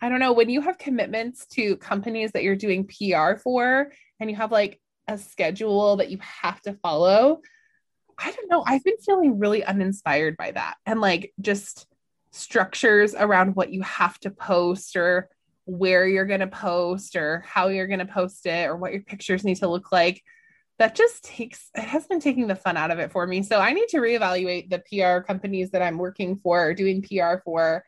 [0.00, 4.30] I don't know, when you have commitments to companies that you're doing PR for and
[4.30, 7.40] you have like a schedule that you have to follow,
[8.18, 8.64] I don't know.
[8.66, 11.86] I've been feeling really uninspired by that and like just
[12.32, 15.28] structures around what you have to post or
[15.64, 19.02] where you're going to post or how you're going to post it or what your
[19.02, 20.22] pictures need to look like.
[20.78, 23.42] That just takes, it has been taking the fun out of it for me.
[23.42, 27.36] So I need to reevaluate the PR companies that I'm working for or doing PR
[27.44, 27.84] for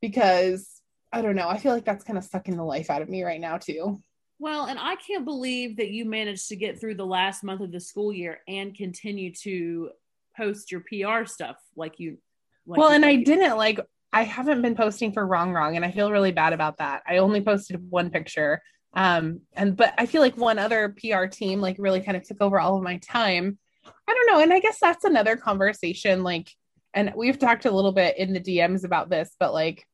[0.00, 0.79] because
[1.12, 1.48] I don't know.
[1.48, 4.02] I feel like that's kind of sucking the life out of me right now too.
[4.38, 7.72] Well, and I can't believe that you managed to get through the last month of
[7.72, 9.90] the school year and continue to
[10.36, 12.18] post your PR stuff like you.
[12.66, 13.80] Like well, you and I didn't like.
[14.12, 17.02] I haven't been posting for wrong wrong, and I feel really bad about that.
[17.06, 18.62] I only posted one picture,
[18.94, 22.40] um, and but I feel like one other PR team like really kind of took
[22.40, 23.58] over all of my time.
[23.84, 26.22] I don't know, and I guess that's another conversation.
[26.22, 26.50] Like,
[26.94, 29.86] and we've talked a little bit in the DMs about this, but like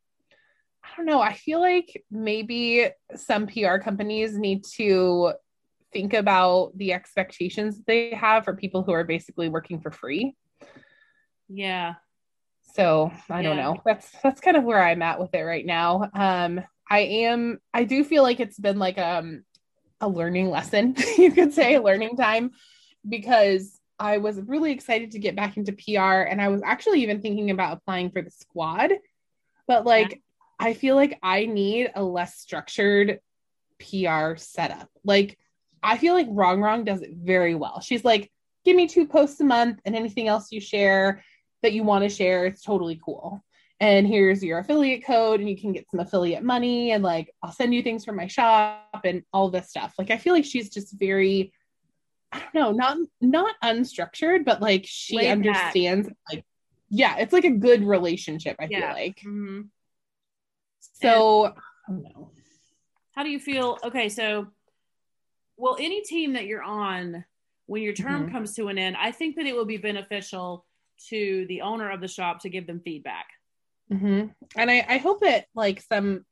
[0.97, 1.21] don't know.
[1.21, 5.33] I feel like maybe some PR companies need to
[5.93, 10.37] think about the expectations they have for people who are basically working for free.
[11.49, 11.95] Yeah.
[12.75, 13.81] So I don't know.
[13.85, 16.11] That's that's kind of where I'm at with it right now.
[16.13, 16.61] Um
[16.91, 19.45] I am I do feel like it's been like um
[20.01, 22.51] a learning lesson, you could say, learning time
[23.09, 27.23] because I was really excited to get back into PR and I was actually even
[27.23, 28.93] thinking about applying for the squad.
[29.67, 30.21] But like
[30.59, 33.21] I feel like I need a less structured
[33.79, 34.89] PR setup.
[35.05, 35.39] Like,
[35.83, 37.81] I feel like Wrong Wrong does it very well.
[37.81, 38.31] She's like,
[38.65, 41.23] give me two posts a month and anything else you share
[41.63, 43.43] that you want to share, it's totally cool.
[43.81, 47.53] And here's your affiliate code, and you can get some affiliate money, and like, I'll
[47.53, 49.95] send you things from my shop and all this stuff.
[49.99, 51.53] Like, I feel like she's just very,
[52.33, 56.17] I don't know, not not unstructured, but like she Laid understands, back.
[56.31, 56.45] like,
[56.89, 58.57] yeah, it's like a good relationship.
[58.59, 58.79] I yeah.
[58.81, 59.17] feel like.
[59.17, 59.61] Mm-hmm.
[61.01, 61.55] So,
[63.15, 63.79] how do you feel?
[63.85, 64.49] Okay, so,
[65.57, 67.25] well, any team that you're on,
[67.67, 68.33] when your term mm-hmm.
[68.33, 70.65] comes to an end, I think that it will be beneficial
[71.09, 73.27] to the owner of the shop to give them feedback.
[73.93, 74.29] Mm-hmm.
[74.57, 76.25] And I, I hope that, like, some,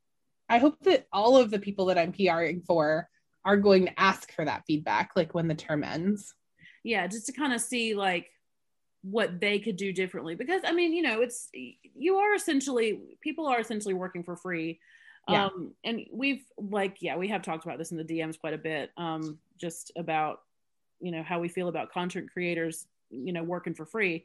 [0.48, 3.08] I hope that all of the people that I'm PRing for
[3.44, 6.34] are going to ask for that feedback, like, when the term ends.
[6.82, 8.30] Yeah, just to kind of see, like,
[9.10, 10.35] what they could do differently.
[10.35, 14.81] Because i mean you know it's you are essentially people are essentially working for free.
[15.28, 15.47] Yeah.
[15.47, 18.59] um and we've like yeah we have talked about this in the dms quite a
[18.59, 20.43] bit um just about
[21.01, 24.24] you know how we feel about content creators you know working for free.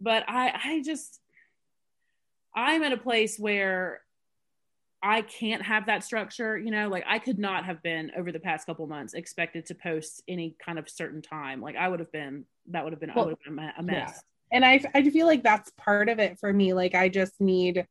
[0.00, 1.20] But i i just
[2.54, 4.02] i'm at a place where
[5.02, 8.40] I can't have that structure, you know, like I could not have been over the
[8.40, 11.62] past couple months expected to post any kind of certain time.
[11.62, 13.82] Like I would have been, that would have been, well, I would have been a
[13.82, 14.12] mess.
[14.14, 14.20] Yeah.
[14.52, 16.74] And I, I feel like that's part of it for me.
[16.74, 17.86] Like I just need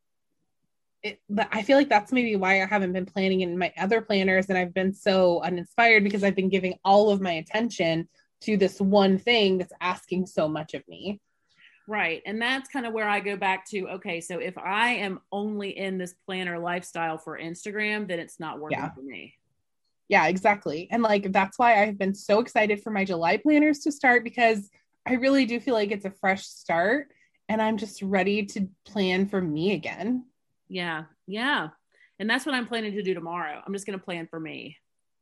[1.02, 4.02] it, but I feel like that's maybe why I haven't been planning in my other
[4.02, 8.08] planners and I've been so uninspired because I've been giving all of my attention
[8.42, 11.20] to this one thing that's asking so much of me.
[11.90, 12.22] Right.
[12.28, 15.76] And that's kind of where I go back to okay, so if I am only
[15.76, 18.92] in this planner lifestyle for Instagram, then it's not working yeah.
[18.92, 19.34] for me.
[20.08, 20.88] Yeah, exactly.
[20.92, 24.70] And like that's why I've been so excited for my July planners to start because
[25.08, 27.08] I really do feel like it's a fresh start
[27.48, 30.26] and I'm just ready to plan for me again.
[30.68, 31.06] Yeah.
[31.26, 31.70] Yeah.
[32.20, 33.64] And that's what I'm planning to do tomorrow.
[33.66, 34.78] I'm just going to plan for me.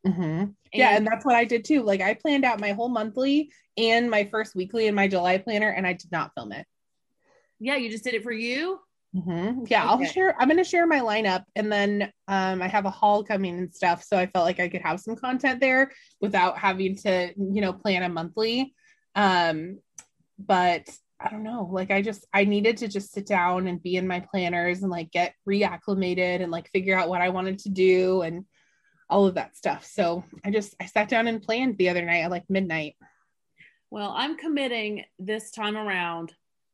[0.05, 0.21] Mm-hmm.
[0.21, 1.83] And, yeah, and that's what I did too.
[1.83, 5.69] Like I planned out my whole monthly and my first weekly in my July planner,
[5.69, 6.65] and I did not film it.
[7.59, 8.79] Yeah, you just did it for you.
[9.15, 9.63] Mm-hmm.
[9.67, 10.05] Yeah, okay.
[10.05, 10.35] I'll share.
[10.39, 13.73] I'm going to share my lineup, and then um, I have a haul coming and
[13.73, 14.03] stuff.
[14.03, 15.91] So I felt like I could have some content there
[16.21, 18.73] without having to, you know, plan a monthly.
[19.15, 19.79] Um,
[20.37, 20.87] but
[21.19, 21.67] I don't know.
[21.71, 24.91] Like I just I needed to just sit down and be in my planners and
[24.91, 28.45] like get reacclimated and like figure out what I wanted to do and
[29.09, 29.85] all of that stuff.
[29.85, 32.95] So I just I sat down and planned the other night at like midnight.
[33.89, 36.33] Well, I'm committing this time around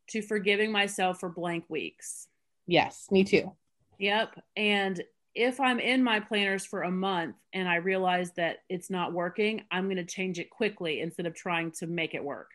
[0.10, 2.28] to forgiving myself for blank weeks.
[2.66, 3.52] Yes, me too.
[4.00, 4.42] Yep.
[4.56, 5.02] And
[5.36, 9.64] if I'm in my planners for a month and I realize that it's not working,
[9.72, 12.52] I'm going to change it quickly instead of trying to make it work.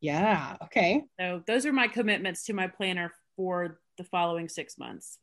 [0.00, 0.56] Yeah.
[0.64, 1.04] Okay.
[1.18, 5.18] So those are my commitments to my planner for the following six months.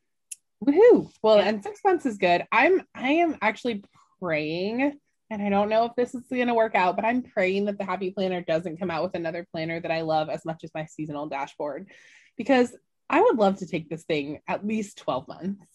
[0.63, 1.11] Woohoo.
[1.21, 1.49] Well, Yeah.
[1.49, 2.45] and six months is good.
[2.51, 3.83] I'm I am actually
[4.19, 4.99] praying,
[5.29, 7.85] and I don't know if this is gonna work out, but I'm praying that the
[7.85, 10.85] happy planner doesn't come out with another planner that I love as much as my
[10.85, 11.89] seasonal dashboard.
[12.37, 12.75] Because
[13.09, 15.65] I would love to take this thing at least 12 months.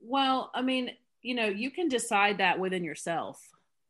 [0.00, 0.90] Well, I mean,
[1.20, 3.40] you know, you can decide that within yourself.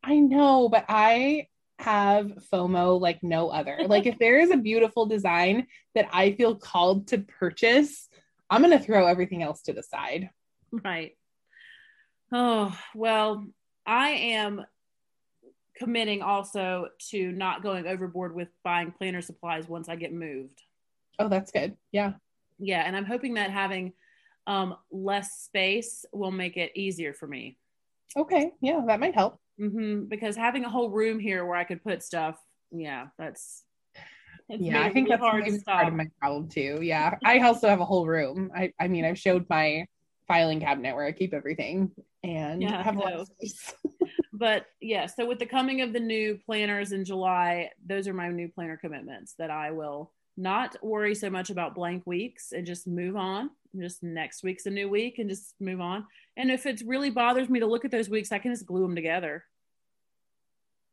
[0.03, 1.47] I know, but I
[1.79, 3.79] have FOMO like no other.
[3.87, 8.09] Like if there is a beautiful design that I feel called to purchase,
[8.51, 10.31] I'm gonna throw everything else to the side.
[10.71, 11.17] Right.
[12.33, 13.45] Oh, well,
[13.87, 14.65] I am
[15.77, 20.63] committing also to not going overboard with buying planner supplies once I get moved.
[21.19, 21.77] Oh, that's good.
[21.93, 22.13] Yeah.
[22.59, 23.93] Yeah, and I'm hoping that having
[24.47, 27.59] um, less space will make it easier for me.
[28.17, 28.53] Okay.
[28.61, 29.39] Yeah, that might help.
[29.59, 32.39] hmm Because having a whole room here where I could put stuff,
[32.71, 33.65] yeah, that's
[34.53, 36.79] it's yeah, I think really that's hard to maybe part of my problem too.
[36.83, 38.51] Yeah, I also have a whole room.
[38.55, 39.87] I, I mean, I've showed my
[40.29, 41.91] filing cabinet where I keep everything,
[42.23, 43.75] and Yeah, have a lot of space.
[44.35, 48.29] But yeah, so with the coming of the new planners in July, those are my
[48.29, 52.87] new planner commitments that I will not worry so much about blank weeks and just
[52.87, 53.51] move on.
[53.79, 56.07] Just next week's a new week and just move on.
[56.39, 58.83] And if it really bothers me to look at those weeks, I can just glue
[58.83, 59.45] them together.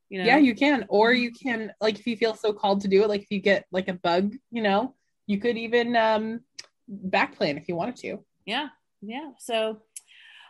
[0.10, 0.26] You know?
[0.26, 3.10] Yeah, you can, or you can like if you feel so called to do it,
[3.10, 4.96] like if you get like a bug, you know,
[5.28, 6.42] you could even um
[6.88, 8.20] back plan if you wanted to.
[8.46, 8.70] yeah,
[9.02, 9.32] yeah.
[9.38, 9.82] So,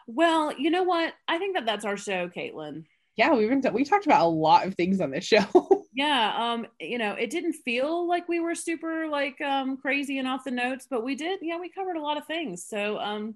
[0.08, 1.14] well, you know what?
[1.28, 2.86] I think that that's our show, Caitlin.
[3.16, 5.46] Yeah, we've been we talked about a lot of things on this show.
[5.94, 10.28] yeah um you know it didn't feel like we were super like um crazy and
[10.28, 13.36] off the notes but we did yeah we covered a lot of things so um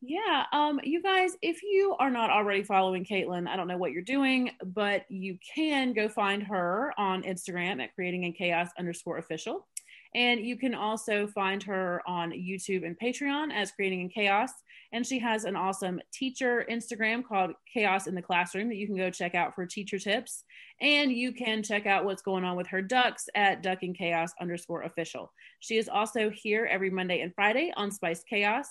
[0.00, 3.90] yeah um you guys if you are not already following caitlin i don't know what
[3.90, 9.18] you're doing but you can go find her on instagram at creating in chaos underscore
[9.18, 9.66] official.
[10.14, 14.50] And you can also find her on youtube and patreon as creating in chaos
[14.92, 18.96] and she has an awesome teacher instagram called chaos in the classroom that you can
[18.96, 20.44] go check out for teacher tips
[20.80, 24.82] and you can check out what's going on with her ducks at ducking chaos underscore
[24.82, 25.32] official.
[25.60, 28.68] She is also here every Monday and Friday on Spice Chaos,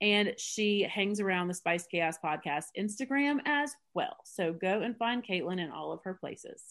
[0.00, 4.16] and she hangs around the Spice Chaos podcast Instagram as well.
[4.24, 6.62] So go and find Caitlin in all of her places.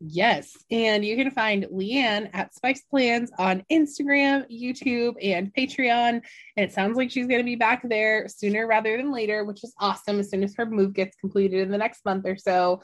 [0.00, 0.56] Yes.
[0.70, 6.08] And you can find Leanne at Spice Plans on Instagram, YouTube, and Patreon.
[6.10, 6.22] And
[6.56, 9.74] it sounds like she's going to be back there sooner rather than later, which is
[9.80, 12.80] awesome as soon as her move gets completed in the next month or so.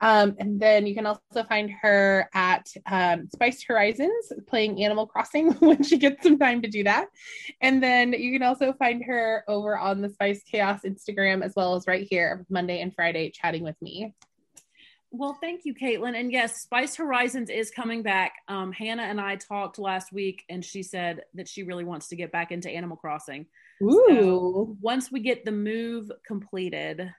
[0.00, 5.52] Um, and then you can also find her at um, Spiced Horizons playing Animal Crossing
[5.60, 7.06] when she gets some time to do that.
[7.60, 11.74] And then you can also find her over on the Spice Chaos Instagram as well
[11.74, 14.12] as right here Monday and Friday chatting with me.
[15.14, 16.18] Well, thank you, Caitlin.
[16.18, 18.32] And yes, Spice Horizons is coming back.
[18.48, 22.16] Um, Hannah and I talked last week, and she said that she really wants to
[22.16, 23.46] get back into Animal Crossing.
[23.82, 24.76] Ooh.
[24.80, 27.12] once we get the move completed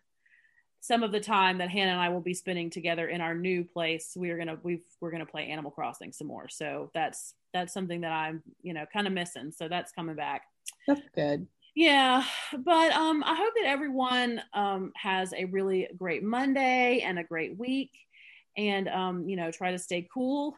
[0.80, 3.66] some of the time that hannah and i will be spending together in our new
[3.66, 8.02] place we're gonna we've we're gonna play animal crossing some more so that's that's something
[8.02, 10.44] that i'm you know kind of missing so that's coming back
[10.88, 11.48] That's good.
[11.76, 12.24] Yeah
[12.60, 17.58] but um i hope that everyone um has a really great monday and a great
[17.58, 17.92] week
[18.58, 20.56] and um you know try to stay cool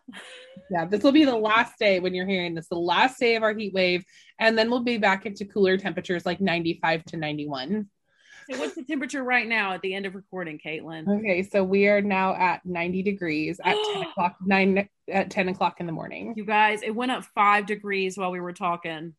[0.72, 3.44] Yeah, this will be the last day when you're hearing this, the last day of
[3.44, 4.04] our heat wave.
[4.40, 7.88] And then we'll be back into cooler temperatures like 95 to 91.
[8.50, 11.88] so what's the temperature right now at the end of recording caitlin Okay, so we
[11.88, 16.34] are now at 90 degrees at 10 o'clock, 9 at 10 o'clock in the morning.
[16.36, 19.14] you guys it went up five degrees while we were talking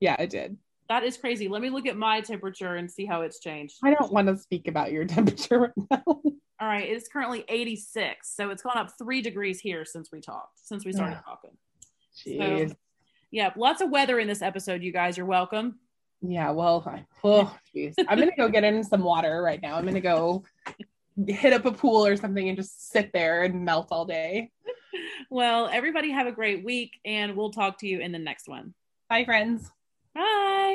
[0.00, 0.56] Yeah, it did.
[0.88, 1.48] That is crazy.
[1.48, 3.76] Let me look at my temperature and see how it's changed.
[3.82, 6.02] I don't want to speak about your temperature right now.
[6.06, 8.34] All right, it's currently 86.
[8.34, 11.24] So it's gone up three degrees here since we talked, since we started Ugh.
[11.24, 11.50] talking.
[12.16, 12.74] Jeez.
[13.30, 15.16] Yeah, lots of weather in this episode, you guys.
[15.16, 15.78] You're welcome.
[16.22, 17.94] Yeah, well, I, oh, jeez.
[18.08, 19.76] I'm going to go get in some water right now.
[19.76, 20.44] I'm going to go
[21.26, 24.50] hit up a pool or something and just sit there and melt all day.
[25.30, 28.74] Well, everybody have a great week, and we'll talk to you in the next one.
[29.08, 29.70] Bye, friends.
[30.14, 30.66] Bye.